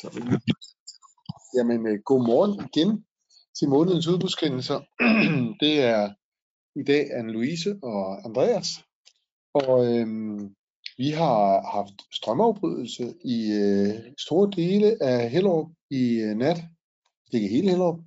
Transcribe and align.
Så 0.00 0.10
vil 0.14 0.24
vi- 0.30 0.52
Jamen, 1.56 1.86
øh, 1.86 1.98
god 2.04 2.26
morgen 2.26 2.54
igen 2.68 3.04
til 3.58 3.68
månedens 3.68 4.06
udbudskendelser. 4.08 4.78
Det 5.62 5.74
er 5.80 6.02
i 6.80 6.82
dag 6.84 7.02
Anne-Louise 7.18 7.78
og 7.82 8.24
Andreas. 8.26 8.68
Og 9.54 9.74
øhm, 9.94 10.54
vi 10.98 11.10
har 11.10 11.70
haft 11.76 11.94
strømafbrydelse 12.14 13.14
i 13.24 13.52
øh, 13.52 13.94
store 14.18 14.50
dele 14.56 15.02
af 15.02 15.30
Hellerup 15.30 15.70
i 15.90 16.02
øh, 16.20 16.36
nat. 16.36 16.58
Ikke 17.32 17.48
hele 17.48 17.70
Hellerup. 17.70 17.98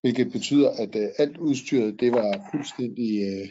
Hvilket 0.00 0.32
betyder, 0.32 0.70
at 0.70 0.96
øh, 0.96 1.08
alt 1.18 1.38
udstyret 1.38 2.00
det 2.00 2.12
var 2.12 2.48
fuldstændig 2.52 3.10
øh, 3.28 3.48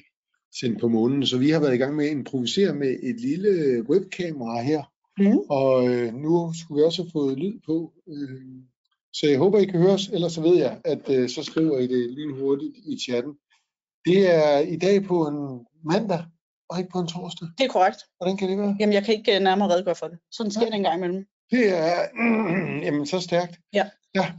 sendt 0.59 0.79
på 0.81 0.87
månen. 0.87 1.25
Så 1.25 1.37
vi 1.37 1.49
har 1.49 1.59
været 1.59 1.75
i 1.75 1.77
gang 1.77 1.95
med 1.95 2.05
at 2.05 2.11
improvisere 2.11 2.75
med 2.75 2.89
et 3.03 3.19
lille 3.21 3.81
webkamera 3.89 4.61
her. 4.61 4.90
Mm. 5.17 5.37
Og 5.49 5.87
øh, 5.87 6.13
nu 6.13 6.53
skulle 6.53 6.79
vi 6.81 6.85
også 6.85 7.03
have 7.03 7.11
fået 7.11 7.37
lyd 7.37 7.59
på. 7.65 7.93
Øh, 8.07 8.41
så 9.13 9.27
jeg 9.27 9.37
håber, 9.37 9.59
I 9.59 9.65
kan 9.65 9.79
høre 9.79 9.93
os. 9.93 10.07
Ellers 10.07 10.33
så 10.33 10.41
ved 10.41 10.57
jeg, 10.57 10.81
at 10.85 11.09
øh, 11.09 11.29
så 11.29 11.43
skriver 11.43 11.77
I 11.77 11.87
det 11.87 12.11
lige 12.11 12.33
hurtigt 12.39 12.73
i 12.85 12.99
chatten. 13.05 13.33
Det 14.05 14.35
er 14.35 14.59
i 14.59 14.75
dag 14.77 15.03
på 15.03 15.27
en 15.27 15.65
mandag, 15.83 16.23
og 16.69 16.79
ikke 16.79 16.89
på 16.91 16.99
en 16.99 17.07
torsdag. 17.07 17.47
Det 17.57 17.63
er 17.63 17.69
korrekt. 17.69 17.97
Hvordan 18.17 18.37
kan 18.37 18.49
det 18.49 18.57
være? 18.57 18.75
Jamen, 18.79 18.93
jeg 18.93 19.03
kan 19.05 19.13
ikke 19.13 19.35
øh, 19.35 19.41
nærmere 19.41 19.69
redegøre 19.69 19.95
for 19.95 20.07
det. 20.07 20.17
Sådan 20.31 20.51
sker 20.51 20.65
det 20.65 20.73
en 20.75 20.83
gang 20.83 20.97
imellem. 20.97 21.25
Det 21.51 21.77
er 21.77 21.95
jamen, 22.85 23.05
så 23.05 23.19
stærkt. 23.19 23.59
Ja. 23.73 23.89
Ja, 24.15 24.31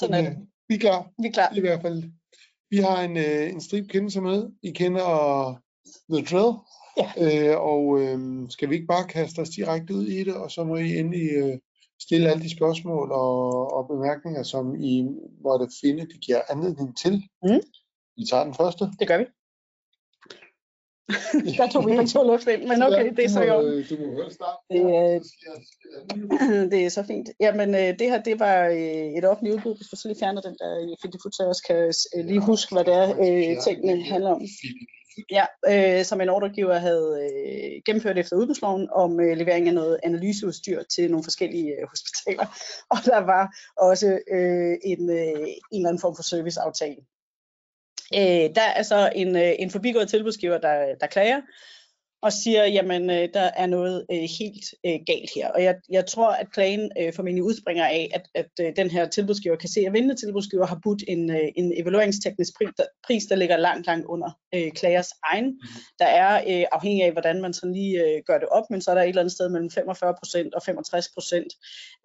Sådan 0.00 0.14
er 0.14 0.20
det. 0.22 0.30
øh, 0.30 0.36
vi 0.68 0.74
er 0.74 0.78
klar. 0.78 1.10
Vi 1.22 1.28
er 1.28 1.32
klar. 1.32 1.52
I 1.56 1.60
hvert 1.60 1.82
fald. 1.82 2.02
Vi 2.70 2.76
har 2.76 3.02
en, 3.02 3.16
øh, 3.16 3.50
en 3.52 3.60
strip 3.60 3.88
kendelse 3.88 4.20
med. 4.20 4.48
I 4.62 4.70
kender 4.70 5.08
The 6.12 6.24
Drill. 6.24 6.52
Ja. 7.16 7.50
Øh, 7.50 7.60
og 7.60 8.00
øh, 8.00 8.18
skal 8.50 8.70
vi 8.70 8.74
ikke 8.74 8.86
bare 8.86 9.06
kaste 9.08 9.40
os 9.40 9.48
direkte 9.48 9.94
ud 9.94 10.06
i 10.06 10.24
det, 10.24 10.34
og 10.34 10.50
så 10.50 10.64
må 10.64 10.76
I 10.76 10.96
endelig 10.98 11.30
øh, 11.32 11.58
stille 12.02 12.30
alle 12.30 12.42
de 12.42 12.56
spørgsmål 12.56 13.12
og, 13.12 13.72
og 13.76 13.88
bemærkninger, 13.88 14.42
som 14.42 14.74
I 14.74 15.06
måtte 15.44 15.66
finde, 15.80 16.02
det 16.06 16.20
giver 16.20 16.40
anledning 16.48 16.96
til. 16.98 17.14
Mm. 17.42 17.60
Vi 18.16 18.24
tager 18.30 18.44
den 18.44 18.54
første. 18.54 18.84
Det 19.00 19.08
gør 19.08 19.18
vi. 19.18 19.24
Der 21.58 21.68
tog 21.72 21.82
vi 21.86 21.90
begge 21.90 22.06
to 22.06 22.22
luft 22.22 22.48
ind, 22.48 22.62
men 22.70 22.82
okay, 22.82 23.04
Ja, 23.04 23.10
det 23.10 23.24
er 23.24 23.28
du 23.28 23.32
så 23.32 23.54
orden. 23.56 23.72
øh, 23.72 23.88
Du 23.90 23.96
må 24.00 24.12
høre 24.18 24.30
starte. 24.30 24.58
Det 24.70 24.80
er- 24.80 25.20
jeg- 25.46 26.70
det 26.72 26.84
er 26.84 26.88
så 26.88 27.02
fint. 27.02 27.28
Jamen, 27.40 27.74
øh, 27.74 27.98
det 27.98 28.06
her, 28.10 28.22
det 28.22 28.40
var 28.40 28.66
øh, 28.66 29.08
et 29.18 29.24
offentligt 29.24 29.56
udbud. 29.56 29.74
Hvis 29.76 29.88
du 30.02 30.08
lige 30.08 30.18
fjerner 30.18 30.40
den 30.40 30.56
der 30.60 30.72
i 30.92 30.94
Fittiput, 31.02 31.34
så 31.34 31.42
jeg 31.42 31.48
også 31.48 31.64
kan 31.70 31.76
øh, 32.16 32.24
lige 32.30 32.40
huske, 32.40 32.74
hvad 32.74 32.84
det 32.84 32.94
er, 32.94 33.08
øh, 33.10 33.62
tingene 33.66 34.02
handler 34.12 34.30
om. 34.30 34.42
Ja, 35.30 35.44
øh, 35.68 36.04
som 36.04 36.20
en 36.20 36.28
ordregiver 36.28 36.78
havde 36.78 37.18
øh, 37.22 37.82
gennemført 37.86 38.18
efter 38.18 38.36
udbudsloven 38.36 38.88
om 38.92 39.20
øh, 39.20 39.36
levering 39.36 39.68
af 39.68 39.74
noget 39.74 40.00
analyseudstyr 40.02 40.82
til 40.82 41.10
nogle 41.10 41.24
forskellige 41.24 41.72
øh, 41.72 41.88
hospitaler. 41.88 42.46
Og 42.94 42.98
der 43.04 43.18
var 43.18 43.56
også 43.76 44.20
øh, 44.30 44.76
en, 44.84 45.10
øh, 45.10 45.48
en 45.72 45.80
eller 45.80 45.88
anden 45.88 46.00
form 46.00 46.16
for 46.16 46.22
serviceaftale. 46.22 47.00
Øh, 48.14 48.54
der 48.54 48.66
er 48.76 48.82
så 48.82 49.12
en, 49.14 49.36
øh, 49.36 49.52
en 49.58 49.70
forbigået 49.70 50.08
tilbudsgiver, 50.08 50.58
der, 50.58 50.94
der 51.00 51.06
klager 51.06 51.40
og 52.22 52.32
siger, 52.32 52.64
jamen 52.66 53.10
øh, 53.10 53.28
der 53.34 53.50
er 53.56 53.66
noget 53.66 54.06
øh, 54.12 54.28
helt 54.38 54.64
øh, 54.86 54.98
galt 55.06 55.30
her. 55.34 55.48
Og 55.48 55.62
jeg, 55.62 55.74
jeg 55.90 56.06
tror, 56.06 56.30
at 56.30 56.52
klagen 56.52 56.92
øh, 57.00 57.12
formentlig 57.14 57.44
udspringer 57.44 57.84
af, 57.84 58.10
at, 58.14 58.22
at 58.34 58.50
øh, 58.60 58.72
den 58.76 58.90
her 58.90 59.08
tilbudsgiver 59.08 59.56
kan 59.56 59.68
se, 59.68 59.80
at 59.80 59.92
vindende 59.92 60.14
tilbudsgiver 60.14 60.66
har 60.66 60.80
budt 60.82 61.02
en, 61.08 61.30
øh, 61.30 61.48
en 61.56 61.72
evalueringsteknisk 61.80 62.52
pris 62.56 62.68
der, 62.76 62.84
pris, 63.06 63.24
der 63.24 63.36
ligger 63.36 63.56
langt, 63.56 63.86
langt 63.86 64.06
under 64.06 64.30
øh, 64.54 64.72
klagers 64.72 65.08
egen. 65.24 65.60
Der 65.98 66.06
er 66.06 66.34
øh, 66.34 66.66
afhængig 66.72 67.04
af, 67.04 67.12
hvordan 67.12 67.42
man 67.42 67.52
sådan 67.52 67.72
lige 67.72 68.04
øh, 68.04 68.22
gør 68.26 68.38
det 68.38 68.48
op, 68.48 68.64
men 68.70 68.80
så 68.80 68.90
er 68.90 68.94
der 68.94 69.02
et 69.02 69.08
eller 69.08 69.22
andet 69.22 69.32
sted 69.32 69.48
mellem 69.48 69.70
45% 69.78 69.80
og 70.54 70.62
65% 70.68 71.44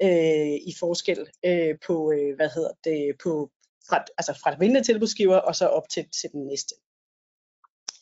øh, 0.03 0.55
i 0.69 0.73
forskel 0.79 1.19
øh, 1.45 1.75
på, 1.87 2.11
øh, 2.11 2.35
hvad 2.35 2.49
hedder 2.55 2.71
det, 2.83 3.15
på, 3.23 3.49
fra, 3.89 4.03
altså 4.17 4.33
fra 4.43 4.51
den 4.51 4.59
vindende 4.59 4.83
tilbudsgiver 4.83 5.37
og 5.37 5.55
så 5.55 5.67
op 5.67 5.89
til, 5.89 6.05
til 6.21 6.29
den 6.31 6.47
næste. 6.47 6.75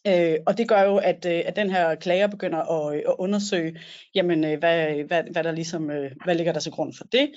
Øh, 0.07 0.37
og 0.45 0.57
det 0.57 0.67
gør 0.67 0.81
jo, 0.81 0.97
at, 0.97 1.25
øh, 1.25 1.41
at 1.45 1.55
den 1.55 1.69
her 1.69 1.95
klager 1.95 2.27
begynder 2.27 2.59
at, 2.59 2.95
øh, 2.95 3.01
at 3.07 3.15
undersøge, 3.19 3.79
jamen, 4.15 4.43
øh, 4.43 4.59
hvad, 4.59 5.03
hvad, 5.07 5.23
hvad, 5.31 5.43
der 5.43 5.51
ligesom, 5.51 5.91
øh, 5.91 6.11
hvad 6.23 6.35
ligger 6.35 6.53
der 6.53 6.59
til 6.59 6.71
grund 6.71 6.93
for 6.97 7.03
det. 7.03 7.31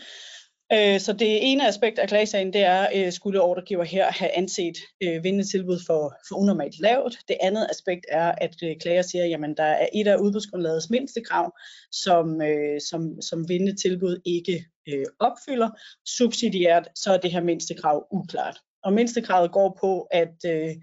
Øh, 0.73 1.01
så 1.01 1.13
det 1.13 1.53
ene 1.53 1.69
aspekt 1.69 1.99
af 1.99 2.09
klagesagen, 2.09 2.53
det 2.53 2.61
er, 2.61 2.87
øh, 2.95 3.13
skulle 3.13 3.43
ordregiver 3.43 3.85
her 3.85 4.13
have 4.13 4.37
anset 4.37 4.77
øh, 5.03 5.25
vindende 5.25 5.51
tilbud 5.51 5.79
for, 5.87 6.15
for 6.29 6.37
unormalt 6.37 6.81
lavt. 6.81 7.19
Det 7.29 7.37
andet 7.41 7.67
aspekt 7.71 8.07
er, 8.09 8.33
at 8.33 8.55
øh, 8.63 8.77
klager 8.81 9.03
siger, 9.03 9.27
jamen 9.27 9.57
der 9.57 9.63
er 9.63 9.87
et 9.95 10.09
af 10.09 10.17
udbudsgrundlagets 10.17 10.91
mindste 10.91 11.21
krav, 11.21 11.53
som, 11.93 12.43
øh, 12.43 12.81
som, 12.91 13.23
som 13.23 13.49
vindende 13.49 13.77
tilbud 13.77 14.21
ikke 14.25 14.65
øh, 14.89 15.07
opfylder. 15.21 15.71
Subsidiært, 16.07 16.89
så 16.95 17.13
er 17.13 17.19
det 17.19 17.33
her 17.33 17.43
mindste 17.43 17.75
krav 17.75 18.07
uklart. 18.11 18.59
Og 18.85 18.93
mindstekravet 18.93 19.53
går 19.53 19.79
på, 19.81 20.03
at 20.03 20.37
øh, 20.47 20.75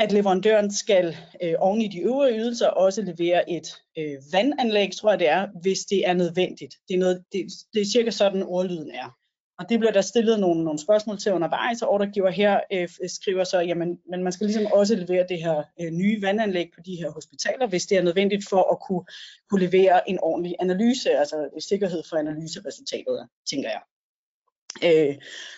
at 0.00 0.12
leverandøren 0.12 0.70
skal 0.70 1.16
øh, 1.42 1.54
oven 1.58 1.80
i 1.82 1.88
de 1.88 2.00
øvrige 2.00 2.40
ydelser 2.40 2.66
også 2.66 3.02
levere 3.02 3.50
et 3.50 3.68
øh, 3.98 4.16
vandanlæg, 4.32 4.92
tror 4.92 5.10
jeg 5.10 5.18
det 5.18 5.28
er, 5.28 5.46
hvis 5.62 5.78
det 5.78 6.08
er 6.08 6.14
nødvendigt. 6.14 6.74
Det 6.88 6.94
er, 6.94 6.98
noget, 6.98 7.24
det, 7.32 7.46
det 7.74 7.80
er 7.80 7.86
cirka 7.86 8.10
sådan 8.10 8.42
ordlyden 8.42 8.90
er. 8.90 9.16
Og 9.58 9.68
det 9.68 9.78
bliver 9.78 9.92
der 9.92 10.00
stillet 10.00 10.40
nogle, 10.40 10.64
nogle 10.64 10.78
spørgsmål 10.78 11.18
til 11.18 11.32
undervejs, 11.32 11.82
og 11.82 11.88
ordregiver 11.88 12.30
her 12.30 12.60
øh, 12.72 12.88
skriver 13.08 13.44
så, 13.44 13.60
jamen 13.60 13.98
men 14.10 14.22
man 14.22 14.32
skal 14.32 14.46
ligesom 14.46 14.66
også 14.72 14.94
levere 14.96 15.26
det 15.28 15.42
her 15.42 15.62
øh, 15.80 15.90
nye 15.90 16.22
vandanlæg 16.22 16.70
på 16.74 16.80
de 16.86 16.96
her 16.96 17.10
hospitaler, 17.10 17.66
hvis 17.66 17.86
det 17.86 17.98
er 17.98 18.02
nødvendigt 18.02 18.48
for 18.48 18.72
at 18.72 18.78
kunne, 18.86 19.04
kunne 19.50 19.66
levere 19.66 20.10
en 20.10 20.18
ordentlig 20.22 20.54
analyse, 20.60 21.10
altså 21.10 21.48
sikkerhed 21.58 22.02
for 22.10 22.16
analyseresultatet, 22.16 23.28
tænker 23.50 23.68
jeg. 23.68 23.80
Øh, 24.84 25.14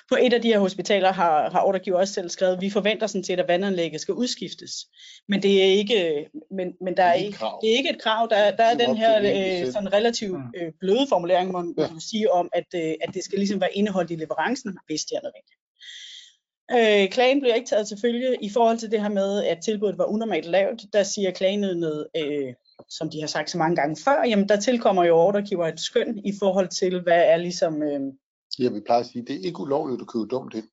på 0.09 0.17
et 0.21 0.33
af 0.33 0.43
de 0.43 0.49
her 0.49 0.59
hospitaler 0.59 1.13
har, 1.13 1.51
har 1.51 1.63
ordregiver 1.63 1.99
også 1.99 2.15
selv 2.15 2.29
skrevet, 2.31 2.55
at 2.57 2.61
vi 2.61 2.71
forventer 2.71 3.07
sådan 3.07 3.25
set, 3.25 3.41
at 3.41 3.49
vandanlægget 3.49 4.01
skal 4.01 4.15
udskiftes. 4.15 4.73
Men 5.29 5.43
det 5.43 5.63
er 5.63 5.67
ikke, 5.67 6.29
men, 6.51 6.73
men 6.81 6.97
der 6.97 7.03
Det 7.03 7.11
er 7.11 7.13
ikke 7.15 7.25
et 7.25 7.27
ikke, 7.27 7.39
krav. 7.39 7.59
det 7.63 7.73
er 7.73 7.77
ikke 7.77 7.91
et 7.91 8.03
krav. 8.03 8.29
Der, 8.31 8.51
der 8.57 8.65
er 8.65 8.75
den 8.87 8.97
her 8.97 9.19
øh, 9.19 9.73
sådan 9.73 9.93
relativt 9.93 10.39
øh, 10.57 10.73
bløde 10.81 11.07
formulering, 11.09 11.53
man 11.53 11.75
Ja. 11.79 11.87
sige 12.11 12.33
om, 12.33 12.49
at, 12.53 12.67
øh, 12.75 12.95
at 13.01 13.15
det 13.15 13.25
skal 13.25 13.39
ligesom 13.39 13.61
være 13.61 13.75
indeholdt 13.77 14.11
i 14.11 14.15
leverancen, 14.15 14.79
hvis 14.87 15.05
det 15.05 15.17
er 15.17 15.21
nødvendigt. 15.23 15.59
Øh, 16.73 17.11
klagen 17.11 17.41
bliver 17.41 17.55
ikke 17.55 17.69
taget 17.69 17.89
til 17.89 17.99
følge 18.01 18.37
i 18.45 18.51
forhold 18.51 18.79
til 18.79 18.91
det 18.91 19.03
her 19.03 19.09
med, 19.09 19.45
at 19.45 19.59
tilbuddet 19.65 19.99
var 19.99 20.05
unormalt 20.05 20.47
lavt. 20.47 20.83
Der 20.93 21.03
siger 21.03 21.31
klagenødnet, 21.31 22.07
øh, 22.17 22.55
som 22.89 23.11
de 23.11 23.21
har 23.21 23.27
sagt 23.27 23.51
så 23.51 23.59
mange 23.59 23.77
gange 23.77 23.97
før, 24.05 24.25
jamen 24.29 24.49
der 24.49 24.61
tilkommer 24.61 25.05
jo 25.05 25.17
ordregiver 25.17 25.67
et 25.67 25.81
skøn 25.81 26.19
i 26.25 26.33
forhold 26.39 26.69
til, 26.69 27.01
hvad 27.01 27.23
er 27.27 27.37
ligesom... 27.37 27.83
Øh, 27.83 28.01
Jeg 28.63 28.73
vil 28.75 28.83
pleje 28.87 29.01
at 29.01 29.07
sige, 29.07 29.23
det 29.29 29.35
er 29.37 29.45
ikke 29.49 29.61
ulovligt 29.61 30.01
at 30.05 30.09
købe 30.13 30.27
dumt 30.35 30.55
ind. 30.55 30.69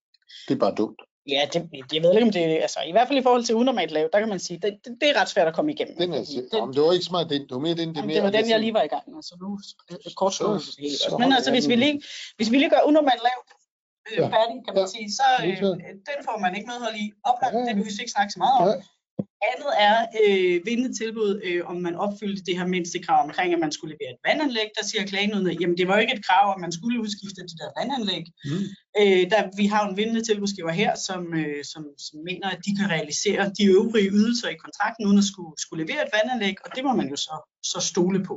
Det 0.48 0.54
er 0.56 0.60
bare 0.66 0.76
dumt. 0.82 1.00
Ja, 1.34 1.42
det, 1.54 1.60
jeg 1.96 2.02
ved 2.04 2.12
ikke 2.14 2.28
om 2.30 2.32
det 2.38 2.40
altså 2.68 2.80
i 2.88 2.92
hvert 2.92 3.08
fald 3.08 3.20
i 3.20 3.26
forhold 3.28 3.44
til 3.44 3.56
unormalt 3.56 3.92
lavt, 3.92 4.14
der 4.14 4.20
kan 4.20 4.30
man 4.30 4.40
sige, 4.48 4.58
det, 4.64 4.72
det, 4.86 4.92
det 5.02 5.08
er 5.12 5.16
ret 5.22 5.30
svært 5.34 5.48
at 5.52 5.56
komme 5.58 5.70
igennem. 5.76 5.96
Den 5.98 6.10
er 6.14 6.24
den, 6.24 6.50
Jamen, 6.54 6.74
det 6.76 6.82
var 6.84 6.92
ikke 6.98 7.06
så 7.10 7.12
meget 7.18 7.30
den. 7.34 7.42
Det 7.48 7.54
var 7.58 7.64
mere 7.68 7.76
den, 7.82 7.90
det, 7.90 7.96
jamen, 7.96 8.08
mere, 8.08 8.16
det 8.16 8.24
var 8.24 8.34
den, 8.40 8.50
jeg 8.50 8.60
lige 8.66 8.74
var 8.80 8.84
i 8.90 8.92
gang 8.96 9.04
med, 9.14 9.22
så 9.30 9.34
nu 9.44 9.50
et 10.08 10.16
kort 10.22 10.34
Så- 10.34 10.38
så 10.38 10.46
også. 10.46 11.16
Men 11.24 11.30
altså, 11.38 11.52
hvis 11.56 11.68
vi 11.72 11.76
den. 11.76 11.80
lige, 11.86 11.96
hvis 12.38 12.50
vi 12.52 12.58
lige 12.62 12.70
gør 12.76 12.82
unormalt 12.90 13.22
lavt 13.30 13.50
øh, 14.10 14.18
Ja. 14.22 14.28
færdig, 14.38 14.56
kan 14.66 14.72
man 14.78 14.84
Ja. 14.88 14.94
sige, 14.96 15.08
så 15.20 15.28
øh, 15.46 15.54
den 16.10 16.20
får 16.28 16.38
man 16.46 16.52
ikke 16.58 16.68
noget 16.72 16.82
hold 16.86 16.96
i. 17.04 17.06
Oplagt, 17.30 17.54
Ja. 17.54 17.60
det 17.68 17.74
behøver 17.78 17.96
vi 17.98 18.02
ikke 18.06 18.16
snakke 18.18 18.32
så 18.36 18.40
meget 18.46 18.56
om. 18.62 18.66
Nej. 18.68 18.78
Andet 19.50 19.72
er 19.88 19.96
øh, 20.22 20.66
vindende 20.66 20.94
tilbud, 21.02 21.42
øh, 21.44 21.62
om 21.72 21.78
man 21.86 21.96
opfyldte 21.96 22.44
det 22.44 22.58
her 22.58 22.68
mindste 22.68 23.00
krav 23.00 23.24
omkring, 23.24 23.54
at 23.54 23.60
man 23.60 23.72
skulle 23.72 23.96
levere 23.96 24.14
et 24.14 24.24
vandanlæg. 24.28 24.70
Der 24.78 24.86
siger 24.86 25.06
klagenødene, 25.06 25.58
jamen 25.60 25.78
det 25.78 25.88
var 25.88 25.96
jo 25.96 26.02
ikke 26.02 26.14
et 26.18 26.26
krav, 26.26 26.54
at 26.56 26.62
man 26.62 26.72
skulle 26.72 27.02
udskifte 27.02 27.42
det 27.42 27.60
der 27.62 27.78
vandanlæg. 27.80 28.26
Mm. 28.46 28.66
Øh, 29.00 29.24
der, 29.32 29.42
vi 29.58 29.66
har 29.66 29.82
en 29.88 29.98
vindende 29.98 30.24
tilbudsgiver 30.24 30.72
her, 30.72 30.92
som, 31.08 31.22
øh, 31.34 31.64
som, 31.72 31.84
som 32.08 32.18
mener, 32.30 32.48
at 32.50 32.60
de 32.66 32.76
kan 32.78 32.90
realisere 32.90 33.52
de 33.58 33.64
øvrige 33.66 34.12
ydelser 34.20 34.50
i 34.50 34.62
kontrakten, 34.66 35.06
uden 35.08 35.18
at 35.24 35.30
skulle, 35.32 35.54
skulle 35.58 35.84
levere 35.84 36.02
et 36.06 36.14
vandanlæg, 36.18 36.56
og 36.66 36.70
det 36.76 36.84
må 36.84 36.94
man 36.94 37.10
jo 37.10 37.16
så, 37.16 37.36
så 37.72 37.80
stole 37.92 38.24
på. 38.24 38.36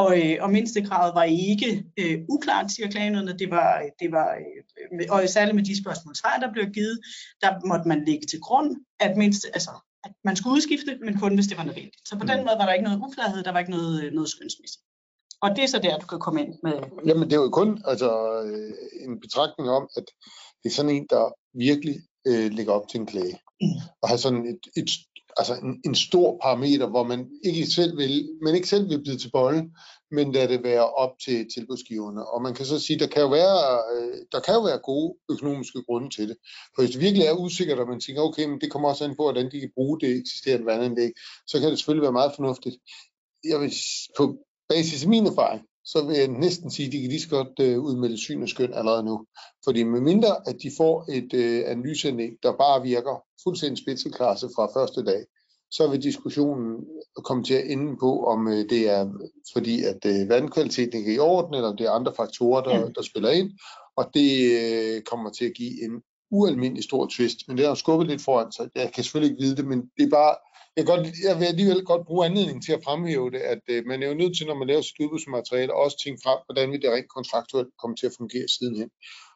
Og, 0.00 0.08
øh, 0.20 0.36
og 0.40 0.50
mindstekravet 0.50 1.14
var 1.14 1.24
ikke 1.24 1.84
øh, 2.00 2.18
uklart, 2.28 2.72
siger 2.72 2.88
klagenødene. 2.90 3.38
Det 3.38 3.50
var, 3.50 3.82
det 4.00 4.12
var 4.12 4.28
øh, 4.42 5.06
og 5.10 5.28
særligt 5.28 5.56
med 5.56 5.64
de 5.64 5.82
spørgsmål 5.82 6.14
der 6.14 6.52
blev 6.52 6.66
givet, 6.66 7.00
der 7.42 7.66
måtte 7.66 7.88
man 7.88 8.04
lægge 8.04 8.26
til 8.26 8.40
grund, 8.40 8.76
at 9.00 9.16
mindste, 9.16 9.48
altså, 9.54 9.70
at 10.04 10.12
man 10.24 10.36
skulle 10.36 10.54
udskifte, 10.56 10.98
men 11.04 11.18
kun 11.20 11.34
hvis 11.34 11.46
det 11.46 11.58
var 11.58 11.64
nødvendigt. 11.64 12.08
Så 12.08 12.18
på 12.18 12.26
den 12.26 12.38
Mm. 12.38 12.46
måde 12.46 12.56
var 12.58 12.66
der 12.66 12.72
ikke 12.72 12.84
noget 12.88 13.00
uklarhed, 13.06 13.42
der 13.44 13.52
var 13.52 13.58
ikke 13.58 13.70
noget, 13.70 14.04
øh, 14.04 14.12
noget 14.12 14.28
skønsmæssigt. 14.28 14.82
Og 15.44 15.50
det 15.56 15.64
er 15.64 15.68
så 15.74 15.78
der, 15.78 15.98
du 15.98 16.06
kan 16.06 16.18
komme 16.20 16.40
ind 16.42 16.52
med. 16.62 16.72
Jamen, 17.06 17.24
det 17.30 17.32
er 17.36 17.42
jo 17.42 17.50
kun 17.50 17.82
altså, 17.92 18.10
øh, 18.46 18.72
en 19.06 19.20
betragtning 19.20 19.70
om, 19.70 19.88
at 19.96 20.04
det 20.62 20.68
er 20.70 20.74
sådan 20.74 20.90
en, 20.96 21.06
der 21.10 21.24
virkelig 21.68 21.96
øh, 22.26 22.50
ligger 22.50 22.72
op 22.72 22.88
til 22.88 23.00
en 23.00 23.06
klage 23.06 23.38
at 23.62 23.98
Og 24.02 24.08
har 24.08 24.16
sådan 24.16 24.46
et, 24.46 24.82
et, 24.82 24.90
altså 25.36 25.54
en, 25.54 25.80
en 25.84 25.94
stor 25.94 26.38
parameter, 26.42 26.86
hvor 26.88 27.02
man 27.02 27.30
ikke 27.44 27.66
selv 27.66 27.98
vil, 27.98 28.28
man 28.42 28.54
ikke 28.54 28.68
selv 28.68 28.88
vil 28.88 29.02
blive 29.02 29.18
til 29.18 29.30
bolle, 29.30 29.70
men 30.10 30.32
lade 30.32 30.48
det 30.52 30.62
være 30.64 30.86
op 30.90 31.10
til 31.24 31.46
tilbudsgiverne. 31.54 32.26
Og 32.32 32.42
man 32.42 32.54
kan 32.54 32.66
så 32.66 32.78
sige, 32.80 32.98
der 32.98 33.06
kan 33.06 33.22
jo 33.22 33.28
være, 33.28 33.56
øh, 33.94 34.18
der 34.32 34.40
kan 34.40 34.54
jo 34.54 34.60
være 34.60 34.78
gode 34.78 35.14
økonomiske 35.30 35.82
grunde 35.82 36.10
til 36.16 36.28
det. 36.28 36.36
For 36.74 36.82
hvis 36.82 36.92
det 36.94 37.00
virkelig 37.00 37.26
er 37.26 37.40
usikkert, 37.44 37.78
og 37.78 37.88
man 37.88 38.00
tænker, 38.00 38.22
okay, 38.22 38.44
men 38.44 38.60
det 38.60 38.70
kommer 38.70 38.88
også 38.88 39.04
an 39.04 39.16
på, 39.16 39.22
hvordan 39.22 39.50
de 39.52 39.60
kan 39.60 39.72
bruge 39.74 40.00
det 40.00 40.16
eksisterende 40.20 40.66
vandanlæg, 40.66 41.12
så 41.46 41.60
kan 41.60 41.70
det 41.70 41.78
selvfølgelig 41.78 42.02
være 42.02 42.20
meget 42.20 42.32
fornuftigt. 42.36 42.76
Jeg 43.44 43.60
vil, 43.60 43.72
på 44.18 44.24
basis 44.68 45.02
af 45.04 45.08
min 45.08 45.26
erfaring, 45.26 45.62
så 45.84 46.06
vil 46.06 46.16
jeg 46.16 46.28
næsten 46.28 46.70
sige, 46.70 46.86
at 46.86 46.92
de 46.92 47.00
kan 47.00 47.10
lige 47.10 47.20
så 47.20 47.28
godt 47.28 47.60
øh, 47.60 47.78
udmelde 47.80 48.18
syn 48.18 48.42
og 48.42 48.48
skøn 48.48 48.74
allerede 48.74 49.02
nu. 49.02 49.26
Fordi 49.64 49.82
med 49.82 50.00
mindre, 50.00 50.48
at 50.48 50.56
de 50.62 50.70
får 50.76 51.06
et 51.12 51.34
øh, 51.34 51.62
analyseanlæg, 51.66 52.30
der 52.42 52.52
bare 52.56 52.82
virker 52.82 53.24
fuldstændig 53.44 53.78
spidseklasse 53.78 54.48
fra 54.56 54.80
første 54.80 55.04
dag, 55.04 55.24
så 55.70 55.88
vil 55.90 56.02
diskussionen 56.02 56.84
komme 57.24 57.44
til 57.44 57.54
at 57.54 57.70
ende 57.70 57.96
på, 58.00 58.24
om 58.24 58.48
øh, 58.48 58.70
det 58.70 58.90
er 58.90 59.10
fordi, 59.52 59.84
at 59.84 60.06
øh, 60.06 60.28
vandkvaliteten 60.28 60.98
ikke 60.98 61.10
er 61.10 61.16
i 61.16 61.18
orden, 61.18 61.54
eller 61.54 61.68
om 61.68 61.76
det 61.76 61.86
er 61.86 61.90
andre 61.90 62.12
faktorer, 62.16 62.62
der, 62.62 62.88
der 62.88 63.02
spiller 63.02 63.30
ind. 63.30 63.50
Og 63.96 64.10
det 64.14 64.30
øh, 64.62 65.02
kommer 65.02 65.30
til 65.30 65.44
at 65.44 65.54
give 65.54 65.84
en 65.84 66.02
ualmindelig 66.30 66.84
stor 66.84 67.06
twist. 67.06 67.38
Men 67.48 67.56
det 67.56 67.66
har 67.66 67.74
skubbet 67.74 68.08
lidt 68.08 68.22
foran, 68.22 68.52
så 68.52 68.68
jeg 68.74 68.92
kan 68.92 69.04
selvfølgelig 69.04 69.32
ikke 69.32 69.42
vide 69.44 69.56
det, 69.56 69.66
men 69.66 69.80
det 69.96 70.04
er 70.06 70.10
bare, 70.10 70.34
jeg, 70.76 70.86
godt, 70.86 71.00
jeg 71.28 71.38
vil 71.38 71.44
alligevel 71.44 71.84
godt 71.84 72.06
bruge 72.06 72.26
anledning 72.26 72.64
til 72.64 72.72
at 72.72 72.84
fremhæve 72.84 73.30
det, 73.30 73.42
at 73.54 73.62
øh, 73.68 73.86
man 73.86 74.02
er 74.02 74.08
jo 74.08 74.14
nødt 74.14 74.36
til, 74.36 74.46
når 74.46 74.54
man 74.54 74.68
laver 74.68 74.82
sit 74.82 75.00
udbudsmateriale, 75.00 75.74
også 75.74 75.96
tænke 76.04 76.20
frem, 76.24 76.38
hvordan 76.46 76.70
vil 76.70 76.82
det 76.82 76.90
rent 76.90 77.14
kontraktuelt 77.16 77.72
komme 77.80 77.96
til 77.96 78.06
at 78.06 78.16
fungere 78.18 78.48
sidenhen. 78.48 78.90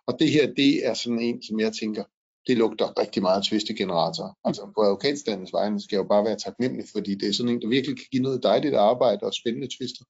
Og 0.07 0.17
det 0.21 0.31
her, 0.31 0.55
det 0.55 0.87
er 0.87 0.95
sådan 0.95 1.21
en, 1.21 1.43
som 1.43 1.61
jeg 1.61 1.73
tænker, 1.81 2.05
det 2.47 2.57
lugter 2.57 2.99
rigtig 3.01 3.23
meget 3.23 3.45
tvistegenerator. 3.45 4.39
Altså 4.45 4.63
på 4.75 4.81
advokatstandens 4.83 5.53
vegne 5.53 5.81
skal 5.81 5.97
jeg 5.97 6.03
jo 6.03 6.09
bare 6.09 6.25
være 6.25 6.39
taknemmelig, 6.47 6.87
fordi 6.95 7.15
det 7.15 7.29
er 7.29 7.33
sådan 7.33 7.53
en, 7.53 7.63
der 7.63 7.69
virkelig 7.69 7.97
kan 7.97 8.07
give 8.13 8.23
noget 8.23 8.43
dejligt 8.43 8.75
arbejde 8.75 9.23
og 9.23 9.35
spændende 9.35 9.69
tvister. 9.77 10.05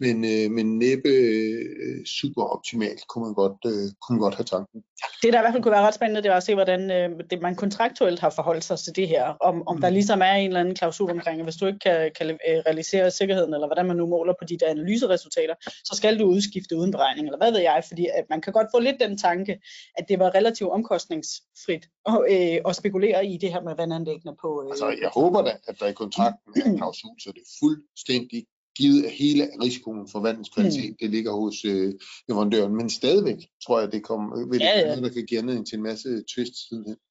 Men, 0.00 0.24
øh, 0.24 0.50
men 0.50 0.78
næppe 0.78 1.08
øh, 1.08 2.04
super 2.06 2.42
optimalt 2.42 3.00
kunne 3.08 3.24
man, 3.24 3.34
godt, 3.34 3.60
øh, 3.66 3.84
kunne 4.02 4.14
man 4.16 4.20
godt 4.20 4.34
have 4.34 4.44
tanken. 4.44 4.82
Det 5.22 5.32
der 5.32 5.38
i 5.38 5.42
hvert 5.42 5.52
fald 5.54 5.62
kunne 5.62 5.72
være 5.78 5.86
ret 5.86 5.94
spændende, 5.94 6.22
det 6.22 6.30
var 6.30 6.36
at 6.36 6.42
se, 6.42 6.54
hvordan 6.54 6.90
øh, 6.90 7.10
det, 7.30 7.42
man 7.42 7.54
kontraktuelt 7.54 8.20
har 8.20 8.30
forholdt 8.30 8.64
sig 8.64 8.78
til 8.78 8.96
det 8.96 9.08
her. 9.08 9.24
Om, 9.24 9.68
om 9.68 9.76
mm. 9.76 9.80
der 9.80 9.90
ligesom 9.90 10.20
er 10.20 10.32
en 10.32 10.46
eller 10.46 10.60
anden 10.60 10.74
klausul 10.74 11.10
omkring, 11.10 11.40
at 11.40 11.46
hvis 11.46 11.56
du 11.56 11.66
ikke 11.66 11.78
kan, 11.78 12.10
kan 12.18 12.30
øh, 12.30 12.58
realisere 12.66 13.10
sikkerheden, 13.10 13.54
eller 13.54 13.66
hvordan 13.66 13.86
man 13.86 13.96
nu 13.96 14.06
måler 14.06 14.34
på 14.40 14.44
de 14.44 14.58
der 14.58 14.68
analyseresultater, 14.70 15.54
så 15.84 15.92
skal 15.96 16.18
du 16.18 16.24
udskifte 16.24 16.76
uden 16.76 16.90
beregning, 16.90 17.26
eller 17.26 17.38
hvad 17.38 17.52
ved 17.52 17.60
jeg, 17.60 17.84
fordi 17.88 18.06
at 18.14 18.24
man 18.30 18.40
kan 18.40 18.52
godt 18.52 18.66
få 18.74 18.78
lidt 18.80 18.96
den 19.00 19.18
tanke, 19.18 19.60
at 19.98 20.04
det 20.08 20.18
var 20.18 20.34
relativt 20.34 20.70
omkostningsfrit 20.70 21.84
at, 22.06 22.18
øh, 22.34 22.58
at 22.68 22.76
spekulere 22.76 23.26
i 23.26 23.36
det 23.36 23.52
her 23.52 23.62
med 23.62 23.74
vandanlæggene 23.76 24.36
på... 24.42 24.62
Øh, 24.64 24.70
altså, 24.70 24.88
jeg 25.04 25.10
håber 25.14 25.42
da, 25.42 25.52
at 25.68 25.76
der 25.80 25.86
i 25.86 25.92
kontrakten 25.92 26.52
er 26.56 26.64
en 26.64 26.76
klausul, 26.80 27.16
så 27.20 27.28
det 27.34 27.42
er 27.46 27.52
fuldstændig 27.62 28.46
givet 28.76 29.02
af 29.02 29.10
hele 29.10 29.48
risikoen 29.62 30.08
for 30.08 30.20
vandens 30.20 30.48
kvalitet, 30.48 30.90
mm. 30.90 30.96
det 31.00 31.10
ligger 31.10 31.32
hos 31.32 31.64
øh, 31.64 31.92
leverandøren. 32.28 32.76
Men 32.76 32.90
stadigvæk 32.90 33.36
tror 33.66 33.80
jeg, 33.80 33.92
det 33.92 34.02
kommer 34.02 34.48
vil 34.50 34.60
ja, 34.60 34.78
ja. 34.78 34.86
noget, 34.86 35.02
der 35.02 35.08
kan 35.08 35.26
give 35.26 35.40
anledning 35.40 35.66
til 35.66 35.76
en 35.76 35.82
masse 35.82 36.08
twist. 36.34 36.54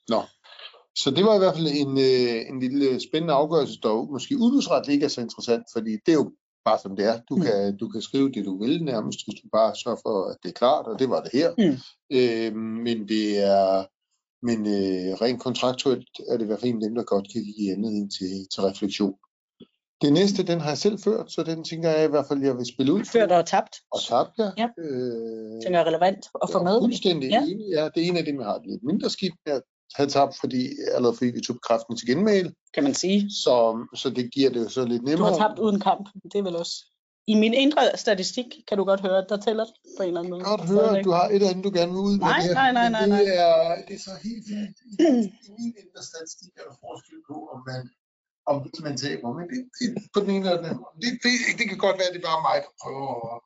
Nå. 0.09 0.21
Så 0.97 1.11
det 1.11 1.23
var 1.25 1.35
i 1.35 1.37
hvert 1.37 1.55
fald 1.55 1.67
en, 1.67 1.97
øh, 1.97 2.49
en 2.49 2.59
lille 2.59 2.99
spændende 2.99 3.33
afgørelse, 3.33 3.79
der 3.83 4.11
måske 4.11 4.37
udbudsret 4.37 4.87
ikke 4.87 5.05
er 5.05 5.09
så 5.09 5.21
interessant, 5.21 5.63
fordi 5.73 5.91
det 6.05 6.11
er 6.11 6.19
jo 6.23 6.31
bare 6.65 6.79
som 6.79 6.95
det 6.95 7.05
er. 7.05 7.19
Du, 7.29 7.35
mm. 7.35 7.41
kan, 7.41 7.77
du 7.77 7.89
kan 7.89 8.01
skrive 8.01 8.31
det, 8.31 8.45
du 8.45 8.63
vil 8.63 8.83
nærmest, 8.83 9.19
hvis 9.25 9.41
du 9.41 9.47
bare 9.51 9.75
sørger 9.75 10.01
for, 10.05 10.29
at 10.31 10.37
det 10.43 10.49
er 10.49 10.53
klart, 10.53 10.85
og 10.85 10.99
det 10.99 11.09
var 11.09 11.21
det 11.21 11.31
her. 11.33 11.49
Mm. 11.57 11.77
Øh, 12.17 12.55
men 12.85 13.07
det 13.07 13.43
er 13.43 13.85
men 14.43 14.59
øh, 14.59 15.11
rent 15.21 15.41
kontraktuelt 15.41 16.09
er 16.29 16.37
det 16.37 16.43
i 16.43 16.47
hvert 16.47 16.59
fald 16.59 16.71
en 16.71 16.83
af 16.83 16.87
dem, 16.87 16.95
der 16.95 17.03
godt 17.03 17.27
kan 17.33 17.43
give 17.43 17.71
anledning 17.75 18.11
til, 18.17 18.33
til 18.51 18.61
refleksion. 18.63 19.15
Det 20.01 20.13
næste, 20.13 20.43
den 20.43 20.59
har 20.61 20.69
jeg 20.69 20.77
selv 20.77 20.99
ført, 20.99 21.31
så 21.31 21.43
den 21.43 21.63
tænker 21.63 21.89
jeg 21.89 22.05
i 22.05 22.07
hvert 22.07 22.25
fald, 22.27 22.43
jeg 22.43 22.57
vil 22.57 22.65
spille 22.73 22.93
ud. 22.93 23.05
Ført 23.05 23.31
og 23.31 23.45
tabt. 23.45 23.75
Og 23.91 23.99
tabt, 24.09 24.33
ja. 24.39 24.49
ja. 24.57 24.67
Øh, 24.83 25.61
tænker 25.61 25.77
jeg 25.79 25.85
er 25.85 25.89
relevant 25.91 26.23
at 26.43 26.49
få 26.51 26.63
med. 26.63 26.81
Fuldstændig 26.81 27.29
ja. 27.29 27.41
enig. 27.41 27.67
Ja, 27.77 27.83
det 27.93 28.03
er 28.03 28.07
en 28.09 28.17
af 28.17 28.25
dem, 28.25 28.35
jeg 28.39 28.45
har 28.45 28.59
lidt 28.71 28.83
mindre 28.83 29.09
skidt 29.09 29.33
med 29.45 29.53
at 29.53 29.61
have 29.95 30.09
tabt, 30.09 30.35
fordi, 30.39 30.61
allerede 30.95 31.15
fordi 31.17 31.31
vi 31.31 31.41
tog 31.41 31.57
kraften 31.67 31.97
til 31.97 32.07
genmæl. 32.07 32.53
Kan 32.73 32.83
man 32.83 32.93
sige. 32.93 33.19
Så, 33.43 33.55
så 33.95 34.09
det 34.09 34.33
giver 34.33 34.49
det 34.49 34.59
jo 34.65 34.69
så 34.69 34.85
lidt 34.85 35.03
nemmere. 35.03 35.29
Du 35.29 35.33
har 35.33 35.47
tabt 35.47 35.59
uden 35.59 35.79
kamp, 35.79 36.05
det 36.31 36.37
er 36.39 36.43
vel 36.43 36.55
også. 36.55 36.75
I 37.27 37.35
min 37.43 37.53
indre 37.53 37.83
statistik 38.05 38.49
kan 38.67 38.77
du 38.77 38.83
godt 38.91 39.01
høre, 39.07 39.17
at 39.23 39.27
der 39.29 39.39
tæller 39.47 39.65
det 39.69 39.73
på 39.97 40.03
en 40.03 40.07
eller 40.07 40.19
anden 40.19 40.31
måde. 40.33 40.43
Godt 40.53 40.65
høre, 40.73 40.89
at 40.97 41.05
du 41.07 41.11
har 41.19 41.25
et 41.27 41.35
eller 41.35 41.49
andet, 41.49 41.63
du 41.67 41.73
gerne 41.79 41.91
vil 41.95 42.01
ud 42.09 42.15
med 42.17 42.27
nej, 42.27 42.37
det 42.37 42.43
her. 42.47 42.53
Nej, 42.61 42.71
nej, 42.79 42.89
nej, 42.97 43.05
nej. 43.13 43.21
Det 43.21 43.35
er, 43.47 43.55
det 43.87 43.93
er 43.99 44.03
så 44.09 44.13
helt 44.27 44.43
fint. 44.51 44.77
I, 44.91 44.93
I 45.47 45.49
min 45.57 45.73
indre 45.81 46.01
statistik 46.11 46.51
er 46.59 46.63
der 46.69 46.75
forskel 46.85 47.19
på, 47.29 47.35
om 47.53 47.59
man 47.69 47.81
om 48.51 48.57
man 48.87 48.97
taber. 49.05 49.27
Men 49.37 49.45
det, 49.51 49.59
det, 49.77 49.87
på 50.13 50.19
den 50.23 50.29
ene 50.35 50.45
eller 50.45 50.61
den 50.61 50.69
anden. 50.71 50.85
Det, 51.03 51.11
det, 51.23 51.33
det 51.59 51.65
kan 51.69 51.79
godt 51.85 51.97
være, 51.99 52.09
at 52.09 52.13
det 52.15 52.21
er 52.21 52.29
bare 52.31 52.45
mig, 52.49 52.57
der 52.65 52.71
prøver 52.81 53.09
at, 53.29 53.37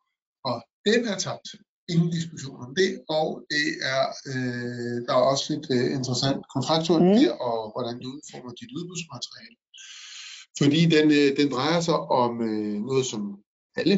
og 0.49 0.55
den 0.87 1.01
er 1.11 1.17
tabt. 1.25 1.49
Ingen 1.93 2.11
diskussion 2.17 2.59
om 2.67 2.71
det, 2.81 2.91
og 3.17 3.27
det 3.53 3.67
er, 3.93 4.03
øh, 4.31 4.97
der 5.05 5.13
er 5.19 5.23
også 5.31 5.45
lidt 5.53 5.67
øh, 5.75 5.87
interessant 5.97 6.41
kontraktuelt 6.53 7.05
mm. 7.07 7.17
der, 7.19 7.31
og 7.49 7.57
hvordan 7.73 7.95
du 8.01 8.07
udformer 8.15 8.51
dit 8.59 8.71
udbudsmateriale. 8.77 9.57
Fordi 10.59 10.81
den, 10.95 11.07
øh, 11.19 11.29
den 11.39 11.47
drejer 11.55 11.81
sig 11.87 11.99
om 12.23 12.31
øh, 12.49 12.75
noget, 12.89 13.05
som 13.11 13.21
alle 13.79 13.97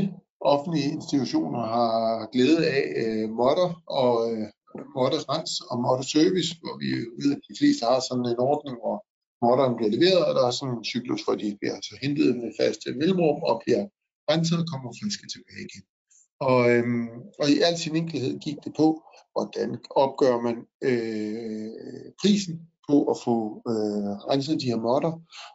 offentlige 0.54 0.90
institutioner 0.98 1.64
har 1.76 2.30
glæde 2.34 2.62
af, 2.78 2.84
øh, 3.02 3.30
modder 3.40 3.70
og 4.00 4.12
øh, 4.32 4.48
modder 4.96 5.22
rens 5.32 5.52
og 5.72 5.76
modder 5.86 6.06
service, 6.16 6.50
hvor 6.62 6.76
vi 6.82 6.90
ved, 7.22 7.30
at 7.36 7.42
de 7.50 7.58
fleste 7.60 7.82
har 7.90 8.00
sådan 8.10 8.28
en 8.32 8.44
ordning, 8.52 8.76
hvor 8.84 8.98
Morderen 9.42 9.76
bliver 9.78 9.92
leveret, 9.96 10.26
og 10.28 10.34
der 10.36 10.44
er 10.48 10.52
sådan 10.52 10.78
en 10.78 10.90
cyklus, 10.94 11.24
hvor 11.24 11.36
de 11.36 11.58
bliver 11.60 11.76
altså 11.76 11.94
hentet 12.02 12.38
med 12.42 12.52
faste 12.60 12.88
mellemrum 13.00 13.40
og 13.50 13.62
bliver 13.64 13.84
renset 14.32 14.60
og 14.62 14.68
kommer 14.72 14.90
friske 15.00 15.28
tilbage 15.34 15.64
igen. 15.68 15.84
Og, 16.40 16.60
øhm, 16.72 17.10
og 17.40 17.46
i 17.54 17.56
al 17.68 17.78
sin 17.78 17.96
enkelhed 17.96 18.40
gik 18.40 18.58
det 18.66 18.74
på, 18.82 18.88
hvordan 19.34 19.70
opgør 19.90 20.36
man 20.48 20.58
øh, 20.90 22.12
prisen 22.22 22.56
på 22.90 22.96
at 23.12 23.18
få 23.26 23.36
øh, 23.72 24.14
renset 24.30 24.62
de 24.62 24.72
her 24.72 24.82
modder. 24.88 25.14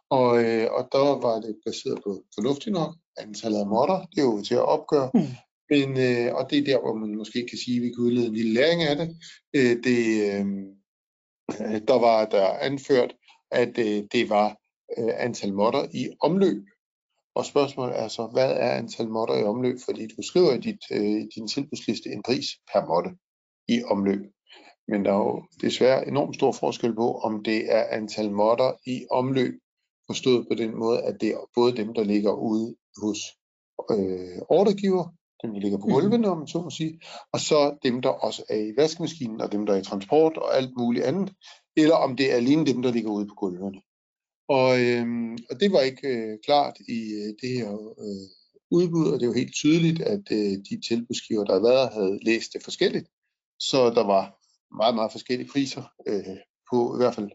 Og, 0.09 0.31
øh, 0.43 0.67
og 0.75 0.83
der 0.91 1.03
var 1.25 1.37
det 1.45 1.55
baseret 1.65 1.99
på 2.05 2.11
fornuftigt 2.35 2.73
nok. 2.73 2.91
Antallet 3.17 3.59
af 3.59 3.67
modder, 3.67 3.99
det 4.11 4.19
er 4.19 4.23
jo 4.23 4.43
til 4.43 4.55
at 4.55 4.69
opgøre. 4.75 5.09
Mm. 5.13 5.31
Men, 5.69 5.89
øh, 6.07 6.35
og 6.35 6.49
det 6.49 6.57
er 6.57 6.63
der, 6.63 6.79
hvor 6.79 6.93
man 6.93 7.15
måske 7.15 7.47
kan 7.49 7.57
sige, 7.57 7.77
at 7.77 7.83
vi 7.83 7.89
kan 7.89 8.03
udlede 8.03 8.27
en 8.27 8.33
lille 8.33 8.53
læring 8.53 8.83
af 8.83 8.95
det. 8.95 9.09
Øh, 9.55 9.75
det 9.85 9.99
øh, 10.33 10.45
der 11.89 11.99
var 12.07 12.25
der 12.25 12.47
anført, 12.47 13.15
at 13.53 13.77
øh, 13.77 14.03
det 14.11 14.29
var 14.29 14.47
øh, 14.97 15.13
antal 15.17 15.53
modder 15.53 15.87
i 15.93 16.09
omløb. 16.21 16.63
Og 17.35 17.45
spørgsmålet 17.45 17.99
er 17.99 18.07
så, 18.07 18.27
hvad 18.33 18.51
er 18.51 18.71
antal 18.71 19.09
modder 19.09 19.37
i 19.39 19.43
omløb? 19.43 19.77
Fordi 19.85 20.07
du 20.07 20.21
skriver 20.21 20.53
i 20.53 20.59
dit, 20.59 20.83
øh, 20.91 21.21
din 21.35 21.47
tilbudsliste 21.47 22.09
en 22.09 22.23
pris 22.23 22.47
per 22.73 22.85
modde 22.85 23.11
i 23.67 23.83
omløb. 23.83 24.21
Men 24.87 25.05
der 25.05 25.11
er 25.11 25.17
jo 25.17 25.43
desværre 25.61 26.07
enormt 26.07 26.35
stor 26.35 26.51
forskel 26.51 26.95
på, 26.95 27.13
om 27.13 27.43
det 27.43 27.73
er 27.73 27.83
antal 27.83 28.31
modder 28.31 28.71
i 28.85 29.05
omløb, 29.11 29.53
forstået 30.07 30.47
på 30.51 30.55
den 30.55 30.79
måde, 30.79 31.01
at 31.01 31.15
det 31.21 31.29
er 31.29 31.49
både 31.55 31.75
dem, 31.75 31.93
der 31.93 32.03
ligger 32.03 32.33
ude 32.33 32.75
hos 33.01 33.19
øh, 33.91 34.41
ordregiver, 34.49 35.03
dem, 35.43 35.53
der 35.53 35.61
ligger 35.61 35.77
på 35.77 35.85
gulvene, 35.85 36.29
om 36.29 36.37
man 36.37 36.47
så 36.47 36.61
må 36.61 36.69
sige, 36.69 36.99
og 37.33 37.39
så 37.39 37.77
dem, 37.83 38.01
der 38.01 38.09
også 38.09 38.43
er 38.49 38.55
i 38.55 38.73
vaskemaskinen, 38.77 39.41
og 39.41 39.51
dem, 39.51 39.65
der 39.65 39.73
er 39.73 39.77
i 39.77 39.83
transport 39.83 40.37
og 40.37 40.57
alt 40.57 40.71
muligt 40.77 41.05
andet, 41.05 41.33
eller 41.77 41.95
om 41.95 42.15
det 42.15 42.31
er 42.31 42.35
alene 42.35 42.65
dem, 42.65 42.81
der 42.81 42.91
ligger 42.91 43.11
ude 43.11 43.27
på 43.27 43.35
gulvene. 43.35 43.81
Og, 44.47 44.81
øh, 44.81 45.05
og 45.49 45.59
det 45.59 45.71
var 45.71 45.81
ikke 45.81 46.07
øh, 46.07 46.37
klart 46.45 46.77
i 46.79 46.99
øh, 47.19 47.29
det 47.41 47.49
her 47.57 47.71
øh, 48.05 48.25
udbud, 48.71 49.07
og 49.11 49.19
det 49.19 49.23
er 49.23 49.31
jo 49.31 49.41
helt 49.41 49.55
tydeligt, 49.55 50.01
at 50.01 50.25
øh, 50.31 50.53
de 50.69 50.81
tilbudsgiver, 50.87 51.43
der 51.43 51.53
har 51.53 51.61
været, 51.61 51.93
havde 51.93 52.19
læst 52.21 52.53
det 52.53 52.63
forskelligt. 52.63 53.07
Så 53.59 53.89
der 53.89 54.03
var 54.03 54.23
meget, 54.75 54.95
meget 54.95 55.11
forskellige 55.11 55.49
priser 55.53 55.83
øh, 56.07 56.37
på, 56.71 56.95
i 56.95 56.97
hvert 56.97 57.15
fald 57.15 57.29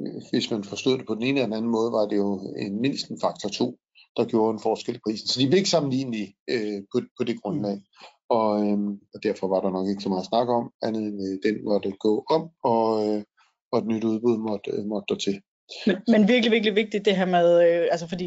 øh, 0.00 0.22
hvis 0.30 0.50
man 0.50 0.64
forstod 0.64 0.98
det 0.98 1.06
på 1.06 1.14
den 1.14 1.22
ene 1.22 1.38
eller 1.38 1.46
den 1.46 1.56
anden 1.56 1.70
måde, 1.70 1.92
var 1.92 2.06
det 2.06 2.16
jo 2.16 2.54
en 2.58 2.80
mindst 2.80 3.08
en 3.08 3.20
faktor 3.20 3.48
2, 3.48 3.78
der 4.16 4.24
gjorde 4.24 4.52
en 4.52 4.60
forskel 4.60 4.96
i 4.96 5.04
prisen. 5.04 5.28
Så 5.28 5.40
de 5.40 5.46
blev 5.46 5.58
ikke 5.58 5.70
sammenlignelige 5.70 6.36
øh, 6.50 6.82
på, 6.92 7.00
på 7.18 7.24
det 7.24 7.42
grundlag. 7.42 7.82
Og, 8.28 8.66
øh, 8.66 8.78
og 9.14 9.22
derfor 9.22 9.48
var 9.48 9.60
der 9.60 9.70
nok 9.70 9.88
ikke 9.88 10.02
så 10.02 10.08
meget 10.08 10.26
at 10.26 10.26
snakke 10.32 10.52
om, 10.52 10.72
andet 10.82 11.02
end 11.02 11.18
øh, 11.26 11.52
den 11.52 11.64
måtte 11.64 11.90
gå 11.90 12.24
om, 12.30 12.42
og, 12.64 12.88
øh, 13.08 13.22
og 13.72 13.78
et 13.78 13.86
nyt 13.86 14.04
udbud 14.04 14.38
måtte, 14.38 14.70
øh, 14.70 14.84
måtte 14.84 15.06
der 15.08 15.18
til. 15.18 15.40
Men, 15.86 15.96
men 16.08 16.28
virkelig, 16.28 16.52
virkelig 16.52 16.74
vigtigt 16.74 17.04
det 17.04 17.16
her 17.16 17.24
med, 17.24 17.70
øh, 17.70 17.88
altså 17.90 18.08
fordi 18.08 18.24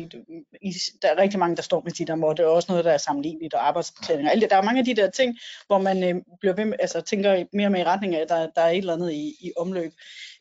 i, 0.61 0.73
der 1.01 1.07
er 1.07 1.17
rigtig 1.17 1.39
mange, 1.39 1.55
der 1.55 1.61
står 1.61 1.81
med 1.85 1.91
de 1.91 2.05
der 2.05 2.15
måtte, 2.15 2.47
og 2.47 2.53
også 2.53 2.71
noget, 2.71 2.85
der 2.85 2.91
er 2.91 2.97
sammenligneligt, 2.97 3.53
og 3.53 3.67
arbejdsbetaling 3.67 4.27
og 4.27 4.31
alt 4.31 4.41
det. 4.41 4.49
Der 4.49 4.55
er 4.55 4.61
mange 4.61 4.79
af 4.79 4.85
de 4.85 4.95
der 4.95 5.09
ting, 5.09 5.37
hvor 5.67 5.77
man 5.77 6.03
øh, 6.03 6.21
bliver 6.39 6.55
ved 6.55 6.65
med, 6.65 6.77
altså 6.79 7.01
tænker 7.01 7.45
mere 7.53 7.67
og 7.67 7.71
mere 7.71 7.81
i 7.81 7.85
retning 7.85 8.15
af, 8.15 8.21
at 8.21 8.29
der, 8.29 8.47
der 8.55 8.61
er 8.61 8.69
et 8.69 8.77
eller 8.77 8.93
andet 8.93 9.11
i, 9.11 9.35
i 9.41 9.51
omløb. 9.57 9.91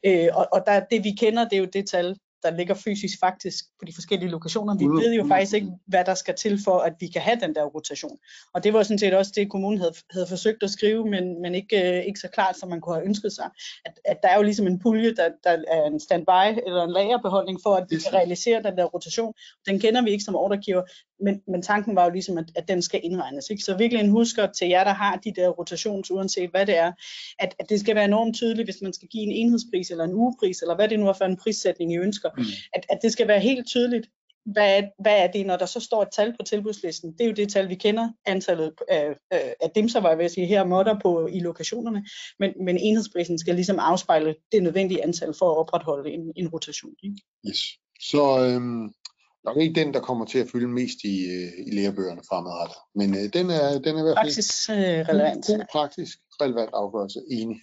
Øh, 0.07 0.29
og 0.33 0.47
og 0.53 0.63
der, 0.67 0.81
det 0.81 1.05
vi 1.05 1.11
kender, 1.11 1.45
det 1.45 1.57
er 1.57 1.61
jo 1.61 1.69
det 1.73 1.89
tal, 1.89 2.17
der 2.43 2.51
ligger 2.51 2.75
fysisk 2.75 3.19
faktisk 3.21 3.65
på 3.79 3.85
de 3.85 3.93
forskellige 3.95 4.31
lokationer. 4.31 4.77
Vi 4.77 4.85
ved 4.85 5.15
jo 5.15 5.25
faktisk 5.29 5.55
ikke, 5.55 5.71
hvad 5.87 6.05
der 6.05 6.15
skal 6.15 6.35
til 6.35 6.61
for, 6.65 6.79
at 6.79 6.93
vi 7.01 7.07
kan 7.07 7.23
have 7.23 7.41
den 7.41 7.55
der 7.55 7.65
rotation. 7.65 8.19
Og 8.55 8.65
det 8.65 8.73
var 8.73 8.83
sådan 8.83 8.99
set 8.99 9.15
også 9.15 9.33
det, 9.35 9.51
kommunen 9.51 9.79
havde, 9.79 9.95
havde 10.11 10.27
forsøgt 10.27 10.63
at 10.63 10.71
skrive, 10.71 11.05
men, 11.07 11.43
men 11.43 11.55
ikke, 11.55 11.99
øh, 11.99 12.05
ikke 12.05 12.21
så 12.21 12.29
klart, 12.29 12.59
som 12.59 12.69
man 12.69 12.81
kunne 12.81 12.95
have 12.95 13.07
ønsket 13.07 13.33
sig. 13.33 13.51
At, 13.85 13.93
at 14.05 14.19
der 14.23 14.29
er 14.29 14.37
jo 14.37 14.43
ligesom 14.43 14.67
en 14.67 14.79
pulje, 14.79 15.15
der, 15.15 15.29
der 15.45 15.63
er 15.69 15.85
en 15.85 16.01
standby 16.01 16.61
eller 16.67 16.83
en 16.85 16.93
lagerbeholdning 16.93 17.59
for, 17.63 17.75
at 17.75 17.87
vi 17.91 17.97
kan 17.97 18.15
realisere 18.15 18.63
den 18.63 18.77
der 18.77 18.85
rotation. 18.85 19.33
Den 19.67 19.81
kender 19.81 20.03
vi 20.03 20.11
ikke 20.11 20.25
som 20.25 20.37
ordregiver, 20.37 20.83
men, 21.21 21.43
men 21.49 21.63
tanken 21.63 21.97
var 21.97 22.05
jo 22.05 22.11
ligesom, 22.11 22.39
at, 22.39 22.45
at 22.55 22.69
den 22.69 22.83
skal 22.83 23.01
indregnes. 23.03 23.51
Ikke? 23.51 23.63
Så 23.63 23.77
virkelig 23.77 24.01
en 24.01 24.11
husker 24.11 24.47
til 24.47 24.69
jer, 24.69 24.85
der 24.85 24.93
har 24.93 25.17
de 25.17 25.33
der 25.37 25.49
rotations, 25.49 26.11
uanset 26.11 26.51
hvad 26.51 26.67
det 26.67 26.77
er, 26.77 26.93
at, 27.39 27.55
at 27.59 27.69
det 27.69 27.81
skal 27.81 27.95
være 27.95 28.05
enormt 28.05 28.35
tydeligt, 28.35 28.67
hvis 28.67 28.83
man 28.83 28.93
skal 28.93 29.09
give 29.09 29.23
en 29.23 29.33
enhedspris 29.33 29.91
eller 29.91 30.05
en 30.05 30.15
ugepris, 30.15 30.63
eller 30.63 30.75
hvad 30.77 30.89
det 30.89 31.01
nu 31.01 31.09
er 31.09 31.13
for 31.13 31.25
en 31.25 31.37
prissætning, 31.37 31.93
I 31.93 31.97
ønsker, 31.97 32.31
mm. 32.37 32.45
at, 32.75 32.87
at 32.89 32.99
det 33.03 33.13
skal 33.13 33.29
være 33.29 33.41
helt 33.41 33.67
tydeligt, 33.67 34.07
hvad, 34.53 34.83
hvad 34.99 35.19
er 35.19 35.27
det, 35.27 35.47
når 35.47 35.57
der 35.57 35.67
så 35.67 35.81
står 35.81 36.03
et 36.03 36.09
tal 36.13 36.37
på 36.37 36.43
tilbudslisten? 36.43 37.13
Det 37.13 37.21
er 37.21 37.27
jo 37.27 37.33
det 37.33 37.49
tal, 37.49 37.69
vi 37.69 37.75
kender, 37.75 38.09
antallet 38.27 38.73
af, 38.89 39.15
af 39.61 39.71
dimser, 39.75 40.01
var 40.01 40.09
jeg 40.09 40.19
vil 40.19 40.31
sige, 40.31 40.47
her 40.47 40.65
måtter 40.65 40.99
på 41.03 41.27
i 41.27 41.41
lokationerne, 41.41 42.07
men, 42.39 42.53
men 42.65 42.79
enhedsprisen 42.79 43.39
skal 43.39 43.55
ligesom 43.55 43.79
afspejle 43.79 44.35
det 44.53 44.63
nødvendige 44.63 45.05
antal 45.05 45.35
for 45.39 45.51
at 45.51 45.59
opretholde 45.59 46.11
en, 46.11 46.33
en 46.37 46.49
rotation. 46.49 46.95
Ikke? 47.03 47.17
Yes. 47.49 47.61
Så 48.01 48.45
øhm, 48.45 48.93
nok 49.49 49.57
ikke 49.63 49.81
den, 49.81 49.95
der 49.95 50.01
kommer 50.01 50.25
til 50.25 50.39
at 50.39 50.49
fylde 50.53 50.69
mest 50.69 50.99
i, 51.05 51.17
øh, 51.37 51.67
i 51.67 51.71
lærebøgerne 51.79 52.21
fremadrettet, 52.29 52.77
men 52.95 53.09
øh, 53.15 53.25
den, 53.37 53.47
er, 53.51 53.79
den 53.85 53.93
er 53.97 54.01
i 54.01 54.03
hvert 54.03 54.17
fald 54.19 54.27
Praktisk 54.27 54.71
øh, 54.71 54.77
relevant. 55.11 55.47
god, 55.47 55.65
praktisk 55.73 56.19
relevant 56.43 56.71
afgørelse, 56.73 57.21
enig. 57.31 57.57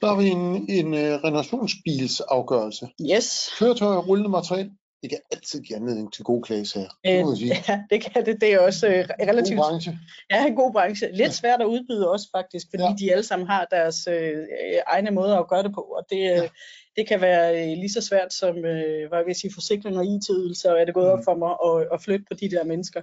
Så 0.00 0.06
har 0.06 0.16
vi 0.22 0.26
en, 0.28 0.44
en 0.78 0.86
uh, 0.94 1.24
renovationsbilsafgørelse. 1.24 2.88
Yes. 3.12 3.50
Køretøj 3.58 3.96
og 3.96 4.08
rullende 4.08 4.30
materiel. 4.30 4.70
Det 5.02 5.10
kan 5.10 5.18
altid 5.32 5.60
give 5.60 5.76
anledning 5.76 6.12
til 6.12 6.24
gode 6.24 6.42
klagesager. 6.42 6.88
Øh, 7.06 7.12
Det 7.12 7.24
må 7.24 7.30
jeg 7.32 7.38
sige. 7.38 7.54
ja, 7.68 7.82
det 7.90 7.98
kan 8.04 8.26
det. 8.26 8.40
Det 8.40 8.52
er 8.52 8.58
også 8.58 8.86
øh, 8.88 9.04
relativt 9.28 9.58
God 9.58 9.64
branche. 9.70 9.98
Ja, 10.30 10.46
en 10.46 10.54
god 10.56 10.72
branche. 10.72 11.08
Lidt 11.12 11.34
svært 11.34 11.60
at 11.60 11.66
udbyde 11.66 12.10
også 12.10 12.28
faktisk, 12.36 12.66
fordi 12.70 12.82
Ja. 12.82 12.88
ja. 12.88 12.96
de 13.00 13.12
alle 13.12 13.24
sammen 13.24 13.46
har 13.48 13.64
deres 13.70 13.96
øh, 14.08 14.14
øh, 14.38 14.78
egne 14.86 15.10
måder 15.10 15.36
at 15.38 15.48
gøre 15.48 15.62
det 15.62 15.72
på, 15.74 15.80
og 15.80 16.02
det, 16.10 16.16
øh, 16.16 16.36
Ja. 16.36 16.48
Det 16.96 17.08
kan 17.08 17.20
være 17.20 17.46
øh, 17.60 17.76
lige 17.76 17.92
så 17.92 18.00
svært 18.00 18.32
som, 18.32 18.56
øh, 18.56 19.08
hvad 19.08 19.18
vil 19.18 19.30
jeg 19.32 19.36
sige, 19.36 19.54
forsikring 19.54 19.98
og 19.98 20.06
IT-ydelser, 20.06 20.70
er 20.72 20.84
det 20.84 20.94
gået 20.94 21.06
Mm. 21.06 21.12
op 21.12 21.24
for 21.24 21.34
mig 21.44 21.52
at, 21.68 21.88
at 21.94 22.02
flytte 22.02 22.24
på 22.30 22.34
de 22.34 22.50
der 22.50 22.64
mennesker. 22.64 23.02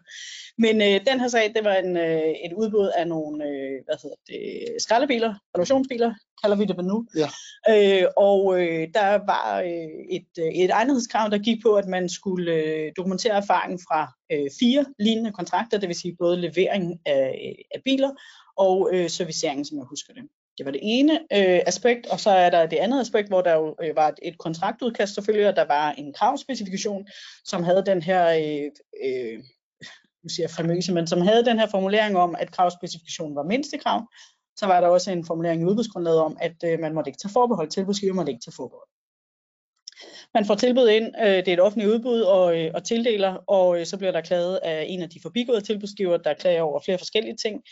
Men 0.57 0.81
øh, 0.81 1.05
den 1.11 1.19
her 1.19 1.27
sag, 1.27 1.53
det 1.55 1.63
var 1.63 1.73
en, 1.75 1.97
øh, 1.97 2.31
et 2.45 2.53
udbud 2.53 2.91
af 2.97 3.07
nogle, 3.07 3.45
øh, 3.45 3.75
hvad 3.85 3.95
hedder 4.03 4.15
det, 4.27 4.81
skraldebiler, 4.81 5.33
renovationsbiler, 5.55 6.13
kalder 6.43 6.57
vi 6.57 6.65
det 6.65 6.85
nu. 6.85 7.07
Ja. 7.15 7.29
Øh, 7.73 8.07
og 8.17 8.61
øh, 8.61 8.87
der 8.93 9.25
var 9.33 9.61
øh, 9.61 10.17
et, 10.17 10.31
øh, 10.39 10.45
et 10.63 10.71
egnethedskrav, 10.71 11.29
der 11.29 11.37
gik 11.37 11.63
på, 11.63 11.73
at 11.73 11.87
man 11.87 12.09
skulle 12.09 12.53
øh, 12.53 12.91
dokumentere 12.97 13.33
erfaring 13.33 13.79
fra 13.87 14.13
øh, 14.31 14.49
fire 14.59 14.85
lignende 14.99 15.31
kontrakter, 15.31 15.79
det 15.79 15.87
vil 15.89 15.95
sige 15.95 16.15
både 16.19 16.37
levering 16.41 16.99
af, 17.05 17.55
af 17.75 17.81
biler 17.85 18.11
og 18.57 18.89
øh, 18.93 19.09
servicering, 19.09 19.65
som 19.67 19.77
jeg 19.77 19.85
husker 19.85 20.13
det. 20.13 20.23
Det 20.57 20.65
var 20.65 20.71
det 20.71 20.79
ene 20.83 21.13
øh, 21.13 21.61
aspekt, 21.65 22.05
og 22.05 22.19
så 22.19 22.29
er 22.29 22.49
der 22.49 22.65
det 22.65 22.77
andet 22.77 23.01
aspekt, 23.01 23.27
hvor 23.27 23.41
der 23.41 23.53
jo 23.53 23.75
øh, 23.83 23.95
var 23.95 24.07
et, 24.07 24.19
et 24.21 24.37
kontraktudkast 24.37 25.13
selvfølgelig, 25.13 25.47
og 25.47 25.55
der 25.55 25.65
var 25.65 25.91
en 25.91 26.13
kravspecifikation, 26.13 27.07
som 27.45 27.63
havde 27.63 27.83
den 27.85 28.01
her, 28.01 28.27
øh, 28.27 28.71
øh, 29.03 29.39
nu 30.23 30.29
siger 30.29 30.47
famøse, 30.47 30.93
men 30.93 31.07
som 31.07 31.21
havde 31.21 31.45
den 31.45 31.59
her 31.59 31.67
formulering 31.67 32.17
om, 32.17 32.35
at 32.39 32.51
kravspecifikationen 32.51 33.35
var 33.35 33.43
mindstekrav. 33.43 34.07
Så 34.55 34.65
var 34.65 34.81
der 34.81 34.87
også 34.87 35.11
en 35.11 35.25
formulering 35.25 35.61
i 35.61 35.65
udbudsgrundlaget 35.65 36.19
om, 36.19 36.37
at 36.41 36.55
øh, 36.65 36.79
man 36.79 36.93
måtte 36.93 37.09
ikke 37.09 37.19
tage 37.19 37.33
forbehold, 37.33 37.69
tilbudsgiver 37.69 38.13
måtte 38.13 38.31
ikke 38.31 38.43
tage 38.45 38.55
forbehold. 38.55 38.87
Man 40.33 40.45
får 40.45 40.55
tilbud 40.55 40.89
ind, 40.89 41.13
øh, 41.19 41.35
det 41.35 41.47
er 41.47 41.53
et 41.53 41.59
offentligt 41.59 41.91
udbud 41.91 42.21
og, 42.21 42.59
øh, 42.59 42.71
og 42.73 42.83
tildeler, 42.83 43.33
og 43.47 43.79
øh, 43.79 43.85
så 43.85 43.97
bliver 43.97 44.11
der 44.11 44.21
klaget 44.21 44.57
af 44.57 44.85
en 44.87 45.01
af 45.01 45.09
de 45.09 45.19
forbigåede 45.21 45.61
tilbudsgiver, 45.61 46.17
der 46.17 46.33
klager 46.33 46.61
over 46.61 46.81
flere 46.85 46.97
forskellige 46.97 47.35
ting. 47.35 47.63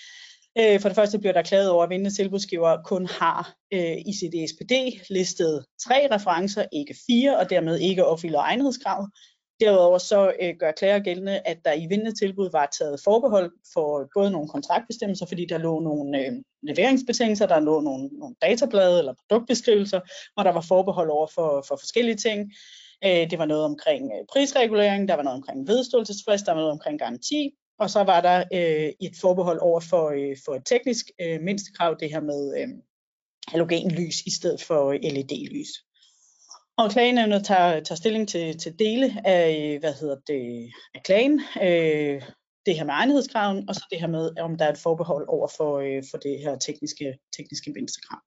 Øh, 0.60 0.80
for 0.80 0.90
det 0.90 0.96
første 0.96 1.20
bliver 1.20 1.34
der 1.34 1.42
klaget 1.42 1.70
over, 1.70 1.84
at 1.84 1.90
vindende 1.90 2.16
tilbudsgiver 2.16 2.84
kun 2.84 3.06
har 3.06 3.56
øh, 3.74 3.98
i 4.06 4.14
sit 4.20 4.34
ESPD 4.36 4.74
listet 5.10 5.66
tre 5.86 6.08
referencer, 6.12 6.66
ikke 6.74 6.96
fire, 7.08 7.38
og 7.38 7.50
dermed 7.50 7.80
ikke 7.80 8.06
opfylder 8.06 8.40
egnethedskravet. 8.40 9.10
Derudover 9.60 9.98
så 9.98 10.34
øh, 10.42 10.54
gør 10.60 10.72
klager 10.72 11.00
gældende, 11.00 11.40
at 11.46 11.58
der 11.66 11.74
i 11.74 11.86
vindende 11.90 12.20
tilbud 12.20 12.50
var 12.52 12.70
taget 12.80 13.00
forbehold 13.04 13.52
for 13.74 14.10
både 14.16 14.32
nogle 14.32 14.48
kontraktbestemmelser, 14.48 15.26
fordi 15.26 15.46
der 15.46 15.58
lå 15.58 15.80
nogle 15.80 16.20
øh, 16.20 16.32
leveringsbetingelser, 16.64 17.46
der 17.46 17.60
lå 17.60 17.82
nogle, 17.82 18.08
nogle 18.08 18.36
datablade 18.42 19.00
eller 19.00 19.14
produktbeskrivelser, 19.28 20.00
og 20.38 20.46
der 20.46 20.52
var 20.52 20.62
forbehold 20.62 21.10
over 21.10 21.28
for, 21.36 21.66
for 21.68 21.76
forskellige 21.76 22.16
ting. 22.16 22.52
Øh, 23.06 23.30
det 23.30 23.40
var 23.40 23.46
noget 23.46 23.64
omkring 23.64 24.12
øh, 24.12 24.26
prisregulering, 24.32 25.08
der 25.08 25.16
var 25.16 25.24
noget 25.24 25.38
omkring 25.38 25.68
vedståelsesfrist, 25.68 26.46
der 26.46 26.52
var 26.52 26.60
noget 26.60 26.72
omkring 26.72 27.00
garanti, 27.00 27.52
og 27.80 27.90
så 27.90 28.04
var 28.04 28.22
der 28.22 28.44
øh, 28.54 29.08
et 29.08 29.16
forbehold 29.22 29.60
over 29.62 29.80
for, 29.80 30.10
øh, 30.10 30.38
for 30.46 30.56
et 30.56 30.66
teknisk 30.66 31.06
øh, 31.22 31.42
mindstekrav, 31.42 31.98
det 32.00 32.10
her 32.10 32.22
med 32.22 32.62
øh, 32.62 32.68
halogenlys 33.48 34.22
i 34.22 34.32
stedet 34.36 34.62
for 34.62 34.92
øh, 34.92 35.00
LED-lys. 35.04 35.72
Og 36.78 36.92
klagenævnet 36.92 37.46
tager, 37.46 37.84
tager 37.84 37.98
stilling 37.98 38.30
til, 38.30 38.58
til 38.58 38.80
dele 38.80 39.28
af, 39.28 39.74
øh, 39.74 39.80
hvad 39.80 39.94
hedder 39.94 40.16
det, 40.28 40.72
af 40.96 41.04
klagen, 41.04 41.42
øh, 41.62 42.22
det 42.66 42.76
her 42.78 42.84
med 42.84 42.94
egnethedskraven, 42.94 43.70
og 43.70 43.76
så 43.76 43.86
det 43.92 44.00
her 44.00 44.08
med, 44.08 44.40
om 44.40 44.58
der 44.58 44.66
er 44.66 44.72
et 44.72 44.78
forbehold 44.78 45.26
over 45.28 45.48
for, 45.58 45.80
øh, 45.80 46.04
for 46.12 46.18
det 46.18 46.40
her 46.40 46.58
tekniske, 46.58 47.18
tekniske 47.38 47.72
mindstekrav. 47.76 48.22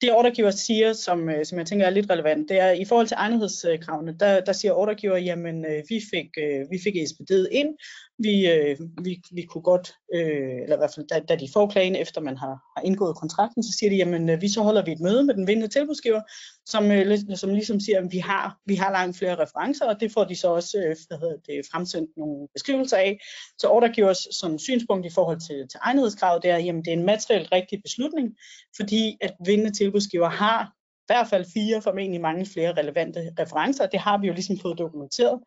Det 0.00 0.12
ordregiver 0.12 0.50
siger, 0.50 0.92
som, 0.92 1.28
øh, 1.28 1.44
som 1.44 1.58
jeg 1.58 1.66
tænker 1.66 1.86
er 1.86 1.90
lidt 1.90 2.10
relevant, 2.10 2.48
det 2.48 2.60
er 2.60 2.70
i 2.70 2.84
forhold 2.84 3.06
til 3.06 3.16
egnethedskravene, 3.18 4.16
der, 4.20 4.40
der 4.40 4.52
siger 4.52 4.72
ordregiver, 4.72 5.16
jamen 5.16 5.64
øh, 5.64 5.82
vi 5.88 6.00
fik, 6.10 6.28
øh, 6.38 6.70
vi 6.70 6.78
fik 6.84 6.94
SPD'et 6.94 7.48
ind, 7.50 7.74
vi, 8.18 8.50
øh, 8.50 8.76
vi, 9.04 9.22
vi 9.32 9.42
kunne 9.42 9.62
godt, 9.62 9.94
øh, 10.14 10.62
eller 10.62 10.76
i 10.76 10.78
hvert 10.78 10.94
fald 10.94 11.06
da, 11.06 11.20
da 11.28 11.36
de 11.36 11.48
får 11.52 11.66
klagen, 11.66 11.96
efter 11.96 12.20
man 12.20 12.36
har, 12.36 12.54
har 12.76 12.82
indgået 12.84 13.16
kontrakten, 13.16 13.62
så 13.62 13.72
siger 13.78 13.90
de, 13.90 13.96
jamen 13.96 14.30
øh, 14.30 14.40
vi 14.40 14.48
så 14.48 14.62
holder 14.62 14.84
vi 14.84 14.92
et 14.92 15.00
møde 15.00 15.24
med 15.24 15.34
den 15.34 15.46
vindende 15.46 15.68
tilbudsgiver, 15.68 16.20
som, 16.66 16.90
øh, 16.92 17.18
som 17.34 17.54
ligesom 17.54 17.80
siger, 17.80 17.98
at 17.98 18.12
vi 18.12 18.18
har, 18.18 18.58
vi 18.66 18.74
har 18.74 18.90
langt 18.90 19.18
flere 19.18 19.34
referencer, 19.34 19.86
og 19.86 20.00
det 20.00 20.12
får 20.12 20.24
de 20.24 20.36
så 20.36 20.48
også 20.48 20.78
øh, 20.78 20.96
hvad 21.08 21.18
hedder 21.18 21.36
det, 21.46 21.66
fremsendt 21.72 22.10
nogle 22.16 22.48
beskrivelser 22.54 22.96
af. 22.96 23.20
Så 23.58 23.68
ordregivers 23.68 24.28
som 24.30 24.58
synspunkt 24.58 25.06
i 25.06 25.10
forhold 25.14 25.40
til, 25.40 25.68
til 25.70 25.80
egnethedskravet, 25.82 26.42
det 26.42 26.50
er, 26.50 26.58
jamen 26.58 26.84
det 26.84 26.88
er 26.92 26.96
en 26.96 27.06
materielt 27.06 27.52
rigtig 27.52 27.82
beslutning, 27.82 28.36
fordi 28.76 29.16
at 29.20 29.34
vindende 29.46 29.74
tilbudsgiver 29.86 30.28
har 30.28 30.64
i 30.64 31.06
hvert 31.06 31.28
fald 31.28 31.44
fire, 31.54 31.82
formentlig 31.82 32.20
mange 32.20 32.46
flere 32.46 32.72
relevante 32.72 33.34
referencer. 33.38 33.86
Det 33.86 34.00
har 34.00 34.18
vi 34.18 34.26
jo 34.26 34.32
ligesom 34.32 34.58
fået 34.58 34.78
dokumenteret 34.78 35.40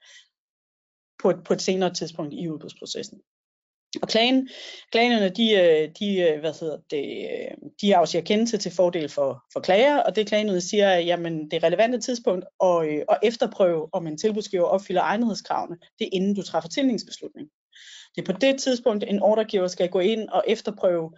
på 1.21 1.29
et, 1.29 1.43
på 1.45 1.53
et 1.53 1.61
senere 1.61 1.93
tidspunkt 1.93 2.33
i 2.33 2.49
udbudsprocessen. 2.49 3.19
Og 4.01 4.07
klagen, 4.07 4.49
klagerne, 4.91 5.29
de, 5.29 5.51
øh, 5.51 5.89
de, 5.99 6.19
øh, 6.19 6.39
hvad 6.39 6.53
hedder 6.59 6.77
det, 6.89 7.05
øh, 7.31 7.69
de 7.81 7.95
afsiger 7.95 8.23
kendelse 8.23 8.57
til 8.57 8.71
fordel 8.71 9.09
for, 9.09 9.43
for 9.53 9.59
klager, 9.59 9.97
og 9.97 10.15
det 10.15 10.27
klagenødet 10.27 10.63
siger, 10.63 10.89
at 10.89 11.05
jamen, 11.05 11.51
det 11.51 11.63
relevante 11.63 11.99
tidspunkt 11.99 12.45
at, 12.45 12.49
og 12.59 13.15
at 13.15 13.19
efterprøve, 13.23 13.89
om 13.93 14.07
en 14.07 14.17
tilbudsgiver 14.17 14.63
opfylder 14.63 15.01
egnethedskravene, 15.01 15.77
det 15.99 16.05
er 16.05 16.09
inden 16.11 16.35
du 16.35 16.43
træffer 16.43 16.69
tildelingsbeslutning. 16.69 17.49
Det 18.15 18.21
er 18.21 18.33
på 18.33 18.39
det 18.39 18.59
tidspunkt, 18.59 19.03
en 19.07 19.21
ordregiver 19.21 19.67
skal 19.67 19.89
gå 19.89 19.99
ind 19.99 20.29
og 20.29 20.43
efterprøve, 20.47 21.11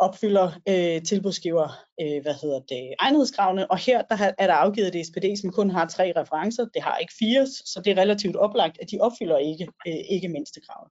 opfylder 0.00 0.50
øh, 0.68 1.02
tilbudsgiver 1.02 1.68
øh, 2.00 2.22
hvad 2.22 2.34
hedder 2.42 2.60
det, 2.60 2.94
egnethedskravene, 3.00 3.70
og 3.70 3.78
her 3.78 4.02
der 4.02 4.32
er 4.38 4.46
der 4.46 4.54
afgivet 4.54 4.94
et 4.94 5.06
SPD, 5.06 5.40
som 5.40 5.52
kun 5.52 5.70
har 5.70 5.86
tre 5.86 6.12
referencer, 6.16 6.64
det 6.74 6.82
har 6.82 6.96
ikke 6.96 7.12
fire, 7.18 7.46
så 7.46 7.82
det 7.84 7.90
er 7.90 8.02
relativt 8.02 8.36
oplagt, 8.36 8.78
at 8.82 8.90
de 8.90 8.98
opfylder 9.00 9.38
ikke, 9.38 9.68
øh, 9.86 10.00
ikke 10.10 10.28
mindstekravet. 10.28 10.90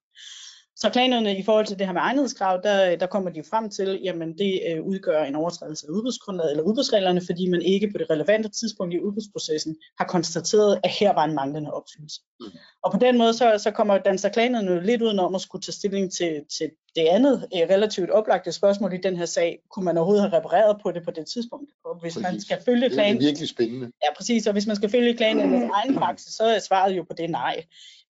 Så 0.81 0.89
planerne 0.93 1.37
i 1.37 1.43
forhold 1.43 1.65
til 1.65 1.79
det 1.79 1.85
her 1.85 1.93
med 1.93 2.01
egnethedskrav, 2.01 2.59
der, 2.63 2.95
der 2.95 3.07
kommer 3.07 3.29
de 3.29 3.43
frem 3.49 3.69
til, 3.69 3.99
jamen 4.03 4.37
det 4.37 4.61
øh, 4.69 4.83
udgør 4.83 5.23
en 5.23 5.35
overtrædelse 5.35 5.85
af 5.87 5.91
udbudsgrundlaget 5.91 6.51
eller 6.51 6.63
udbudsreglerne, 6.63 7.21
fordi 7.25 7.49
man 7.49 7.61
ikke 7.61 7.91
på 7.91 7.97
det 7.97 8.09
relevante 8.09 8.49
tidspunkt 8.49 8.93
i 8.93 8.99
udbudsprocessen 8.99 9.75
har 9.99 10.05
konstateret, 10.05 10.79
at 10.83 10.91
her 10.99 11.13
var 11.13 11.25
en 11.25 11.35
manglende 11.35 11.73
opfyldelse. 11.73 12.21
Mm. 12.39 12.45
Og 12.83 12.91
på 12.91 12.97
den 12.97 13.17
måde, 13.17 13.33
så, 13.33 13.57
så 13.57 13.71
kommer 13.71 13.97
danser 13.97 14.29
klagenødene 14.29 14.85
lidt 14.85 15.01
udenom 15.01 15.35
at 15.35 15.41
skulle 15.41 15.61
tage 15.61 15.73
stilling 15.73 16.11
til, 16.11 16.41
til 16.57 16.71
det 16.95 17.01
andet 17.01 17.47
øh, 17.55 17.61
relativt 17.69 18.09
oplagte 18.09 18.51
spørgsmål 18.51 18.93
i 18.93 18.97
den 18.97 19.17
her 19.17 19.25
sag. 19.25 19.59
Kunne 19.71 19.85
man 19.85 19.97
overhovedet 19.97 20.29
have 20.29 20.37
repareret 20.37 20.77
på 20.83 20.91
det 20.91 21.03
på 21.05 21.11
det 21.11 21.27
tidspunkt? 21.27 21.71
Og 21.85 21.99
hvis 22.01 22.15
man 22.15 22.23
Præcis. 22.23 22.41
skal 22.41 22.57
følge 22.65 22.81
Det 22.81 22.91
er 22.91 22.95
klagen, 22.95 23.19
virkelig 23.19 23.49
spændende. 23.49 23.91
Ja, 24.03 24.13
præcis. 24.17 24.47
Og 24.47 24.53
hvis 24.53 24.67
man 24.67 24.75
skal 24.75 24.89
følge 24.89 25.17
klagenævnets 25.17 25.71
egen 25.73 25.95
praksis, 26.01 26.33
så 26.33 26.43
er 26.43 26.59
svaret 26.59 26.97
jo 26.97 27.03
på 27.03 27.13
det 27.13 27.29
nej. 27.29 27.63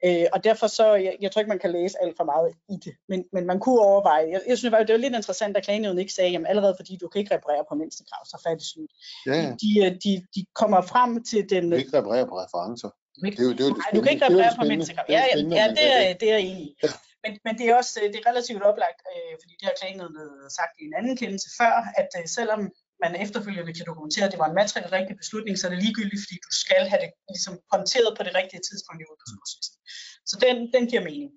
Øh, 0.05 0.25
og 0.33 0.43
derfor 0.43 0.67
så, 0.67 0.93
jeg, 0.93 1.15
jeg 1.21 1.31
tror 1.31 1.39
ikke, 1.39 1.49
man 1.49 1.59
kan 1.59 1.71
læse 1.71 1.95
alt 2.03 2.17
for 2.17 2.23
meget 2.23 2.53
i 2.69 2.77
det. 2.85 2.93
Men, 3.09 3.23
men 3.33 3.45
man 3.45 3.59
kunne 3.59 3.79
overveje, 3.79 4.25
jeg, 4.33 4.41
jeg 4.47 4.57
synes, 4.57 4.61
det 4.61 4.71
var, 4.71 4.83
det 4.83 4.93
var 4.93 4.99
lidt 4.99 5.15
interessant, 5.15 5.57
at 5.57 5.63
klagenævnet 5.63 5.99
ikke 5.99 6.13
sagde, 6.13 6.31
jamen 6.31 6.47
allerede 6.47 6.75
fordi 6.79 6.97
du 7.01 7.07
kan 7.07 7.19
ikke 7.19 7.35
reparere 7.35 7.63
på 7.69 7.75
mindstekrav, 7.75 8.25
så 8.25 8.41
færdig 8.47 8.65
slut. 8.65 8.89
Ja, 9.25 9.35
ja. 9.41 9.55
De, 9.63 9.71
øh, 9.85 9.91
de, 10.03 10.25
de 10.35 10.45
kommer 10.55 10.81
frem 10.81 11.23
til 11.23 11.49
den... 11.49 11.63
Du 11.63 11.69
kan 11.69 11.79
ikke 11.79 11.97
reparere 11.97 12.27
på 12.27 12.35
referencer. 12.39 12.89
Det 13.35 13.43
er 13.45 13.49
jo, 13.49 13.53
det 13.57 13.63
er 13.65 13.69
jo 13.69 13.75
det 13.75 13.83
Nej, 13.83 13.91
du 13.95 14.01
kan 14.03 14.11
ikke 14.13 14.25
er 14.25 14.29
reparere 14.29 14.51
på 14.51 14.59
spændende. 14.59 14.75
mindstekrav. 14.75 15.05
Det 15.07 15.15
er 15.15 15.19
Ja, 15.19 15.25
ja, 15.53 15.57
ja 15.59 15.65
det, 15.77 15.85
er, 15.97 16.03
det 16.19 16.27
er 16.31 16.35
jeg 16.38 16.43
enig 16.49 16.63
i. 16.69 16.71
Ja. 16.83 16.89
Men, 17.23 17.31
men 17.45 17.53
det 17.57 17.65
er 17.69 17.73
også 17.81 17.93
øh, 18.01 18.07
det 18.11 18.17
er 18.21 18.27
relativt 18.31 18.63
oplagt, 18.69 18.99
øh, 19.13 19.33
fordi 19.41 19.53
det 19.59 19.65
har 19.69 19.75
klagenævnet 19.79 20.27
sagt 20.57 20.73
i 20.81 20.83
en 20.89 20.95
anden 20.99 21.15
kendelse 21.21 21.49
før, 21.59 21.73
at 22.01 22.09
øh, 22.19 22.25
selvom 22.38 22.61
man 23.03 23.11
efterfølgende 23.25 23.73
kan 23.77 23.89
dokumentere, 23.91 24.25
at 24.27 24.31
det 24.33 24.41
var 24.43 24.49
en 24.49 24.59
materiel 24.61 24.89
rigtig 24.97 25.15
beslutning, 25.21 25.53
så 25.55 25.63
er 25.67 25.71
det 25.73 25.83
ligegyldigt, 25.85 26.21
fordi 26.23 26.38
du 26.47 26.51
skal 26.63 26.81
have 26.91 27.01
det 27.03 27.09
ligesom 27.33 27.55
håndteret 27.73 28.11
på 28.17 28.23
det 28.27 28.33
rigtige 28.39 28.63
tidspunkt 28.69 28.99
i 29.01 29.09
udbudsprocessen. 29.11 29.75
Så 30.29 30.35
den, 30.45 30.55
den 30.75 30.83
giver 30.91 31.03
mening. 31.09 31.31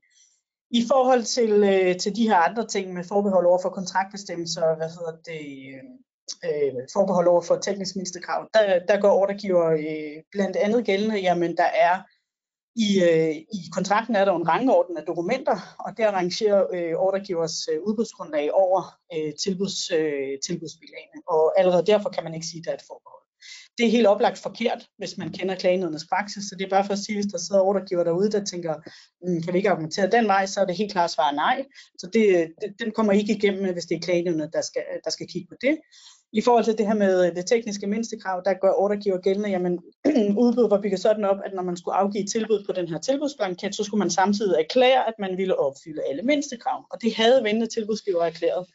I 0.80 0.82
forhold 0.92 1.22
til, 1.36 1.52
øh, 1.72 1.92
til 2.02 2.12
de 2.18 2.28
her 2.30 2.38
andre 2.48 2.64
ting 2.74 2.86
med 2.96 3.04
forbehold 3.12 3.46
over 3.50 3.60
for 3.62 3.72
kontraktbestemmelser, 3.78 4.66
hvad 4.78 4.90
hedder 4.96 5.14
det, 5.30 5.44
øh, 5.74 5.84
øh, 6.44 6.72
forbehold 6.92 7.26
over 7.28 7.40
for 7.40 7.56
teknisk 7.56 7.96
mindstekrav, 7.96 8.48
der, 8.54 8.86
der 8.88 9.00
går 9.00 9.10
ordregiver 9.10 9.66
øh, 9.70 10.22
blandt 10.32 10.56
andet 10.56 10.84
gældende, 10.84 11.18
jamen 11.18 11.56
der 11.56 11.70
er 11.88 12.02
i, 12.76 12.88
øh, 13.08 13.36
I 13.36 13.60
kontrakten 13.72 14.16
er 14.16 14.24
der 14.24 14.32
en 14.32 14.48
rangorden 14.48 14.96
af 14.96 15.04
dokumenter, 15.04 15.76
og 15.78 15.96
der 15.96 16.10
rangerer 16.10 16.66
øh, 16.74 16.94
ordregivers 16.96 17.68
øh, 17.72 17.82
udbudsgrundlag 17.82 18.52
over 18.52 18.98
øh, 19.14 19.32
tilbuds, 19.34 19.90
øh, 19.90 20.38
tilbudsbilagene. 20.46 21.18
Og 21.26 21.58
allerede 21.58 21.86
derfor 21.86 22.08
kan 22.10 22.24
man 22.24 22.34
ikke 22.34 22.46
sige, 22.46 22.58
at 22.58 22.64
der 22.64 22.70
er 22.70 22.76
et 22.76 22.88
forbehold. 22.90 23.21
Det 23.78 23.86
er 23.86 23.90
helt 23.90 24.06
oplagt 24.06 24.38
forkert, 24.38 24.86
hvis 24.98 25.18
man 25.18 25.32
kender 25.32 25.54
klagenødernes 25.54 26.06
praksis, 26.12 26.44
så 26.44 26.54
det 26.58 26.64
er 26.64 26.68
bare 26.68 26.84
for 26.84 26.92
at 26.92 26.98
sige, 26.98 27.16
hvis 27.16 27.32
der 27.32 27.38
sidder 27.38 27.60
ordregiver 27.60 28.04
derude, 28.04 28.30
der 28.30 28.44
tænker, 28.44 28.74
hmm, 29.22 29.42
kan 29.42 29.52
vi 29.52 29.58
ikke 29.58 29.70
argumentere 29.70 30.10
den 30.10 30.26
vej, 30.26 30.46
så 30.46 30.60
er 30.60 30.64
det 30.64 30.76
helt 30.76 30.92
klart 30.92 31.10
svar 31.10 31.30
nej. 31.32 31.64
Så 31.98 32.06
det, 32.12 32.52
det, 32.60 32.74
den 32.80 32.90
kommer 32.90 33.12
ikke 33.12 33.32
igennem, 33.32 33.72
hvis 33.72 33.84
det 33.84 33.94
er 33.94 34.00
klagenøderne, 34.00 34.50
der 34.52 34.62
skal, 34.62 34.82
der 35.04 35.10
skal 35.10 35.26
kigge 35.28 35.48
på 35.48 35.56
det. 35.60 35.78
I 36.34 36.40
forhold 36.40 36.64
til 36.64 36.78
det 36.78 36.86
her 36.86 36.94
med 36.94 37.34
det 37.34 37.46
tekniske 37.46 37.86
mindstekrav, 37.86 38.42
der 38.44 38.54
gør 38.54 38.72
ordregiver 38.72 39.18
gældende, 39.18 39.50
jamen 39.50 39.78
udbud 40.44 40.68
var 40.68 40.80
bygget 40.80 41.00
sådan 41.00 41.24
op, 41.24 41.36
at 41.44 41.52
når 41.54 41.62
man 41.62 41.76
skulle 41.76 41.94
afgive 41.94 42.26
tilbud 42.26 42.64
på 42.66 42.72
den 42.72 42.88
her 42.88 42.98
tilbudsblanket, 42.98 43.74
så 43.74 43.84
skulle 43.84 43.98
man 43.98 44.10
samtidig 44.10 44.54
erklære, 44.60 45.08
at 45.08 45.14
man 45.18 45.36
ville 45.36 45.58
opfylde 45.58 46.02
alle 46.02 46.22
mindstekrav. 46.22 46.86
Og 46.90 47.02
det 47.02 47.14
havde 47.14 47.44
vendende 47.44 47.66
tilbudsgiver 47.66 48.24
erklæret. 48.24 48.66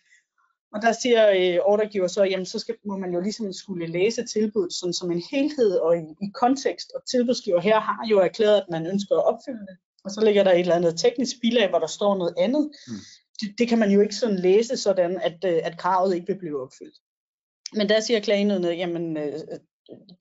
Og 0.74 0.82
der 0.82 0.92
siger 0.92 1.30
øh, 1.30 1.60
ordregiver 1.66 2.08
så, 2.08 2.24
jamen 2.24 2.46
så 2.46 2.60
skal, 2.60 2.76
må 2.86 2.98
man 2.98 3.14
jo 3.14 3.20
ligesom 3.20 3.54
skulle 3.54 3.88
læse 3.88 4.26
tilbuddet 4.26 4.74
sådan 4.74 4.94
som 4.94 5.12
en 5.12 5.24
helhed 5.32 5.78
og 5.78 5.98
i, 5.98 6.02
i 6.22 6.30
kontekst. 6.34 6.92
Og 6.96 7.02
tilbudsgiver 7.12 7.60
her 7.60 7.80
har 7.80 8.08
jo 8.10 8.20
erklæret, 8.20 8.58
at 8.58 8.66
man 8.72 8.88
ønsker 8.88 9.16
at 9.16 9.26
opfylde 9.26 9.66
det. 9.70 9.78
Og 10.04 10.12
så 10.12 10.26
ligger 10.26 10.44
der 10.44 10.52
et 10.52 10.60
eller 10.60 10.76
andet 10.76 11.00
teknisk 11.00 11.36
bilag, 11.42 11.70
hvor 11.70 11.80
der 11.80 11.88
står 11.88 12.18
noget 12.18 12.34
andet. 12.38 12.72
Mm. 12.88 12.94
Det, 13.42 13.50
det 13.58 13.68
kan 13.68 13.80
man 13.80 13.92
jo 13.92 14.02
ikke 14.02 14.16
sådan 14.16 14.40
læse 14.40 14.78
sådan, 14.78 15.22
at, 15.22 15.38
øh, 15.46 15.60
at 15.64 15.78
kravet 15.78 16.16
ikke 16.16 16.28
vil 16.28 16.40
blive 16.40 16.62
opfyldt. 16.62 16.98
Men 17.74 17.90
der 17.90 18.00
siger 18.00 18.20
klagenødene, 18.20 18.68
jamen 18.68 19.18
øh, 19.18 19.34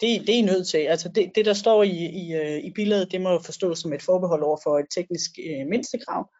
det, 0.00 0.26
det 0.26 0.38
er 0.38 0.44
nødt 0.44 0.68
til. 0.68 0.78
Altså 0.78 1.08
det, 1.08 1.32
det 1.34 1.46
der 1.46 1.54
står 1.54 1.82
i, 1.82 2.06
i, 2.22 2.34
øh, 2.34 2.58
i 2.64 2.70
billedet, 2.70 3.12
det 3.12 3.20
må 3.20 3.38
forstås 3.42 3.78
som 3.78 3.92
et 3.92 4.02
forbehold 4.02 4.42
over 4.42 4.58
for 4.62 4.78
et 4.78 4.86
teknisk 4.94 5.30
øh, 5.50 5.66
mindstekrav. 5.66 6.30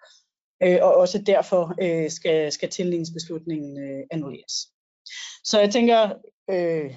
Øh, 0.62 0.78
og 0.82 0.94
også 0.94 1.18
derfor 1.18 1.75
øh, 1.82 2.10
skal, 2.10 2.52
skal 2.52 2.68
tildelingsbeslutningen 2.68 3.80
øh, 3.80 4.04
annulleres. 4.10 4.52
Så 5.44 5.60
jeg 5.60 5.70
tænker, 5.70 6.10
øh, 6.50 6.94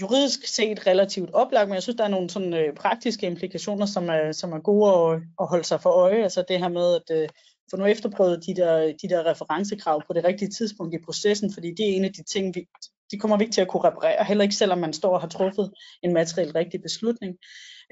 juridisk 0.00 0.46
set 0.46 0.86
relativt 0.86 1.30
oplagt, 1.30 1.68
men 1.68 1.74
jeg 1.74 1.82
synes, 1.82 1.96
der 1.96 2.04
er 2.04 2.08
nogle 2.08 2.30
sådan, 2.30 2.54
øh, 2.54 2.74
praktiske 2.74 3.26
implikationer, 3.26 3.86
som 3.86 4.08
er, 4.08 4.32
som 4.32 4.52
er 4.52 4.58
gode 4.58 5.14
at, 5.14 5.22
at 5.40 5.48
holde 5.48 5.64
sig 5.64 5.80
for 5.80 5.90
øje. 5.90 6.22
Altså 6.22 6.44
det 6.48 6.58
her 6.58 6.68
med 6.68 6.94
at 6.94 7.22
øh, 7.22 7.28
få 7.70 7.76
nu 7.76 7.84
efterprøvet 7.84 8.46
de 8.46 8.54
der, 8.54 8.76
de 9.02 9.08
der 9.08 9.26
referencekrav 9.26 10.02
på 10.06 10.12
det 10.12 10.24
rigtige 10.24 10.50
tidspunkt 10.50 10.94
i 10.94 11.04
processen, 11.04 11.52
fordi 11.52 11.68
det 11.68 11.88
er 11.88 11.96
en 11.96 12.04
af 12.04 12.12
de 12.12 12.22
ting, 12.22 12.54
vi, 12.54 12.66
de 13.10 13.18
kommer 13.18 13.36
vi 13.36 13.44
ikke 13.44 13.54
til 13.54 13.60
at 13.60 13.68
kunne 13.68 13.84
reparere, 13.84 14.24
heller 14.24 14.42
ikke 14.42 14.54
selvom 14.54 14.78
man 14.78 14.92
står 14.92 15.14
og 15.14 15.20
har 15.20 15.28
truffet 15.28 15.72
en 16.02 16.12
materielt 16.12 16.54
rigtig 16.54 16.82
beslutning. 16.82 17.36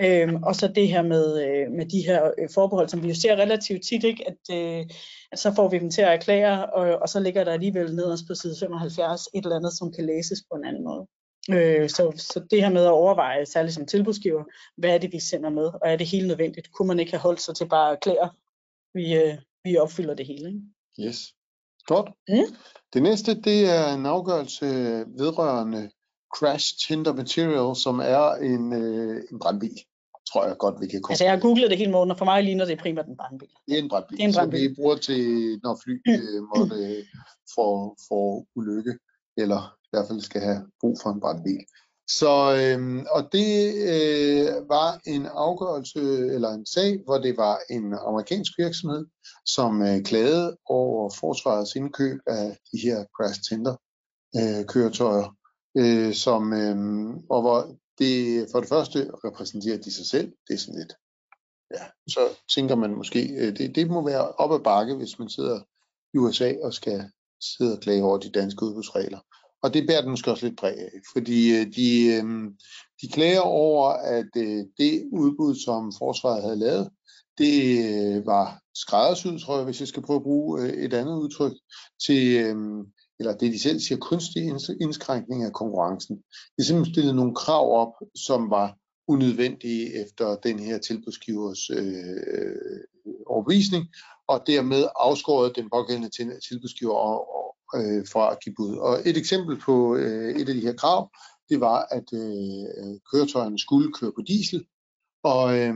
Øhm, 0.00 0.42
og 0.42 0.54
så 0.54 0.68
det 0.68 0.88
her 0.88 1.02
med, 1.02 1.42
øh, 1.46 1.72
med 1.72 1.86
de 1.86 2.06
her 2.06 2.30
øh, 2.38 2.48
forbehold, 2.54 2.88
som 2.88 3.02
vi 3.02 3.08
jo 3.08 3.14
ser 3.14 3.36
relativt 3.36 3.82
tit, 3.84 4.04
ikke? 4.04 4.24
At, 4.28 4.56
øh, 4.56 4.86
at 5.32 5.38
så 5.38 5.54
får 5.54 5.68
vi 5.68 5.78
dem 5.78 5.90
til 5.90 6.02
at 6.02 6.08
erklære, 6.08 6.66
og, 6.66 6.98
og 7.02 7.08
så 7.08 7.20
ligger 7.20 7.44
der 7.44 7.52
alligevel 7.52 7.94
nederst 7.94 8.24
på 8.26 8.34
side 8.34 8.56
75 8.60 9.28
et 9.34 9.44
eller 9.44 9.56
andet, 9.56 9.72
som 9.78 9.92
kan 9.92 10.06
læses 10.06 10.38
på 10.50 10.56
en 10.56 10.64
anden 10.64 10.84
måde. 10.84 11.06
Øh, 11.50 11.88
så, 11.88 12.12
så 12.16 12.46
det 12.50 12.62
her 12.62 12.70
med 12.70 12.84
at 12.84 12.90
overveje, 12.90 13.46
særligt 13.46 13.74
som 13.74 13.86
tilbudsgiver, 13.86 14.44
hvad 14.76 14.94
er 14.94 14.98
det, 14.98 15.12
vi 15.12 15.20
sender 15.20 15.50
med, 15.50 15.64
og 15.64 15.80
er 15.84 15.96
det 15.96 16.06
helt 16.06 16.26
nødvendigt? 16.26 16.72
Kunne 16.72 16.88
man 16.88 17.00
ikke 17.00 17.12
have 17.12 17.20
holdt 17.20 17.40
sig 17.40 17.56
til 17.56 17.68
bare 17.68 17.90
at 17.90 17.96
erklære, 17.96 18.30
vi, 18.94 19.14
øh, 19.14 19.34
vi 19.64 19.76
opfylder 19.76 20.14
det 20.14 20.26
hele? 20.26 20.48
Ikke? 20.48 21.08
Yes. 21.08 21.34
Godt. 21.86 22.10
Mm. 22.28 22.56
Det 22.92 23.02
næste, 23.02 23.40
det 23.40 23.70
er 23.70 23.94
en 23.94 24.06
afgørelse 24.06 24.66
vedrørende 25.18 25.90
Crash 26.36 26.66
Tinder 26.86 27.12
Material, 27.12 27.76
som 27.76 27.98
er 27.98 28.34
en, 28.34 28.72
øh, 28.72 29.22
en 29.32 29.38
brandbil 29.38 29.78
tror 30.32 30.46
jeg 30.46 30.56
godt, 30.58 30.80
vi 30.80 30.86
kan 30.86 31.02
komme. 31.02 31.12
Altså 31.12 31.24
jeg 31.24 31.32
har 31.32 31.40
googlet 31.40 31.70
det 31.70 31.78
hele 31.78 31.90
morgen, 31.90 32.10
og 32.10 32.18
for 32.18 32.24
mig 32.24 32.44
ligner 32.44 32.64
det 32.64 32.78
primært 32.78 33.06
en 33.06 33.16
brandbil. 33.16 33.48
Det 33.66 33.78
er 33.78 33.82
en 33.82 33.88
brandbil, 33.88 34.18
det 34.18 34.24
er 34.24 34.28
en 34.28 34.34
brandbil. 34.34 34.60
som 34.60 34.70
vi 34.70 34.74
bruger 34.74 34.96
til, 34.96 35.22
når 35.62 35.80
fly 35.84 35.94
øh, 36.14 36.42
måtte 36.56 37.04
få, 37.54 37.96
få 38.08 38.46
ulykke, 38.56 38.98
eller 39.36 39.60
i 39.84 39.88
hvert 39.92 40.06
fald 40.08 40.20
skal 40.20 40.40
have 40.40 40.60
brug 40.80 40.96
for 41.02 41.10
en 41.10 41.20
brandbil. 41.20 41.64
Så, 42.20 42.32
øh, 42.60 43.04
og 43.16 43.22
det 43.32 43.52
øh, 43.92 44.68
var 44.68 45.00
en 45.06 45.26
afgørelse, 45.26 46.00
eller 46.34 46.50
en 46.50 46.66
sag, 46.66 47.00
hvor 47.04 47.18
det 47.18 47.36
var 47.36 47.58
en 47.70 47.94
amerikansk 48.06 48.52
virksomhed, 48.58 49.06
som 49.46 49.82
øh, 49.82 50.02
klagede 50.02 50.56
over 50.66 51.10
forsvarets 51.20 51.74
indkøb 51.74 52.18
af 52.26 52.58
de 52.72 52.78
her 52.78 53.04
crash 53.16 53.40
tender 53.48 53.76
øh, 54.38 54.66
køretøjer, 54.66 55.37
øh, 55.78 56.14
som, 56.14 56.52
øh, 56.52 56.76
og 57.30 57.40
hvor 57.40 57.76
det 57.98 58.46
for 58.52 58.60
det 58.60 58.68
første 58.68 59.10
repræsenterer 59.24 59.78
de 59.78 59.92
sig 59.92 60.06
selv. 60.06 60.32
Det 60.48 60.54
er 60.54 60.58
sådan 60.58 60.78
lidt, 60.78 60.94
ja, 61.74 61.84
så 62.08 62.20
tænker 62.54 62.74
man 62.74 62.94
måske, 62.94 63.28
øh, 63.38 63.56
det, 63.56 63.74
det 63.74 63.90
må 63.90 64.04
være 64.04 64.32
op 64.32 64.52
ad 64.52 64.64
bakke, 64.64 64.94
hvis 64.94 65.18
man 65.18 65.28
sidder 65.28 65.60
i 66.14 66.18
USA 66.18 66.54
og 66.62 66.74
skal 66.74 67.10
sidde 67.40 67.72
og 67.72 67.80
klage 67.80 68.04
over 68.04 68.18
de 68.18 68.30
danske 68.30 68.62
udbudsregler. 68.62 69.18
Og 69.62 69.74
det 69.74 69.86
bærer 69.86 70.00
den 70.00 70.10
måske 70.10 70.30
også 70.30 70.46
lidt 70.46 70.58
præg 70.58 70.78
af, 70.78 70.90
fordi 71.12 71.56
øh, 71.56 71.66
de, 71.76 72.06
øh, 72.06 72.50
de 73.02 73.08
klager 73.08 73.40
over, 73.40 73.88
at 73.90 74.30
øh, 74.36 74.64
det 74.78 75.08
udbud, 75.12 75.54
som 75.54 75.92
forsvaret 75.98 76.42
havde 76.42 76.56
lavet, 76.56 76.90
det 77.38 77.78
øh, 77.88 78.26
var 78.26 78.60
skræddersyet, 78.74 79.40
tror 79.40 79.56
jeg, 79.56 79.64
hvis 79.64 79.80
jeg 79.80 79.88
skal 79.88 80.02
prøve 80.02 80.16
at 80.16 80.22
bruge 80.22 80.62
øh, 80.62 80.68
et 80.68 80.94
andet 80.94 81.16
udtryk, 81.16 81.52
til, 82.06 82.54
eller 83.18 83.36
det 83.36 83.52
de 83.52 83.58
selv 83.58 83.80
siger, 83.80 83.98
kunstig 83.98 84.42
indskrænkning 84.80 85.44
af 85.44 85.52
konkurrencen. 85.52 86.16
De 86.58 86.64
simpelthen 86.64 86.94
stillede 86.94 87.16
nogle 87.16 87.34
krav 87.34 87.72
op, 87.72 87.92
som 88.14 88.50
var 88.50 88.76
unødvendige 89.08 90.04
efter 90.04 90.36
den 90.36 90.58
her 90.58 90.78
tilbudsgivers 90.78 91.70
øh, 91.70 92.16
øh 92.34 92.80
overbevisning, 93.26 93.86
og 94.28 94.42
dermed 94.46 94.88
afskåret 94.96 95.56
den 95.56 95.70
pågældende 95.70 96.40
tilbudsgiver 96.48 96.94
og, 96.94 97.18
og, 97.36 97.56
øh, 97.76 98.06
fra 98.12 98.32
at 98.32 98.38
give 98.44 98.54
bud. 98.56 98.76
Og 98.76 99.00
et 99.04 99.16
eksempel 99.16 99.60
på 99.60 99.96
øh, 99.96 100.34
et 100.40 100.48
af 100.48 100.54
de 100.54 100.60
her 100.60 100.72
krav, 100.72 101.10
det 101.48 101.60
var, 101.60 101.86
at 101.90 102.08
øh, 102.12 102.62
øh 102.78 102.96
køretøjerne 103.12 103.58
skulle 103.58 103.92
køre 103.92 104.12
på 104.16 104.22
diesel, 104.22 104.66
og 105.22 105.58
øh, 105.58 105.74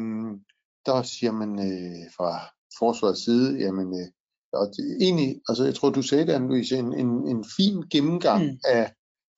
der 0.86 1.02
siger 1.02 1.32
man 1.32 1.52
øh, 1.58 2.10
fra 2.16 2.32
forsvarets 2.78 3.24
side, 3.24 3.58
jamen 3.58 4.00
øh, 4.00 4.08
og 4.52 4.66
det, 4.76 4.96
egentlig, 5.00 5.40
altså 5.48 5.64
jeg 5.64 5.74
tror, 5.74 5.90
du 5.90 6.02
sagde 6.02 6.26
det, 6.26 6.32
Anne-Louise, 6.32 6.74
en, 6.74 6.92
en, 6.98 7.28
en 7.28 7.44
fin 7.56 7.82
gennemgang 7.90 8.44
mm. 8.44 8.58
af 8.64 8.92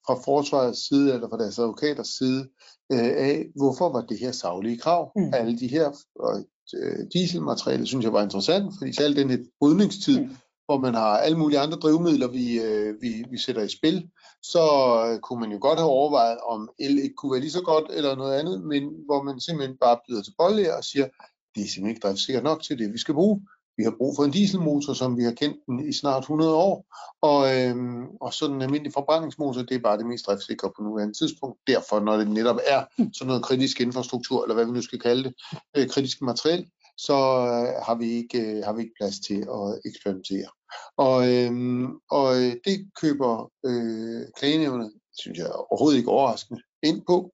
fra 0.06 0.14
forsvarets 0.24 0.88
side, 0.88 1.14
eller 1.14 1.28
fra 1.28 1.38
deres 1.38 1.58
advokaters 1.58 2.08
side, 2.08 2.48
øh, 2.92 3.12
af, 3.28 3.46
hvorfor 3.56 3.92
var 3.92 4.00
det 4.00 4.18
her 4.18 4.32
savlige 4.32 4.78
krav. 4.78 5.12
Mm. 5.16 5.34
Alle 5.34 5.58
de 5.58 5.68
her 5.68 5.90
og, 6.20 6.44
øh, 6.74 7.06
dieselmateriale, 7.12 7.86
synes 7.86 8.04
jeg 8.04 8.12
var 8.12 8.22
interessant, 8.22 8.74
fordi 8.78 8.92
selv 8.92 9.16
den 9.16 9.30
her 9.30 9.38
brydningstid, 9.60 10.20
mm. 10.20 10.36
hvor 10.66 10.78
man 10.78 10.94
har 10.94 11.18
alle 11.18 11.38
mulige 11.38 11.58
andre 11.58 11.78
drivmidler, 11.78 12.28
vi, 12.28 12.60
øh, 12.60 13.02
vi, 13.02 13.24
vi 13.30 13.38
sætter 13.38 13.62
i 13.62 13.68
spil, 13.68 14.08
så 14.42 14.64
øh, 15.06 15.20
kunne 15.20 15.40
man 15.40 15.52
jo 15.52 15.58
godt 15.60 15.78
have 15.78 15.90
overvejet, 15.90 16.38
om 16.38 16.70
el 16.78 16.98
ikke 16.98 17.14
kunne 17.14 17.32
være 17.32 17.40
lige 17.40 17.58
så 17.58 17.62
godt, 17.62 17.84
eller 17.90 18.16
noget 18.16 18.38
andet, 18.38 18.64
men 18.64 18.82
hvor 19.06 19.22
man 19.22 19.40
simpelthen 19.40 19.76
bare 19.80 19.98
byder 20.08 20.22
til 20.22 20.34
bolle 20.38 20.76
og 20.76 20.84
siger, 20.84 21.06
det 21.54 21.62
er 21.62 21.68
simpelthen 21.68 21.88
ikke 21.88 22.00
driftsikkert 22.00 22.44
nok 22.44 22.62
til 22.62 22.78
det, 22.78 22.92
vi 22.92 22.98
skal 22.98 23.14
bruge. 23.14 23.40
Vi 23.76 23.82
har 23.84 23.94
brug 23.98 24.16
for 24.16 24.24
en 24.24 24.30
dieselmotor, 24.30 24.92
som 24.92 25.16
vi 25.16 25.24
har 25.24 25.32
kendt 25.32 25.56
den 25.66 25.88
i 25.88 25.92
snart 25.92 26.22
100 26.22 26.54
år, 26.54 26.84
og, 27.22 27.40
øh, 27.56 27.76
og 28.20 28.34
sådan 28.34 28.56
en 28.56 28.62
almindelig 28.62 28.92
forbrændingsmotor, 28.92 29.62
det 29.62 29.74
er 29.74 29.78
bare 29.88 29.98
det 29.98 30.06
mest 30.06 30.26
driftsikre 30.26 30.72
på 30.76 30.82
nuværende 30.82 31.18
tidspunkt. 31.18 31.58
Derfor, 31.66 32.00
når 32.00 32.16
det 32.16 32.28
netop 32.30 32.58
er 32.66 32.84
sådan 32.98 33.28
noget 33.28 33.44
kritisk 33.44 33.80
infrastruktur, 33.80 34.42
eller 34.42 34.54
hvad 34.54 34.64
vi 34.64 34.72
nu 34.72 34.82
skal 34.82 35.00
kalde 35.00 35.24
det, 35.24 35.34
øh, 35.76 35.88
kritisk 35.88 36.22
materiel, 36.22 36.66
så 36.96 37.12
øh, 37.12 37.84
har, 37.86 37.94
vi 37.94 38.10
ikke, 38.10 38.40
øh, 38.40 38.64
har 38.64 38.72
vi 38.72 38.82
ikke 38.82 38.94
plads 39.00 39.20
til 39.20 39.40
at 39.58 39.80
eksperimentere. 39.84 40.48
Og, 40.96 41.32
øhm, 41.32 41.84
øh, 41.84 41.90
og 42.10 42.34
det 42.36 42.90
køber 43.00 43.50
øh, 43.66 44.22
klagenævnet, 44.38 44.92
synes 45.18 45.38
jeg 45.38 45.52
overhovedet 45.52 45.98
ikke 45.98 46.10
overraskende, 46.10 46.62
ind 46.82 47.02
på. 47.06 47.32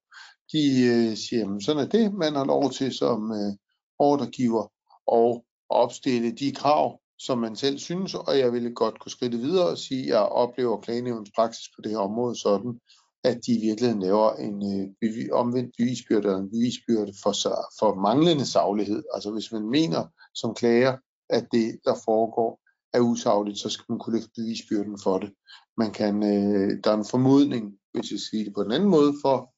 De 0.52 0.64
øh, 0.92 1.16
siger, 1.16 1.54
at 1.56 1.62
sådan 1.62 1.82
er 1.82 1.88
det, 1.88 2.14
man 2.14 2.34
har 2.34 2.44
lov 2.44 2.70
til 2.70 2.92
som 2.92 3.32
øh, 3.32 3.52
ordregiver, 3.98 4.72
og 5.06 5.44
opstille 5.70 6.30
de 6.30 6.52
krav, 6.52 7.00
som 7.18 7.38
man 7.38 7.56
selv 7.56 7.78
synes, 7.78 8.14
og 8.14 8.38
jeg 8.38 8.52
ville 8.52 8.74
godt 8.74 9.00
kunne 9.00 9.12
skride 9.12 9.38
videre 9.38 9.68
og 9.68 9.78
sige, 9.78 10.02
at 10.02 10.08
jeg 10.08 10.18
oplever 10.18 10.80
klagenævnens 10.80 11.30
praksis 11.34 11.68
på 11.76 11.82
det 11.82 11.90
her 11.90 11.98
område 11.98 12.36
sådan, 12.36 12.80
at 13.24 13.40
de 13.46 13.52
i 13.52 13.60
virkeligheden 13.60 14.02
laver 14.02 14.32
en 14.32 14.80
øh, 14.80 14.88
bevi, 15.00 15.30
omvendt 15.30 15.74
bevisbyrde 15.78 16.28
eller 16.28 16.38
en 16.38 16.50
bevisbyrde 16.50 17.12
for, 17.22 17.32
for 17.78 17.94
manglende 17.94 18.46
saglighed. 18.46 19.02
Altså 19.14 19.30
hvis 19.30 19.52
man 19.52 19.62
mener 19.62 20.06
som 20.34 20.54
klager, 20.54 20.96
at 21.30 21.46
det, 21.52 21.80
der 21.84 21.94
foregår, 22.04 22.60
er 22.92 23.00
usagligt, 23.00 23.58
så 23.58 23.68
skal 23.70 23.84
man 23.88 23.98
kunne 23.98 24.16
løfte 24.16 24.30
bevisbyrden 24.36 24.98
for 25.02 25.18
det. 25.18 25.32
Man 25.76 25.92
kan, 25.92 26.22
øh, 26.22 26.70
der 26.84 26.90
er 26.90 26.96
en 26.96 27.10
formodning, 27.10 27.74
hvis 27.92 28.10
jeg 28.10 28.20
siger 28.20 28.44
det 28.44 28.54
på 28.54 28.60
en 28.62 28.72
anden 28.72 28.88
måde, 28.88 29.12
for 29.22 29.54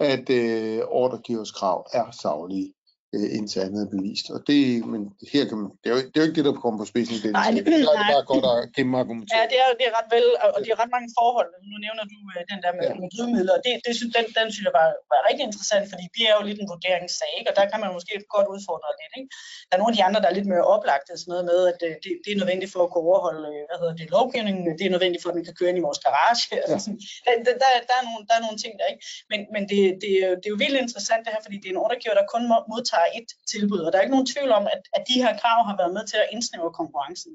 at 0.00 0.30
øh, 0.30 0.82
ordregivers 0.88 1.52
krav 1.52 1.86
er 1.92 2.10
saglige 2.10 2.73
øh, 3.14 3.26
indtil 3.38 3.58
andet 3.66 3.80
er 3.86 3.90
bevist. 3.96 4.26
Og 4.34 4.40
det, 4.48 4.60
men 4.92 5.00
her 5.32 5.42
kan 5.50 5.56
man, 5.62 5.68
det, 5.82 5.86
er 5.90 5.94
jo, 5.96 6.00
det 6.10 6.16
er 6.18 6.22
jo 6.22 6.26
ikke 6.28 6.38
det, 6.40 6.46
der 6.48 6.54
kommer 6.62 6.76
på 6.82 6.86
spidsen 6.92 7.14
i 7.18 7.20
den 7.24 7.32
Nej, 7.40 7.48
det- 7.54 7.62
Der 7.66 7.72
er 7.72 7.96
det 7.96 8.04
nej. 8.04 8.12
bare 8.14 8.24
godt 8.32 8.46
at 8.52 8.58
gennemargumentere. 8.76 9.36
Ja, 9.40 9.44
det 9.52 9.58
er, 9.64 9.68
det 9.78 9.84
er 9.90 9.94
ret 9.98 10.08
vel, 10.16 10.26
og 10.42 10.48
og 10.54 10.58
det 10.64 10.70
er 10.74 10.78
ret 10.82 10.92
mange 10.96 11.08
forhold. 11.20 11.48
Nu 11.70 11.76
nævner 11.86 12.04
du 12.12 12.16
øh, 12.34 12.42
den 12.52 12.58
der 12.64 12.72
med, 12.78 12.84
Ja. 12.88 12.92
med 13.02 13.08
drivmidler, 13.14 13.54
og 13.58 13.62
det, 13.66 13.72
det 13.86 13.92
synes, 13.98 14.10
den, 14.18 14.26
den 14.38 14.46
synes 14.54 14.64
jeg 14.68 14.74
var, 14.80 14.88
var 15.12 15.20
rigtig 15.28 15.44
interessant, 15.50 15.84
fordi 15.92 16.04
det 16.16 16.22
er 16.30 16.34
jo 16.38 16.42
lidt 16.48 16.58
en 16.62 16.68
vurderingssag, 16.74 17.30
ikke? 17.38 17.48
og 17.50 17.54
der 17.58 17.64
kan 17.70 17.78
man 17.84 17.90
måske 17.96 18.12
godt 18.36 18.46
udfordre 18.54 18.88
lidt. 19.00 19.12
Ikke? 19.18 19.28
Der 19.68 19.72
er 19.76 19.80
nogle 19.82 19.92
af 19.92 19.96
de 19.98 20.04
andre, 20.08 20.18
der 20.22 20.28
er 20.30 20.36
lidt 20.38 20.48
mere 20.52 20.64
oplagte, 20.74 21.10
sådan 21.20 21.30
noget 21.32 21.44
med, 21.50 21.58
at 21.72 21.78
øh, 21.88 21.94
det, 22.04 22.10
det 22.24 22.30
er 22.34 22.38
nødvendigt 22.42 22.70
for 22.74 22.80
at 22.86 22.90
kunne 22.92 23.06
overholde 23.10 23.44
øh, 23.52 23.62
hvad 23.68 23.78
hedder 23.82 23.94
det, 24.00 24.06
lovgivningen, 24.16 24.62
det 24.78 24.84
er 24.88 24.92
nødvendigt 24.96 25.20
for, 25.22 25.28
at 25.32 25.36
den 25.38 25.44
kan 25.48 25.54
køre 25.58 25.70
ind 25.72 25.78
i 25.82 25.86
vores 25.88 26.00
garage. 26.06 26.42
Ja. 26.52 26.56
Altså, 26.62 26.76
sådan, 26.84 26.98
der, 27.26 27.32
der, 27.46 27.54
der, 27.62 27.68
der, 27.90 27.96
er 28.00 28.04
nogle, 28.08 28.20
der 28.28 28.34
er 28.38 28.42
nogle 28.46 28.58
ting 28.64 28.72
der, 28.80 28.86
ikke? 28.92 29.02
Men, 29.32 29.40
men 29.54 29.62
det, 29.70 29.80
det, 30.02 30.10
er 30.20 30.22
jo- 30.30 30.38
det 30.40 30.46
er 30.48 30.54
jo 30.54 30.60
vildt 30.64 30.78
interessant 30.84 31.22
det 31.24 31.30
her, 31.34 31.42
fordi 31.46 31.56
det 31.62 31.68
er 31.68 31.74
en 31.76 31.82
ordregiver, 31.84 32.14
der 32.20 32.26
kun 32.34 32.42
må- 32.50 32.66
bare 33.04 33.16
et 33.18 33.28
tilbud, 33.52 33.78
og 33.78 33.92
der 33.92 33.98
er 33.98 34.02
ikke 34.02 34.16
nogen 34.16 34.32
tvivl 34.32 34.50
om, 34.58 34.64
at, 34.74 34.82
at 34.96 35.02
de 35.08 35.22
her 35.22 35.32
krav 35.40 35.58
har 35.68 35.76
været 35.80 35.92
med 35.96 36.04
til 36.06 36.16
at 36.16 36.30
indsnævre 36.32 36.72
konkurrencen. 36.80 37.32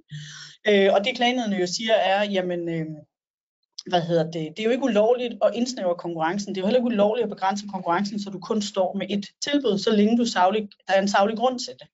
Øh, 0.69 0.89
og 0.93 0.99
det 1.05 1.15
klagenheden 1.15 1.53
jo 1.63 1.67
siger 1.77 1.93
er, 1.93 2.19
jamen, 2.35 2.61
øh, 2.69 2.85
hvad 3.91 4.01
hedder 4.01 4.23
det, 4.23 4.45
det 4.53 4.59
er 4.59 4.67
jo 4.69 4.75
ikke 4.75 4.89
ulovligt 4.91 5.33
at 5.45 5.51
indsnævre 5.53 5.95
konkurrencen. 6.05 6.49
Det 6.49 6.57
er 6.57 6.61
jo 6.63 6.67
heller 6.67 6.79
ikke 6.79 6.93
ulovligt 6.95 7.23
at 7.23 7.35
begrænse 7.35 7.65
konkurrencen, 7.73 8.19
så 8.19 8.29
du 8.29 8.39
kun 8.39 8.61
står 8.61 8.89
med 8.99 9.07
et 9.09 9.25
tilbud, 9.45 9.77
så 9.77 9.91
længe 9.91 10.17
du 10.17 10.25
savlig, 10.25 10.61
der 10.87 10.93
er 10.93 11.01
en 11.01 11.13
savlig 11.15 11.37
grund 11.37 11.59
til 11.59 11.73
det. 11.79 11.87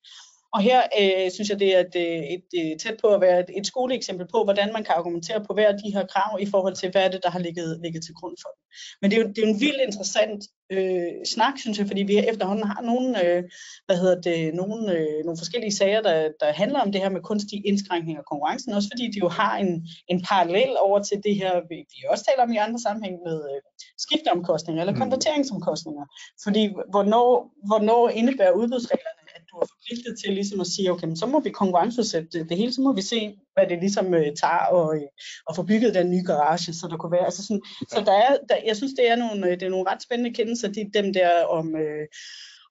Og 0.56 0.62
her 0.62 0.82
øh, 1.02 1.32
synes 1.32 1.50
jeg, 1.50 1.60
det 1.60 1.70
er 1.76 1.80
et, 1.80 1.96
øh, 2.06 2.22
et, 2.36 2.46
et, 2.60 2.82
tæt 2.82 2.98
på 3.02 3.08
at 3.08 3.22
være 3.22 3.40
et, 3.40 3.50
et 3.58 3.68
skoleeksempel 3.68 4.28
på, 4.34 4.44
hvordan 4.44 4.70
man 4.74 4.84
kan 4.84 4.96
argumentere 4.98 5.44
på 5.48 5.54
hver 5.54 5.68
af 5.68 5.78
de 5.84 5.94
her 5.96 6.06
krav 6.14 6.40
i 6.42 6.46
forhold 6.54 6.76
til, 6.76 6.92
hvad 6.92 7.04
er 7.06 7.12
det, 7.12 7.24
der 7.24 7.30
har 7.30 7.40
ligget, 7.40 7.80
ligget 7.84 8.04
til 8.04 8.14
grund 8.20 8.36
for 8.44 8.50
dem. 8.54 8.62
Men 9.02 9.12
det 9.12 9.18
er 9.18 9.22
jo, 9.22 9.28
det 9.28 9.38
er 9.38 9.48
jo 9.48 9.54
en 9.54 9.62
vildt 9.66 9.82
interessant 9.88 10.42
øh, 10.76 11.14
snak, 11.34 11.56
synes 11.64 11.78
jeg, 11.80 11.88
fordi 11.88 12.04
vi 12.04 12.16
efterhånden 12.32 12.68
har 12.72 12.82
nogle, 12.82 13.08
øh, 13.26 13.44
hvad 13.86 13.98
hedder 14.02 14.22
det, 14.22 14.56
nogle, 14.62 14.78
øh, 14.98 15.20
nogle 15.26 15.38
forskellige 15.44 15.76
sager, 15.80 16.02
der, 16.02 16.18
der 16.42 16.50
handler 16.62 16.80
om 16.86 16.92
det 16.92 17.02
her 17.02 17.10
med 17.10 17.22
kunstig 17.22 17.58
indskrænkning 17.70 18.18
af 18.18 18.26
konkurrencen, 18.32 18.74
også 18.74 18.90
fordi 18.94 19.06
de 19.14 19.20
jo 19.26 19.30
har 19.30 19.54
en, 19.58 19.72
en 20.08 20.20
parallel 20.30 20.72
over 20.88 21.00
til 21.04 21.18
det 21.26 21.36
her, 21.42 21.54
vi, 21.70 21.78
vi 21.94 22.00
også 22.12 22.24
taler 22.30 22.44
om 22.44 22.52
i 22.54 22.58
andre 22.66 22.80
sammenhæng 22.80 23.16
med 23.28 23.38
øh, 23.52 23.62
skifteomkostninger 24.06 24.82
eller 24.82 24.94
Mm. 24.96 25.02
konverteringsomkostninger. 25.04 26.06
Fordi 26.44 26.64
hvornår, 26.94 27.30
hvornår 27.70 28.10
indebærer 28.10 28.52
udbudsreglerne, 28.52 29.25
du 29.56 29.60
er 29.66 29.72
forpligtet 29.76 30.14
til 30.20 30.34
ligesom 30.34 30.60
at 30.62 30.68
sige, 30.68 30.92
okay, 30.92 31.08
men 31.08 31.18
så 31.18 31.26
må 31.26 31.40
vi 31.40 31.50
konkurrenceudsætte 31.50 32.44
det, 32.50 32.58
hele, 32.58 32.74
så 32.74 32.82
må 32.82 32.94
vi 32.94 33.02
se, 33.02 33.20
hvad 33.54 33.66
det 33.70 33.80
ligesom 33.80 34.14
øh, 34.14 34.30
tager 34.42 34.66
og, 34.78 34.96
øh, 34.96 35.10
og 35.48 35.56
få 35.56 35.64
bygget 35.64 35.96
den 35.96 36.10
nye 36.14 36.26
garage, 36.26 36.74
så 36.74 36.88
der 36.92 36.98
kunne 36.98 37.12
være, 37.12 37.26
altså 37.26 37.44
sådan, 37.48 37.64
så 37.94 38.00
der 38.06 38.16
er, 38.26 38.38
der, 38.50 38.58
jeg 38.66 38.76
synes, 38.76 38.94
det 39.00 39.06
er 39.12 39.16
nogle, 39.16 39.48
øh, 39.48 39.54
det 39.60 39.64
er 39.64 39.76
nogle 39.76 39.90
ret 39.92 40.04
spændende 40.04 40.34
kendelser, 40.34 40.68
de, 40.72 40.92
dem 40.94 41.14
der 41.14 41.30
om, 41.60 41.76
øh, 41.76 42.06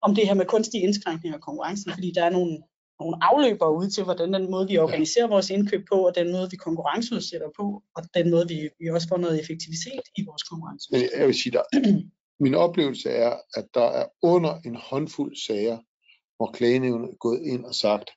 om 0.02 0.14
det 0.14 0.26
her 0.28 0.34
med 0.34 0.46
kunstig 0.46 0.82
indskrænkning 0.82 1.34
af 1.34 1.40
konkurrencen, 1.40 1.92
fordi 1.92 2.12
der 2.16 2.24
er 2.24 2.30
nogle, 2.30 2.58
nogle 3.00 3.16
afløbere 3.30 3.76
ud 3.80 3.88
til, 3.90 4.04
hvordan 4.04 4.32
den 4.34 4.50
måde, 4.50 4.68
vi 4.68 4.78
organiserer 4.78 5.26
vores 5.26 5.50
indkøb 5.50 5.82
på, 5.92 6.06
og 6.06 6.12
den 6.14 6.32
måde, 6.32 6.50
vi 6.50 6.56
konkurrenceudsætter 6.56 7.50
på, 7.60 7.82
og 7.96 8.02
den 8.14 8.30
måde, 8.30 8.48
vi, 8.48 8.58
vi 8.80 8.86
også 8.90 9.08
får 9.08 9.16
noget 9.16 9.40
effektivitet 9.40 10.04
i 10.16 10.22
vores 10.28 10.42
konkurrence. 10.42 10.88
Jeg 11.18 11.26
vil 11.26 11.34
sige 11.42 11.52
dig, 11.52 11.64
min 12.40 12.54
oplevelse 12.54 13.08
er, 13.10 13.32
at 13.54 13.66
der 13.74 13.88
er 14.00 14.06
under 14.22 14.60
en 14.64 14.76
håndfuld 14.76 15.36
sager, 15.46 15.78
hvor 16.36 16.50
klagenævnet 16.52 17.10
er 17.10 17.16
gået 17.16 17.40
ind 17.42 17.64
og 17.64 17.74
sagt, 17.74 18.10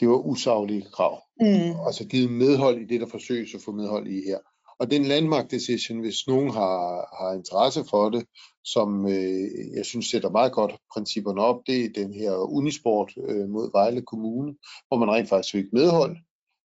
det 0.00 0.08
var 0.08 0.16
usaglige 0.16 0.86
krav. 0.92 1.22
Mm. 1.40 1.70
Og 1.86 1.94
så 1.94 2.06
givet 2.06 2.30
medhold 2.32 2.78
i 2.80 2.86
det, 2.86 3.00
der 3.00 3.06
forsøges 3.06 3.54
at 3.54 3.60
få 3.64 3.72
medhold 3.72 4.06
i 4.06 4.22
her. 4.26 4.38
Og 4.78 4.90
den 4.90 5.04
landmark 5.04 5.50
decision, 5.50 6.00
hvis 6.00 6.26
nogen 6.26 6.50
har, 6.50 6.80
har 7.18 7.32
interesse 7.36 7.84
for 7.90 8.10
det, 8.10 8.24
som 8.64 9.06
øh, 9.06 9.76
jeg 9.76 9.84
synes 9.84 10.06
sætter 10.06 10.30
meget 10.30 10.52
godt 10.52 10.76
principperne 10.94 11.40
op, 11.40 11.60
det 11.66 11.84
er 11.84 11.88
den 11.94 12.14
her 12.14 12.32
Unisport 12.32 13.12
øh, 13.28 13.48
mod 13.48 13.70
Vejle 13.72 14.02
Kommune, 14.02 14.54
hvor 14.88 14.98
man 14.98 15.10
rent 15.10 15.28
faktisk 15.28 15.52
fik 15.52 15.72
medhold, 15.72 16.16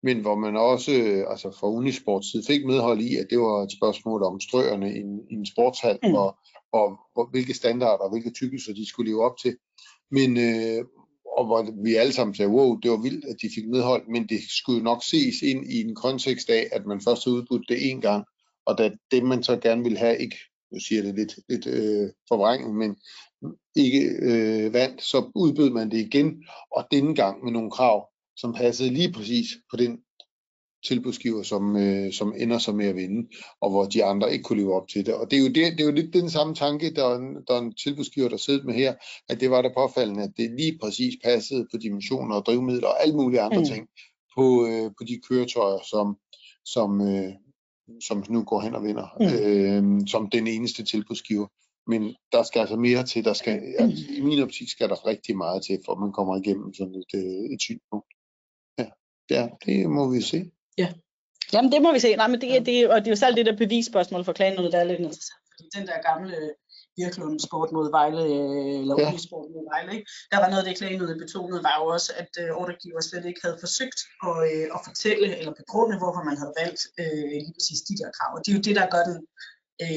men 0.02 0.20
hvor 0.20 0.34
man 0.34 0.56
også 0.56 0.92
øh, 0.92 1.24
altså 1.30 1.50
fra 1.50 1.68
Unisports 1.68 2.30
side 2.30 2.42
fik 2.46 2.66
medhold 2.66 3.00
i, 3.00 3.16
at 3.16 3.26
det 3.30 3.38
var 3.38 3.62
et 3.62 3.72
spørgsmål 3.72 4.22
om 4.22 4.40
strøerne 4.40 4.94
i 4.94 4.98
en, 4.98 5.20
i 5.30 5.34
en 5.34 5.46
sportshal, 5.46 5.98
Mm. 6.02 6.14
og, 6.14 6.36
og, 6.72 6.98
og 7.16 7.30
hvilke 7.30 7.54
standarder 7.54 8.04
og 8.04 8.10
hvilke 8.10 8.32
tykkelser 8.32 8.74
de 8.74 8.88
skulle 8.88 9.10
leve 9.10 9.24
op 9.24 9.36
til. 9.42 9.56
Men, 10.10 10.36
øh, 10.36 10.84
og 11.38 11.46
hvor 11.46 11.82
vi 11.84 11.94
alle 11.94 12.12
sammen 12.12 12.34
sagde, 12.34 12.50
wow, 12.50 12.78
det 12.80 12.90
var 12.90 13.02
vildt, 13.02 13.24
at 13.24 13.36
de 13.42 13.50
fik 13.54 13.68
medhold, 13.68 14.08
men 14.08 14.28
det 14.28 14.40
skulle 14.48 14.82
nok 14.82 15.04
ses 15.04 15.42
ind 15.42 15.72
i 15.72 15.80
en 15.80 15.94
kontekst 15.94 16.50
af, 16.50 16.68
at 16.72 16.86
man 16.86 17.00
først 17.00 17.24
har 17.24 17.32
udbudt 17.32 17.68
det 17.68 17.90
en 17.90 18.00
gang, 18.00 18.24
og 18.66 18.78
da 18.78 18.90
det, 19.10 19.22
man 19.22 19.42
så 19.42 19.56
gerne 19.56 19.82
vil 19.82 19.98
have, 19.98 20.18
ikke, 20.18 20.36
nu 20.72 20.80
siger 20.80 21.02
det 21.02 21.14
lidt, 21.14 21.38
lidt 21.48 21.66
øh, 21.66 22.10
forvrænget, 22.28 22.74
men 22.74 22.96
ikke 23.76 24.02
øh, 24.22 24.72
vandt, 24.72 25.02
så 25.02 25.30
udbød 25.34 25.70
man 25.70 25.90
det 25.90 25.98
igen, 25.98 26.44
og 26.70 26.86
denne 26.90 27.14
gang 27.14 27.44
med 27.44 27.52
nogle 27.52 27.70
krav, 27.70 28.08
som 28.36 28.54
passede 28.54 28.90
lige 28.90 29.12
præcis 29.12 29.46
på 29.70 29.76
den 29.76 29.98
tilbudsgiver, 30.84 31.42
som, 31.42 31.76
øh, 31.76 32.12
som 32.12 32.34
ender 32.36 32.58
så 32.58 32.72
med 32.72 32.86
at 32.86 32.96
vinde, 32.96 33.28
og 33.60 33.70
hvor 33.70 33.84
de 33.84 34.04
andre 34.04 34.32
ikke 34.32 34.42
kunne 34.42 34.58
leve 34.58 34.74
op 34.74 34.88
til 34.88 35.06
det. 35.06 35.14
Og 35.14 35.30
det 35.30 35.36
er 35.36 35.40
jo, 35.40 35.46
det, 35.46 35.54
det 35.54 35.80
er 35.80 35.84
jo 35.84 35.92
lidt 35.92 36.12
den 36.14 36.30
samme 36.30 36.54
tanke, 36.54 36.94
der 36.94 37.04
er, 37.04 37.18
der 37.48 37.54
er 37.54 37.60
en 37.60 37.74
tilbudsgiver, 37.74 38.28
der 38.28 38.36
sidder 38.36 38.64
med 38.64 38.74
her, 38.74 38.94
at 39.28 39.40
det 39.40 39.50
var 39.50 39.62
der 39.62 39.70
påfaldende, 39.76 40.22
at 40.22 40.32
det 40.36 40.50
lige 40.50 40.78
præcis 40.82 41.14
passede 41.24 41.66
på 41.72 41.76
dimensioner 41.78 42.36
og 42.36 42.46
drivmidler 42.46 42.88
og 42.88 43.02
alle 43.02 43.16
mulige 43.16 43.40
andre 43.40 43.58
Mm. 43.58 43.64
ting 43.64 43.88
på, 44.36 44.66
øh, 44.66 44.90
på 44.98 45.04
de 45.08 45.20
køretøjer, 45.28 45.78
som, 45.90 46.16
som, 46.64 47.00
øh, 47.00 47.32
som 48.06 48.24
nu 48.28 48.44
går 48.44 48.60
hen 48.60 48.74
og 48.74 48.82
vinder, 48.82 49.08
Mm. 49.20 49.26
øh, 49.46 50.06
som 50.06 50.30
den 50.30 50.46
eneste 50.46 50.84
tilbudsgiver. 50.84 51.46
Men 51.86 52.14
der 52.32 52.42
skal 52.42 52.60
altså 52.60 52.76
mere 52.76 53.04
til. 53.06 53.24
Der 53.24 53.32
skal, 53.32 53.62
altså, 53.78 54.04
I 54.16 54.20
min 54.20 54.42
optik 54.42 54.68
skal 54.68 54.88
der 54.88 55.06
rigtig 55.06 55.36
meget 55.36 55.62
til, 55.64 55.78
for 55.84 55.94
man 55.94 56.12
kommer 56.12 56.36
igennem 56.36 56.74
sådan 56.74 56.94
et, 56.94 57.12
øh, 57.20 57.54
et 57.54 57.60
synspunkt. 57.60 58.06
Ja, 59.30 59.48
det 59.66 59.90
må 59.90 60.10
vi 60.10 60.20
se. 60.20 60.50
Jamen 61.52 61.72
det 61.72 61.82
må 61.82 61.92
vi 61.92 61.98
se. 61.98 62.16
Nej, 62.16 62.28
men 62.32 62.40
det, 62.40 62.56
er- 62.56 62.64
det, 62.70 62.76
og 62.90 62.96
det 63.00 63.06
er 63.06 63.10
jo 63.10 63.16
selv 63.24 63.36
det 63.36 63.46
der 63.46 63.56
bevisspørgsmål 63.56 64.24
for 64.24 64.32
klagenødet, 64.32 64.72
der 64.72 64.78
er 64.80 64.84
lidt 64.84 65.00
interessant. 65.00 65.40
Fordi 65.50 65.64
den 65.78 65.86
der 65.90 65.98
gamle 66.10 66.36
Birklund 66.96 67.40
sport 67.48 67.70
mod 67.76 67.86
Vejle, 67.98 68.22
øh, 68.34 68.80
eller 68.82 68.94
Ja. 68.98 69.10
ja. 69.10 69.18
sport 69.28 69.46
mod 69.54 69.64
Vejle, 69.72 69.90
ikke? 69.96 70.06
der 70.32 70.38
var 70.42 70.48
noget 70.50 70.62
af 70.62 70.68
det 70.68 70.78
klagenødet 70.80 71.16
betonede, 71.24 71.60
var 71.68 71.76
jo 71.80 71.84
også, 71.96 72.10
at 72.22 72.32
øh, 72.42 72.48
ordregiver 72.60 73.00
slet 73.00 73.24
ikke 73.30 73.40
havde 73.44 73.58
forsøgt 73.64 74.00
at, 74.28 74.36
øh, 74.50 74.66
at 74.76 74.80
fortælle 74.88 75.28
eller 75.40 75.52
begrunde, 75.62 75.94
hvorfor 76.02 76.22
man 76.28 76.36
havde 76.40 76.54
valgt 76.62 76.82
øh, 77.00 77.24
lige 77.44 77.54
præcis 77.56 77.80
de 77.88 77.94
der 78.00 78.08
krav. 78.16 78.30
Og 78.36 78.40
det 78.42 78.48
er 78.50 78.56
jo 78.58 78.64
det, 78.68 78.74
der 78.80 78.86
gør 78.94 79.04
den 79.10 79.18
øh, 79.18 79.53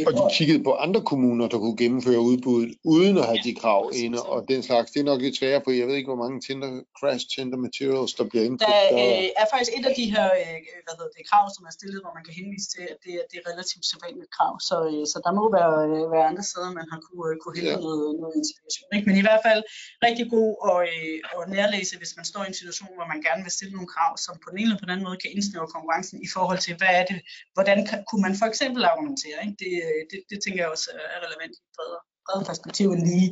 Og 0.08 0.12
de 0.20 0.24
kiggede 0.38 0.62
på 0.68 0.72
andre 0.86 1.02
kommuner, 1.12 1.46
der 1.54 1.58
kunne 1.64 1.78
gennemføre 1.84 2.22
udbuddet, 2.30 2.72
uden 2.94 3.16
at 3.22 3.26
have 3.32 3.42
de 3.48 3.54
krav 3.62 3.82
inde, 4.04 4.20
og 4.34 4.40
den 4.52 4.60
slags. 4.68 4.88
Det 4.94 5.00
er 5.04 5.08
nok 5.12 5.22
lidt 5.26 5.36
sværere, 5.40 5.62
for 5.66 5.72
jeg 5.80 5.86
ved 5.88 5.96
ikke, 6.00 6.10
hvor 6.14 6.22
mange 6.24 6.38
tinder, 6.48 6.70
crash 7.00 7.24
tender 7.34 7.58
materials, 7.68 8.12
der 8.20 8.26
bliver 8.30 8.44
indkøbt. 8.50 8.70
Der 8.70 9.02
øh, 9.02 9.42
er 9.42 9.48
faktisk 9.54 9.72
et 9.80 9.86
af 9.90 9.94
de 10.02 10.06
her 10.16 10.26
øh, 10.42 10.58
hvad 10.86 10.96
hedder 11.00 11.12
det, 11.18 11.24
krav, 11.32 11.46
som 11.56 11.64
er 11.70 11.74
stillet, 11.80 12.00
hvor 12.04 12.14
man 12.18 12.24
kan 12.28 12.34
henvise 12.40 12.68
til, 12.76 12.84
at 12.94 12.98
det, 13.06 13.14
er- 13.20 13.28
det 13.30 13.36
er 13.42 13.46
relativt 13.52 13.86
sædvanligt 13.92 14.30
krav. 14.38 14.54
Så, 14.70 14.76
øh, 14.92 15.04
så 15.12 15.18
der 15.26 15.32
må 15.40 15.44
være, 15.60 15.74
øh, 15.90 16.04
være 16.16 16.26
andre 16.32 16.44
steder, 16.52 16.70
man 16.80 16.88
har 16.94 17.00
kunne, 17.08 17.26
øh, 17.32 17.36
kunne 17.42 17.56
hente 17.60 17.74
ja. 17.78 17.86
noget, 17.88 18.06
noget 18.24 18.36
inspiration. 18.42 18.88
Ikke? 18.96 19.06
Men 19.10 19.16
i 19.22 19.26
hvert 19.28 19.44
fald 19.48 19.62
rigtig 20.08 20.26
god 20.38 20.52
at, 20.72 20.80
øh, 20.94 21.18
at 21.38 21.44
nærlæse, 21.56 21.94
hvis 22.02 22.14
man 22.20 22.26
står 22.32 22.42
i 22.44 22.50
en 22.52 22.58
situation, 22.62 22.92
hvor 22.98 23.08
man 23.14 23.20
gerne 23.28 23.42
vil 23.46 23.54
stille 23.58 23.74
nogle 23.78 23.90
krav, 23.96 24.12
som 24.26 24.34
på 24.44 24.48
den 24.52 24.58
ene 24.60 24.68
eller 24.70 24.82
på 24.82 24.86
den 24.88 24.94
anden 24.96 25.08
måde 25.08 25.20
kan 25.24 25.32
indsnævre 25.36 25.70
konkurrencen 25.76 26.18
i 26.28 26.30
forhold 26.36 26.60
til, 26.66 26.74
hvad 26.80 26.94
er 27.00 27.06
det, 27.12 27.20
hvordan 27.56 27.78
kan, 27.90 27.98
kunne 28.10 28.24
man 28.28 28.36
for 28.42 28.48
eksempel 28.52 28.82
argumentere. 28.92 29.40
Ikke? 29.46 29.58
Det, 29.64 29.67
øh, 29.84 30.00
det, 30.12 30.20
det 30.30 30.38
tænker 30.44 30.60
jeg 30.64 30.72
også 30.76 30.90
er 31.16 31.20
relevant 31.26 31.54
i 31.58 31.60
et 31.66 31.70
bredere, 31.78 32.02
bredere 32.26 32.46
perspektiv 32.52 32.88
end 32.96 33.04
lige 33.12 33.30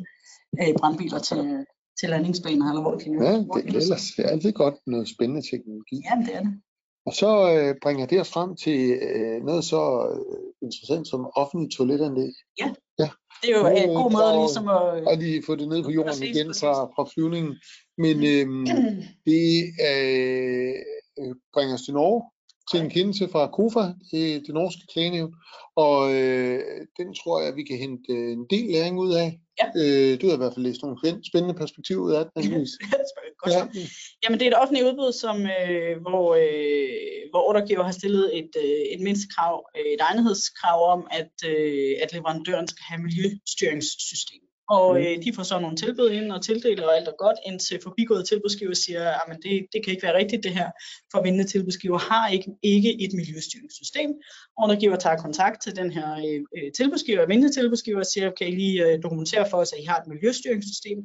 øh, 0.62 0.74
brandbiler 0.80 1.20
til, 1.30 1.42
til 2.00 2.08
landingsbaner, 2.10 2.66
eller 2.70 2.82
hvor 2.82 2.94
det 2.96 3.04
kan 3.04 3.14
ja, 3.14 3.34
det 3.34 3.62
er 3.64 3.68
ellers 3.82 4.06
det 4.18 4.26
er 4.26 4.30
altid 4.30 4.52
godt 4.64 4.78
noget 4.88 5.08
spændende 5.16 5.44
teknologi. 5.52 5.98
Ja, 6.10 6.16
det 6.26 6.36
er 6.40 6.44
det. 6.48 6.54
Og 7.08 7.14
så 7.22 7.32
øh, 7.54 7.76
bringer 7.84 8.06
det 8.06 8.20
os 8.22 8.32
frem 8.36 8.56
til 8.56 8.80
øh, 9.08 9.38
noget 9.50 9.64
så 9.72 9.82
øh, 10.12 10.68
interessant 10.68 11.08
som 11.08 11.22
offentlige 11.42 11.72
toiletanlæg. 11.78 12.34
Det 13.42 13.50
er 13.54 13.58
jo 13.58 13.64
Nu, 13.64 13.70
en 13.70 13.96
god 14.04 14.12
måde 14.12 14.24
der- 14.24 14.42
ligesom 14.46 14.68
at... 14.68 15.08
Og 15.10 15.18
lige 15.18 15.44
få 15.46 15.56
det 15.56 15.68
ned 15.68 15.84
på 15.84 15.92
jorden 15.92 16.10
Præcis, 16.10 16.30
igen 16.36 16.48
præcis. 16.48 16.62
fra, 16.64 16.74
fra 16.96 17.04
flyvningen. 17.14 17.54
Men 18.04 18.16
øhm, 18.34 18.66
det 19.30 19.46
øh, 19.90 20.76
øh, 21.20 21.34
bringer 21.54 21.74
os 21.78 21.82
til 21.86 21.94
Norge, 21.94 22.20
til 22.72 22.80
en 22.80 22.90
kendelse 22.90 23.28
fra 23.32 23.52
KOFA, 23.58 23.86
det, 24.12 24.44
det 24.46 24.54
norske 24.54 24.82
klagenævn, 24.94 25.34
og 25.76 26.14
øh, 26.16 26.60
den 26.98 27.14
tror 27.20 27.42
jeg, 27.42 27.56
vi 27.56 27.64
kan 27.64 27.78
hente 27.78 28.14
øh, 28.14 28.32
en 28.32 28.46
del 28.50 28.66
læring 28.72 29.00
ud 29.00 29.14
af. 29.14 29.40
Ja. 29.62 29.68
Øh, 29.82 30.22
du 30.22 30.28
har 30.28 30.34
i 30.34 30.38
hvert 30.38 30.54
fald 30.54 30.66
læst 30.66 30.82
nogle 30.82 30.98
spænd- 31.02 31.24
spændende 31.30 31.60
perspektiver 31.62 32.02
ud 32.02 32.12
af 32.12 32.24
den. 32.26 32.44
Godt 33.40 33.54
Ja, 33.54 33.60
ja. 33.60 33.88
Jamen, 34.24 34.40
det 34.40 34.46
er 34.46 34.52
et 34.52 34.62
offentligt 34.62 34.88
udbud, 34.88 35.12
som, 35.24 35.38
øh, 35.58 35.94
hvor, 36.06 36.28
øh, 36.44 37.22
hvor 37.32 37.42
ordregiver 37.50 37.84
har 37.84 37.92
stillet 37.92 38.38
et, 38.40 38.52
øh, 38.66 38.82
et 38.94 39.02
mindstekrav, 39.08 39.56
et 39.96 40.02
egnethedskrav 40.10 40.80
om, 40.94 41.08
at, 41.20 41.34
øh, 41.52 41.94
at 42.04 42.14
leverandøren 42.14 42.68
skal 42.68 42.84
have 42.90 43.02
miljøstyringssystem. 43.08 44.45
Og 44.70 44.94
Mm. 44.96 45.02
øh, 45.02 45.24
de 45.24 45.34
får 45.36 45.44
så 45.44 45.60
nogle 45.60 45.78
tilbud 45.78 46.10
ind 46.12 46.32
og 46.32 46.42
tildeler, 46.44 46.84
og 46.88 46.96
alt 46.98 47.08
er 47.08 47.18
godt, 47.18 47.38
indtil 47.46 47.80
forbigået 47.84 48.28
tilbudsgiver 48.28 48.74
siger, 48.74 49.10
at 49.10 49.38
det, 49.44 49.68
det 49.74 49.84
kan 49.84 49.92
ikke 49.94 50.04
være 50.04 50.18
rigtigt 50.18 50.44
det 50.44 50.54
her, 50.54 50.70
for 51.12 51.24
vindende 51.24 51.48
tilbudsgiver 51.48 51.98
har 51.98 52.30
ikke, 52.30 52.52
ikke 52.64 53.04
et 53.04 53.14
miljøstyringssystem. 53.14 54.10
Ordregiver 54.58 54.96
tager 54.96 55.18
kontakt 55.18 55.62
til 55.62 55.76
den 55.76 55.92
her 55.92 56.10
øh, 56.14 56.42
øh, 56.58 56.72
tilbudsgiver, 56.78 57.28
vindende 57.28 57.54
tilbudsgiver, 57.54 58.00
og 58.00 58.06
siger, 58.06 58.32
kan 58.32 58.48
I 58.48 58.52
lige 58.52 58.86
øh, 58.86 59.04
dokumentere 59.04 59.50
for 59.50 59.58
os, 59.58 59.74
at 59.74 59.80
I 59.80 59.86
har 59.86 59.98
et 59.98 60.08
miljøstyringssystem? 60.08 61.00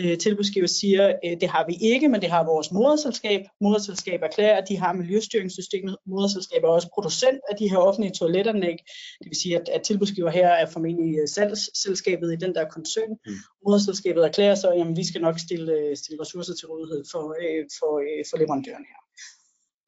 Øh, 0.00 0.18
tilbudsgiver 0.18 0.66
siger, 0.66 1.12
øh, 1.24 1.40
det 1.40 1.48
har 1.48 1.66
vi 1.66 1.74
ikke, 1.80 2.08
men 2.08 2.20
det 2.20 2.30
har 2.30 2.44
vores 2.44 2.72
moderselskab. 2.72 3.40
Moderselskab 3.60 4.22
erklærer, 4.22 4.56
at 4.62 4.68
de 4.68 4.76
har 4.76 4.92
miljøstyringssystemet. 4.92 5.96
Moderselskab 6.06 6.62
er 6.64 6.68
også 6.68 6.88
producent 6.94 7.40
af 7.50 7.56
de 7.56 7.70
her 7.70 7.76
offentlige 7.76 8.12
toiletanlæg. 8.12 8.76
Det 9.18 9.26
vil 9.26 9.36
sige, 9.42 9.60
at, 9.60 9.68
at 9.68 9.82
tilbudsgiver 9.82 10.30
her 10.30 10.48
er 10.48 10.66
formentlig 10.66 11.18
øh, 11.18 11.28
salgsselskabet 11.28 12.32
i 12.32 12.36
den 12.36 12.54
der 12.54 12.64
koncern. 12.68 13.10
Mm. 13.26 13.32
Moderselskabet 13.66 14.24
erklærer 14.24 14.54
så, 14.54 14.68
at 14.68 14.96
vi 14.96 15.04
skal 15.06 15.20
nok 15.20 15.38
stille, 15.38 15.72
øh, 15.72 15.96
stille 15.96 16.20
ressourcer 16.22 16.54
til 16.54 16.68
rådighed 16.68 17.04
for, 17.12 17.24
øh, 17.42 17.64
for, 17.78 17.92
øh, 17.98 18.24
for 18.30 18.36
leverandøren 18.38 18.84
her. 18.90 19.01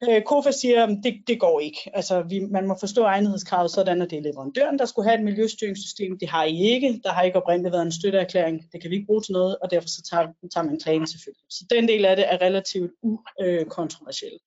Øh, 0.03 0.21
KOFA 0.23 0.51
siger, 0.51 0.83
at 0.83 0.99
det, 1.03 1.13
det 1.27 1.39
går 1.39 1.59
ikke. 1.59 1.79
Altså, 1.93 2.21
vi, 2.21 2.39
man 2.39 2.67
må 2.67 2.75
forstå 2.79 3.03
egnethedskravet 3.03 3.71
sådan, 3.71 4.01
at 4.01 4.09
det 4.09 4.17
er 4.17 4.21
leverandøren, 4.21 4.79
der 4.79 4.85
skulle 4.85 5.09
have 5.09 5.19
et 5.19 5.25
miljøstyringssystem. 5.25 6.19
Det 6.19 6.29
har 6.29 6.43
I 6.43 6.57
ikke. 6.59 7.01
Der 7.03 7.09
har 7.09 7.23
ikke 7.23 7.37
oprindeligt 7.41 7.73
været 7.73 7.85
en 7.85 7.91
støtteerklæring. 7.91 8.71
Det 8.71 8.81
kan 8.81 8.89
vi 8.89 8.95
ikke 8.95 9.05
bruge 9.05 9.21
til 9.21 9.33
noget, 9.33 9.57
og 9.57 9.71
derfor 9.71 9.87
så 9.87 10.01
tager, 10.11 10.27
tager 10.53 10.65
man 10.65 10.79
klagen 10.79 11.07
selvfølgelig. 11.07 11.45
Så 11.49 11.65
den 11.69 11.87
del 11.87 12.05
af 12.05 12.15
det 12.15 12.33
er 12.33 12.41
relativt 12.41 12.91
ukontroversiel. 13.03 14.39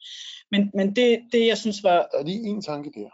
Men, 0.51 0.71
men 0.75 0.97
det, 0.97 1.21
det, 1.33 1.47
jeg 1.47 1.59
synes 1.59 1.83
var... 1.83 2.09
Der 2.13 2.19
er 2.19 2.25
lige 2.25 2.49
en 2.49 2.63
tanke 2.63 2.91
der. 2.95 3.09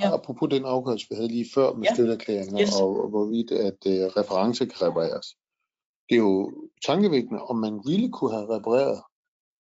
Ja. 0.00 0.14
Apropos 0.14 0.50
den 0.50 0.64
afgørelse, 0.64 1.06
vi 1.10 1.14
havde 1.14 1.28
lige 1.28 1.46
før 1.54 1.72
med 1.72 1.86
ja. 1.88 1.94
støtteerklæringer, 1.94 2.60
yes. 2.60 2.80
og, 2.80 3.02
og 3.02 3.08
hvorvidt 3.08 3.50
at 3.50 3.78
uh, 3.86 3.92
referencer 3.92 4.64
kan 4.64 4.82
repareres. 4.82 5.26
Det 6.08 6.14
er 6.14 6.18
jo 6.18 6.52
tankevækkende, 6.86 7.42
om 7.42 7.56
man 7.56 7.80
ville 7.86 8.12
kunne 8.12 8.32
have 8.32 8.56
repareret 8.56 9.02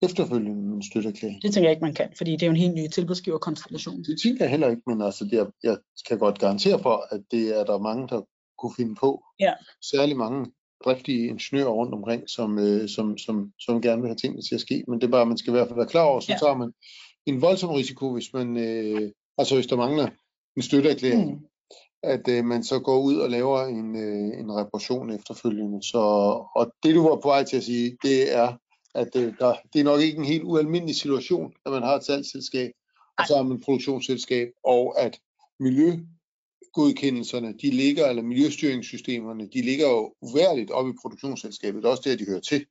efterfølgende 0.01 0.75
en 0.75 0.83
støtteerklæring. 0.83 1.41
Det 1.41 1.53
tænker 1.53 1.69
jeg 1.69 1.75
ikke, 1.75 1.85
man 1.85 1.93
kan, 1.93 2.09
fordi 2.17 2.31
det 2.31 2.43
er 2.43 2.47
jo 2.47 2.51
en 2.51 2.57
helt 2.57 2.75
ny 2.75 2.87
tilbudsgiverkonstellation. 2.87 4.03
Det 4.03 4.21
tænker 4.23 4.45
jeg 4.45 4.49
heller 4.49 4.69
ikke, 4.69 4.81
men 4.87 5.01
altså, 5.01 5.25
det 5.25 5.39
er, 5.39 5.45
jeg 5.63 5.77
kan 6.07 6.19
godt 6.19 6.39
garantere 6.39 6.79
for, 6.79 7.07
at 7.15 7.21
det 7.31 7.59
er 7.59 7.63
der 7.63 7.79
mange, 7.79 8.07
der 8.07 8.21
kunne 8.57 8.73
finde 8.77 8.95
på. 8.95 9.23
Ja. 9.39 9.53
Særlig 9.91 10.17
mange 10.17 10.51
driftige 10.85 11.27
ingeniører 11.27 11.69
rundt 11.69 11.93
omkring, 11.93 12.29
som, 12.29 12.59
øh, 12.59 12.89
som, 12.89 13.17
som, 13.17 13.51
som 13.59 13.81
gerne 13.81 14.01
vil 14.01 14.09
have 14.09 14.15
tingene 14.15 14.41
til 14.41 14.55
at 14.55 14.61
ske. 14.61 14.83
Men 14.87 15.01
det 15.01 15.07
er 15.07 15.11
bare, 15.11 15.25
man 15.25 15.37
skal 15.37 15.51
i 15.51 15.55
hvert 15.55 15.67
fald 15.67 15.79
være 15.79 15.87
klar 15.87 16.03
over, 16.03 16.19
så 16.19 16.31
ja. 16.31 16.37
tager 16.37 16.57
man 16.57 16.71
en 17.25 17.41
voldsom 17.41 17.69
risiko, 17.69 18.13
hvis 18.13 18.33
man, 18.33 18.57
øh, 18.57 19.11
altså 19.37 19.55
hvis 19.55 19.67
der 19.67 19.75
mangler 19.75 20.07
en 20.57 20.61
støtteerklæring, 20.61 21.31
mm. 21.31 21.45
at 22.03 22.27
øh, 22.29 22.45
man 22.45 22.63
så 22.63 22.79
går 22.79 22.99
ud 23.01 23.15
og 23.15 23.29
laver 23.29 23.61
en, 23.65 23.95
øh, 23.95 24.39
en 24.39 24.51
reparation 24.51 25.11
efterfølgende. 25.11 25.83
Så, 25.83 25.99
og 26.55 26.73
det 26.83 26.95
du 26.95 27.01
var 27.09 27.15
på 27.15 27.27
vej 27.27 27.43
til 27.43 27.57
at 27.57 27.63
sige, 27.63 27.97
det 28.03 28.35
er 28.37 28.57
at 28.95 29.15
øh, 29.15 29.33
der, 29.39 29.55
det 29.73 29.79
er 29.79 29.83
nok 29.83 30.01
ikke 30.01 30.17
en 30.17 30.25
helt 30.25 30.43
ualmindelig 30.43 30.95
situation, 30.95 31.53
at 31.65 31.71
man 31.71 31.83
har 31.83 31.95
et 31.95 32.05
salgsselskab, 32.05 32.71
og 33.17 33.27
så 33.27 33.35
har 33.35 33.43
man 33.43 33.57
et 33.57 33.63
produktionsselskab, 33.63 34.47
og 34.63 35.01
at 35.01 35.19
miljøgodkendelserne, 35.59 37.53
de 37.61 37.69
ligger, 37.69 38.07
eller 38.07 38.23
miljøstyringssystemerne, 38.23 39.49
de 39.53 39.61
ligger 39.61 39.89
jo 39.89 40.13
uværligt 40.21 40.71
op 40.71 40.87
i 40.87 40.93
produktionsselskabet. 41.01 41.83
Det 41.83 41.87
er 41.87 41.91
også 41.91 42.09
der, 42.09 42.17
de 42.17 42.25
hører 42.25 42.39
til. 42.39 42.65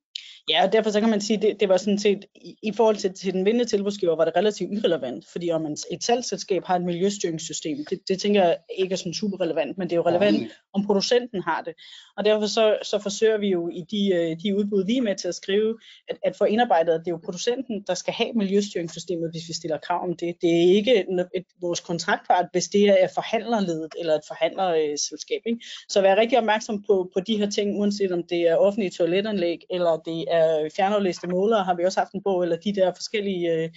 Ja, 0.48 0.64
og 0.66 0.72
derfor 0.72 0.90
så 0.90 1.00
kan 1.00 1.10
man 1.10 1.20
sige, 1.20 1.42
det, 1.42 1.60
det 1.60 1.68
var 1.68 1.76
sådan 1.76 1.98
set, 1.98 2.24
i, 2.34 2.56
i 2.62 2.72
forhold 2.72 2.96
til, 2.96 3.14
til 3.14 3.32
den 3.32 3.44
vindende 3.44 3.64
tilbudsgiver, 3.64 4.16
var 4.16 4.24
det 4.24 4.36
relativt 4.36 4.72
irrelevant, 4.72 5.24
fordi 5.32 5.50
om 5.50 5.62
man, 5.62 5.76
et 5.90 6.04
salgsselskab 6.04 6.64
har 6.64 6.76
et 6.76 6.82
miljøstyringssystem, 6.82 7.84
det, 7.90 8.00
det 8.08 8.20
tænker 8.20 8.44
jeg 8.44 8.56
ikke 8.78 8.92
er 8.92 8.96
sådan 8.96 9.14
super 9.14 9.40
relevant, 9.40 9.78
men 9.78 9.90
det 9.90 9.92
er 9.92 9.96
jo 9.96 10.06
relevant, 10.06 10.52
om 10.72 10.86
producenten 10.86 11.42
har 11.42 11.62
det. 11.62 11.74
Og 12.16 12.24
derfor 12.24 12.46
så, 12.46 12.78
så 12.82 12.98
forsøger 12.98 13.38
vi 13.38 13.48
jo 13.48 13.68
i 13.68 13.82
de, 13.90 14.14
øh, 14.14 14.36
de 14.42 14.56
udbud, 14.56 14.86
vi 14.86 14.96
er 14.96 15.02
med 15.02 15.16
til 15.16 15.28
at 15.28 15.34
skrive, 15.34 15.78
at, 16.08 16.18
at 16.24 16.36
få 16.36 16.44
indarbejdet, 16.44 16.92
at 16.92 17.00
det 17.00 17.06
er 17.06 17.14
jo 17.14 17.20
producenten, 17.24 17.84
der 17.86 17.94
skal 17.94 18.14
have 18.14 18.32
miljøstyringssystemet, 18.34 19.30
hvis 19.30 19.48
vi 19.48 19.54
stiller 19.54 19.78
krav 19.78 20.02
om 20.02 20.16
det. 20.16 20.36
Det 20.40 20.50
er 20.50 20.74
ikke 20.76 20.94
et, 20.96 21.26
et, 21.34 21.44
vores 21.60 21.80
kontraktpart, 21.80 22.46
hvis 22.52 22.68
det 22.68 23.02
er 23.02 23.08
forhandlerledet 23.14 23.94
eller 23.98 24.14
et 24.14 24.26
forhandlerselskab. 24.28 25.42
Ikke? 25.46 25.60
Så 25.88 26.00
vær 26.00 26.16
rigtig 26.16 26.38
opmærksom 26.38 26.82
på, 26.82 27.10
på 27.14 27.20
de 27.20 27.36
her 27.36 27.50
ting, 27.50 27.78
uanset 27.78 28.12
om 28.12 28.22
det 28.22 28.40
er 28.48 28.56
offentlige 28.56 28.90
toiletanlæg, 28.90 29.58
eller 29.70 29.96
det 29.96 30.24
er 30.30 30.68
fjernaflæste 30.76 31.26
målere, 31.26 31.64
har 31.64 31.74
vi 31.74 31.84
også 31.84 32.00
haft 32.00 32.12
en 32.12 32.22
bog, 32.22 32.42
eller 32.42 32.56
de 32.56 32.74
der 32.74 32.92
forskellige 33.00 33.52
øh, 33.54 33.68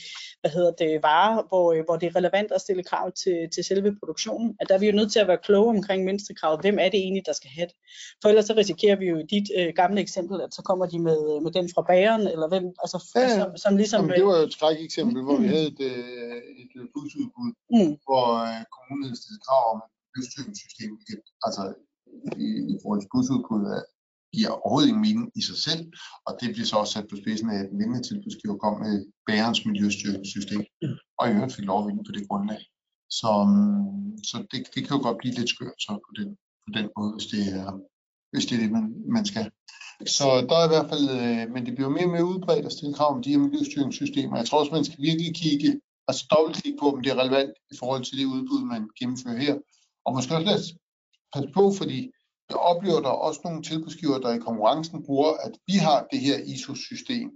hvad 0.41 0.51
hedder 0.51 0.71
det, 0.71 1.03
varer, 1.03 1.43
hvor, 1.49 1.73
øh, 1.73 1.83
hvor 1.85 1.95
det 1.95 2.07
er 2.07 2.15
relevant 2.15 2.51
at 2.51 2.61
stille 2.61 2.83
krav 2.83 3.11
til, 3.11 3.37
til 3.53 3.63
selve 3.63 3.95
produktionen. 3.99 4.55
At 4.59 4.65
der 4.69 4.75
er 4.75 4.79
vi 4.79 4.89
jo 4.89 4.95
nødt 4.99 5.11
til 5.11 5.19
at 5.19 5.27
være 5.27 5.45
kloge 5.47 5.69
omkring 5.77 6.03
mindstekravet. 6.03 6.61
Hvem 6.61 6.77
er 6.83 6.89
det 6.89 6.99
egentlig, 6.99 7.25
der 7.25 7.33
skal 7.33 7.51
have 7.57 7.67
det? 7.71 7.75
For 8.21 8.29
ellers 8.29 8.45
så 8.45 8.53
risikerer 8.61 8.97
vi 9.01 9.05
jo 9.11 9.17
i 9.17 9.25
dit 9.35 9.47
øh, 9.59 9.69
gamle 9.75 9.99
eksempel, 10.01 10.41
at 10.45 10.53
så 10.57 10.61
kommer 10.69 10.85
de 10.85 10.99
med, 10.99 11.21
med 11.43 11.51
den 11.57 11.67
fra 11.73 11.81
bageren, 11.91 12.23
eller 12.33 12.47
hvem, 12.51 12.65
altså, 12.83 12.97
ja, 13.15 13.35
som, 13.39 13.49
som 13.63 13.77
ligesom... 13.81 14.01
Jamen, 14.01 14.15
det 14.19 14.25
var 14.25 14.37
jo 14.39 14.45
et 14.49 14.53
skræk 14.57 14.79
eksempel, 14.89 15.23
hvor 15.23 15.37
vi 15.43 15.47
havde 15.53 15.67
et, 15.73 15.81
et, 16.61 16.71
et 16.81 16.89
busudbud, 16.93 17.51
mm. 17.75 17.93
hvor 18.07 18.25
øh, 18.47 18.61
kommunen 18.75 19.15
stillet 19.21 19.41
krav 19.47 19.63
om 19.73 19.79
et 19.85 19.91
løsstyringssystem, 20.15 20.91
altså 21.47 21.63
i, 22.45 22.47
i 22.73 22.75
forhold 22.81 22.99
til 23.01 23.09
busudbud 23.13 23.63
giver 24.33 24.49
overhovedet 24.49 24.89
ingen 24.89 25.05
mening 25.07 25.25
i 25.39 25.41
sig 25.49 25.57
selv, 25.67 25.83
og 26.27 26.31
det 26.39 26.47
bliver 26.53 26.69
så 26.69 26.75
også 26.75 26.93
sat 26.93 27.07
på 27.09 27.15
spidsen 27.21 27.49
af, 27.49 27.57
at 27.59 27.69
den 27.69 27.79
vindende 27.79 28.07
tilbudsgiver 28.07 28.57
kom 28.63 28.75
med 28.85 28.93
bærens 29.27 29.65
miljøstyringssystem, 29.65 30.63
og 31.19 31.23
i 31.27 31.33
øvrigt 31.35 31.55
fik 31.55 31.65
lov 31.65 31.79
at 31.79 31.87
vinde 31.87 32.03
på 32.07 32.13
det 32.17 32.27
grundlag. 32.29 32.61
Så, 33.19 33.31
så 34.29 34.37
det, 34.51 34.59
det 34.73 34.81
kan 34.83 34.95
jo 34.97 35.01
godt 35.07 35.17
blive 35.21 35.35
lidt 35.39 35.49
skørt 35.49 35.79
så 35.85 35.91
på 36.05 36.11
den, 36.19 36.29
på 36.65 36.69
den 36.77 36.87
måde, 36.97 37.11
hvis 37.15 37.27
det 37.33 37.43
er, 37.59 37.69
hvis 38.31 38.45
det, 38.45 38.55
er 38.55 38.61
det, 38.63 38.71
man, 38.77 38.85
man 39.17 39.25
skal. 39.31 39.47
Så 40.17 40.27
der 40.49 40.55
er 40.57 40.65
i 40.67 40.73
hvert 40.73 40.89
fald, 40.91 41.05
øh, 41.19 41.43
men 41.53 41.65
det 41.65 41.75
bliver 41.75 41.89
mere 41.89 42.09
og 42.09 42.15
mere 42.15 42.31
udbredt 42.33 42.65
at 42.65 42.75
stille 42.77 42.93
krav 42.93 43.11
om 43.15 43.23
de 43.23 43.33
her 43.33 43.37
miljøstyringssystemer. 43.45 44.37
Jeg 44.37 44.45
tror 44.47 44.59
også, 44.59 44.71
man 44.71 44.85
skal 44.85 45.01
virkelig 45.09 45.35
kigge, 45.35 45.81
altså 46.07 46.23
dobbeltkigge 46.31 46.77
på, 46.79 46.87
om 46.93 47.01
det 47.01 47.11
er 47.11 47.21
relevant 47.23 47.53
i 47.73 47.75
forhold 47.79 48.03
til 48.03 48.17
det 48.19 48.25
udbud, 48.25 48.61
man 48.73 48.83
gennemfører 48.99 49.37
her. 49.45 49.55
Og 50.05 50.13
måske 50.13 50.35
også 50.35 50.47
lade 50.47 50.63
passe 51.33 51.49
på, 51.57 51.63
fordi 51.79 51.99
jeg 52.49 52.57
oplever 52.57 53.01
der 53.01 53.09
også 53.09 53.41
nogle 53.43 53.63
tilbudsgiver, 53.63 54.19
der 54.19 54.33
i 54.33 54.37
konkurrencen 54.37 55.05
bruger, 55.05 55.33
at 55.33 55.51
vi 55.67 55.73
har 55.73 56.07
det 56.11 56.19
her 56.19 56.37
ISO-system. 56.37 57.31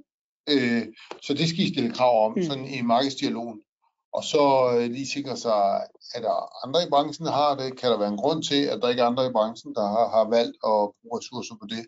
Øh, 0.50 0.88
så 1.22 1.34
det 1.34 1.50
skal 1.50 1.60
I 1.60 1.74
stille 1.74 1.93
krav 1.93 2.26
om, 2.26 2.34
mm. 2.38 2.43
sådan 2.43 2.65
i 2.65 2.82
markedsdialogen. 2.82 3.62
Og 4.13 4.24
så 4.24 4.43
øh, 4.78 4.91
lige 4.91 5.08
sikre 5.08 5.38
sig, 5.38 5.82
at 6.15 6.24
der 6.24 6.65
andre 6.65 6.84
i 6.84 6.89
branchen, 6.89 7.26
der 7.26 7.32
har 7.32 7.56
det? 7.56 7.80
Kan 7.80 7.91
der 7.91 7.98
være 7.98 8.10
en 8.10 8.24
grund 8.24 8.43
til, 8.43 8.62
at 8.63 8.80
der 8.82 8.89
ikke 8.89 9.02
er 9.02 9.06
andre 9.06 9.26
i 9.28 9.32
branchen, 9.32 9.76
der 9.76 9.82
har, 9.82 10.10
har 10.10 10.30
valgt 10.30 10.58
at 10.72 10.80
bruge 11.00 11.17
ressourcer 11.17 11.56
på 11.62 11.67
det? 11.74 11.84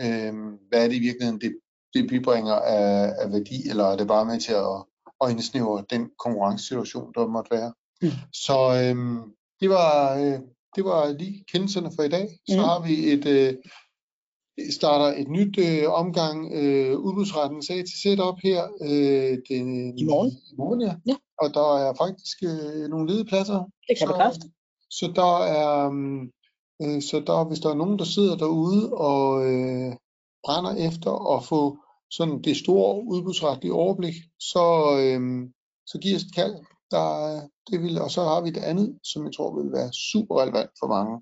Øh, 0.00 0.34
hvad 0.68 0.84
er 0.84 0.88
det 0.88 0.96
i 0.96 1.06
virkeligheden, 1.08 1.40
det, 1.40 1.52
det 1.94 2.08
bibringer 2.08 2.54
af, 2.54 3.14
af 3.18 3.32
værdi, 3.32 3.68
eller 3.70 3.84
er 3.84 3.96
det 3.96 4.06
bare 4.06 4.24
med 4.24 4.40
til 4.40 4.52
at, 4.52 4.76
at 5.22 5.30
indsnævre 5.30 5.84
den 5.90 6.10
konkurrencesituation, 6.18 7.12
der 7.14 7.26
måtte 7.26 7.50
være? 7.50 7.72
Mm. 8.02 8.08
Så 8.32 8.58
øh, 8.82 8.96
det 9.60 9.70
var... 9.70 10.16
Øh, 10.18 10.40
det 10.76 10.84
var 10.84 11.12
lige 11.12 11.44
kendelserne 11.52 11.90
for 11.96 12.02
i 12.02 12.08
dag. 12.08 12.28
Så 12.48 12.56
mm. 12.56 12.62
har 12.62 12.86
vi 12.86 12.94
et 13.12 13.26
øh, 13.26 13.54
starter 14.70 15.20
et 15.20 15.28
nyt 15.28 15.58
øh, 15.58 15.84
omgang 15.92 16.52
øh, 16.52 16.98
udbudsretten 16.98 17.62
sag 17.62 17.76
til 17.76 18.00
setup 18.02 18.38
her 18.42 18.62
øh, 18.82 19.38
den, 19.48 19.98
i 19.98 20.04
morgen. 20.04 20.30
I 20.30 20.54
morgen 20.58 20.80
ja. 20.80 20.94
ja. 21.06 21.16
Og 21.38 21.54
der 21.54 21.78
er 21.78 21.94
faktisk 21.94 22.36
øh, 22.42 22.88
nogle 22.90 23.10
ledige 23.10 23.24
pladser. 23.24 23.58
Det 23.88 23.98
kan 23.98 24.08
bekræfte. 24.08 24.46
Så 24.90 25.12
der 25.16 25.38
er 25.38 25.90
øh, 26.82 27.02
så 27.02 27.22
der 27.26 27.44
hvis 27.48 27.60
der 27.60 27.70
er 27.70 27.74
nogen 27.82 27.98
der 27.98 28.04
sidder 28.04 28.36
derude 28.36 28.92
og 28.92 29.24
øh, 29.50 29.92
brænder 30.44 30.74
efter 30.88 31.36
at 31.36 31.44
få 31.44 31.78
sådan 32.10 32.42
det 32.42 32.56
store 32.56 33.04
udbudsretlige 33.04 33.72
overblik, 33.72 34.14
så 34.40 34.64
øh, 35.00 35.48
så 35.86 35.98
giver 35.98 36.16
os 36.16 36.22
et 36.22 36.34
kald 36.34 36.54
der, 36.90 37.40
det 37.70 37.82
vil, 37.82 38.00
og 38.00 38.10
så 38.10 38.22
har 38.22 38.40
vi 38.40 38.50
det 38.50 38.62
andet, 38.62 38.98
som 39.04 39.24
jeg 39.24 39.32
tror 39.36 39.62
vil 39.62 39.72
være 39.72 39.90
super 39.92 40.42
relevant 40.42 40.70
for 40.80 40.86
mange. 40.86 41.20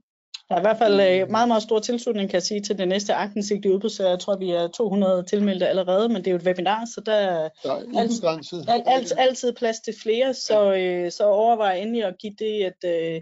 Der 0.48 0.54
er 0.54 0.58
i 0.58 0.62
hvert 0.62 0.78
fald 0.78 1.00
øh, 1.00 1.30
meget, 1.30 1.48
meget 1.48 1.62
stor 1.62 1.78
tilslutning, 1.78 2.30
kan 2.30 2.34
jeg 2.34 2.42
sige, 2.42 2.60
til 2.60 2.78
det 2.78 2.88
næste 2.88 3.14
aktindsigt 3.14 3.64
i 3.64 3.68
udbud, 3.68 3.90
så 3.90 4.08
jeg 4.08 4.18
tror, 4.18 4.36
vi 4.36 4.50
er 4.50 4.68
200 4.68 5.24
tilmeldte 5.30 5.68
allerede, 5.68 6.08
men 6.08 6.16
det 6.16 6.26
er 6.26 6.30
jo 6.30 6.36
et 6.36 6.46
webinar, 6.46 6.84
så 6.94 7.00
der, 7.06 7.48
der 7.62 7.72
er 7.72 8.00
altid, 8.00 8.24
alt, 8.68 8.84
alt, 8.86 9.12
altid 9.16 9.52
plads 9.52 9.80
til 9.80 9.94
flere, 10.02 10.34
så, 10.34 10.74
øh, 10.74 11.12
så 11.12 11.24
overvej 11.24 11.74
endelig 11.76 12.04
at 12.04 12.14
give 12.18 12.32
det 12.38 12.66
et, 12.66 12.84
øh, 12.84 13.20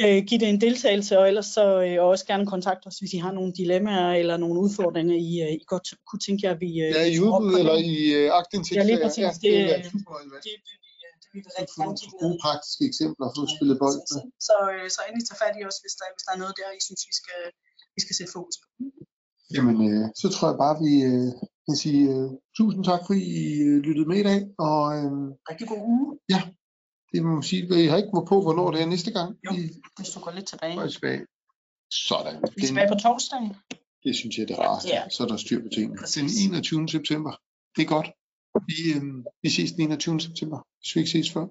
øh, 0.00 0.24
give 0.24 0.40
det 0.40 0.48
en 0.48 0.60
deltagelse, 0.60 1.18
og 1.18 1.28
ellers 1.28 1.46
så 1.46 1.82
øh, 1.82 2.04
også 2.04 2.26
gerne 2.26 2.46
kontakte 2.46 2.86
os, 2.86 2.98
hvis 2.98 3.12
I 3.12 3.16
har 3.16 3.32
nogle 3.32 3.52
dilemmaer 3.52 4.12
eller 4.12 4.36
nogle 4.36 4.60
udfordringer, 4.60 5.14
I, 5.14 5.48
øh, 5.48 5.52
I 5.52 5.64
godt 5.66 5.88
kunne 6.10 6.20
tænke 6.20 6.46
jer, 6.46 6.54
at 6.54 6.60
vi... 6.60 6.80
Øh, 6.80 6.90
ja, 6.94 7.04
i 7.04 7.20
udbud 7.20 7.58
eller 7.58 7.76
i 7.76 8.12
øh, 8.12 8.30
aktindsigt. 8.32 8.78
Ja, 8.78 8.84
lige 8.84 9.00
præcis. 9.02 9.22
Ja, 9.22 9.28
det, 9.28 9.42
det, 9.42 9.84
det, 9.84 9.92
det, 9.92 10.42
det, 10.44 10.85
vi 11.36 11.40
rigtig 11.58 11.76
gerne 11.80 11.96
kigge 12.00 12.16
ned 12.22 12.32
praktiske 12.44 12.82
eksempler 12.90 13.24
at 13.28 13.34
få 13.36 13.42
spillet 13.54 13.76
bold 13.82 13.98
med. 14.12 14.22
Så, 14.48 14.56
øh, 14.74 14.86
så 14.94 15.00
endelig 15.02 15.24
tage 15.26 15.40
fat 15.44 15.54
i 15.60 15.62
os, 15.68 15.78
hvis 15.82 15.94
der, 15.98 16.06
hvis 16.14 16.24
der 16.26 16.32
er 16.34 16.40
noget 16.42 16.54
der, 16.60 16.68
I 16.78 16.80
synes, 16.86 17.02
vi 17.10 17.14
skal, 17.20 17.40
vi 17.96 18.00
skal 18.04 18.14
sætte 18.18 18.32
fokus 18.38 18.56
på. 18.62 18.66
Jamen, 19.54 19.76
øh, 19.88 20.04
så 20.20 20.26
tror 20.34 20.46
jeg 20.50 20.58
bare, 20.64 20.76
vi 20.86 20.92
øh, 21.10 21.30
kan 21.66 21.76
sige 21.84 22.02
øh, 22.14 22.28
tusind 22.58 22.82
tak, 22.90 23.00
fordi 23.08 23.22
I 23.40 23.42
øh, 23.68 23.76
lyttede 23.86 24.08
med 24.12 24.18
i 24.22 24.26
dag. 24.30 24.40
Og, 24.66 24.80
øh, 24.96 25.12
Rigtig 25.50 25.66
god 25.72 25.82
uge. 25.94 26.06
Ja, 26.34 26.40
det 27.12 27.18
må 27.24 27.30
man 27.38 27.46
sige. 27.50 27.62
I 27.84 27.88
har 27.90 27.96
ikke 28.02 28.14
været 28.16 28.28
på, 28.32 28.36
hvornår 28.44 28.66
det 28.72 28.80
er 28.82 28.88
næste 28.94 29.10
gang. 29.16 29.30
Jo, 29.46 29.50
hvis 29.96 30.10
du 30.14 30.18
går 30.24 30.32
lidt 30.38 30.48
tilbage. 30.52 30.76
Går 30.80 30.86
tilbage. 30.98 31.22
Sådan. 32.08 32.36
Vi 32.56 32.62
er 32.62 32.66
tilbage 32.70 32.88
på 32.94 32.98
torsdag. 33.04 33.42
Det 34.04 34.12
synes 34.20 34.38
jeg, 34.38 34.48
det 34.48 34.54
er 34.58 34.62
rart. 34.68 34.84
Ja. 34.94 35.02
Så 35.14 35.18
er 35.24 35.28
der 35.28 35.36
styr 35.36 35.60
på 35.62 35.68
tingene. 35.76 35.98
Den 36.16 36.26
21. 36.52 36.88
september. 36.96 37.32
Det 37.76 37.82
er 37.86 37.90
godt. 37.96 38.08
Vi, 38.68 38.78
øh, 38.96 39.02
vi 39.42 39.48
ses 39.48 39.72
den 39.72 39.82
21. 39.82 40.20
september, 40.20 40.58
hvis 40.78 40.94
vi 40.94 41.00
ikke 41.00 41.10
ses 41.10 41.32
før. 41.32 41.46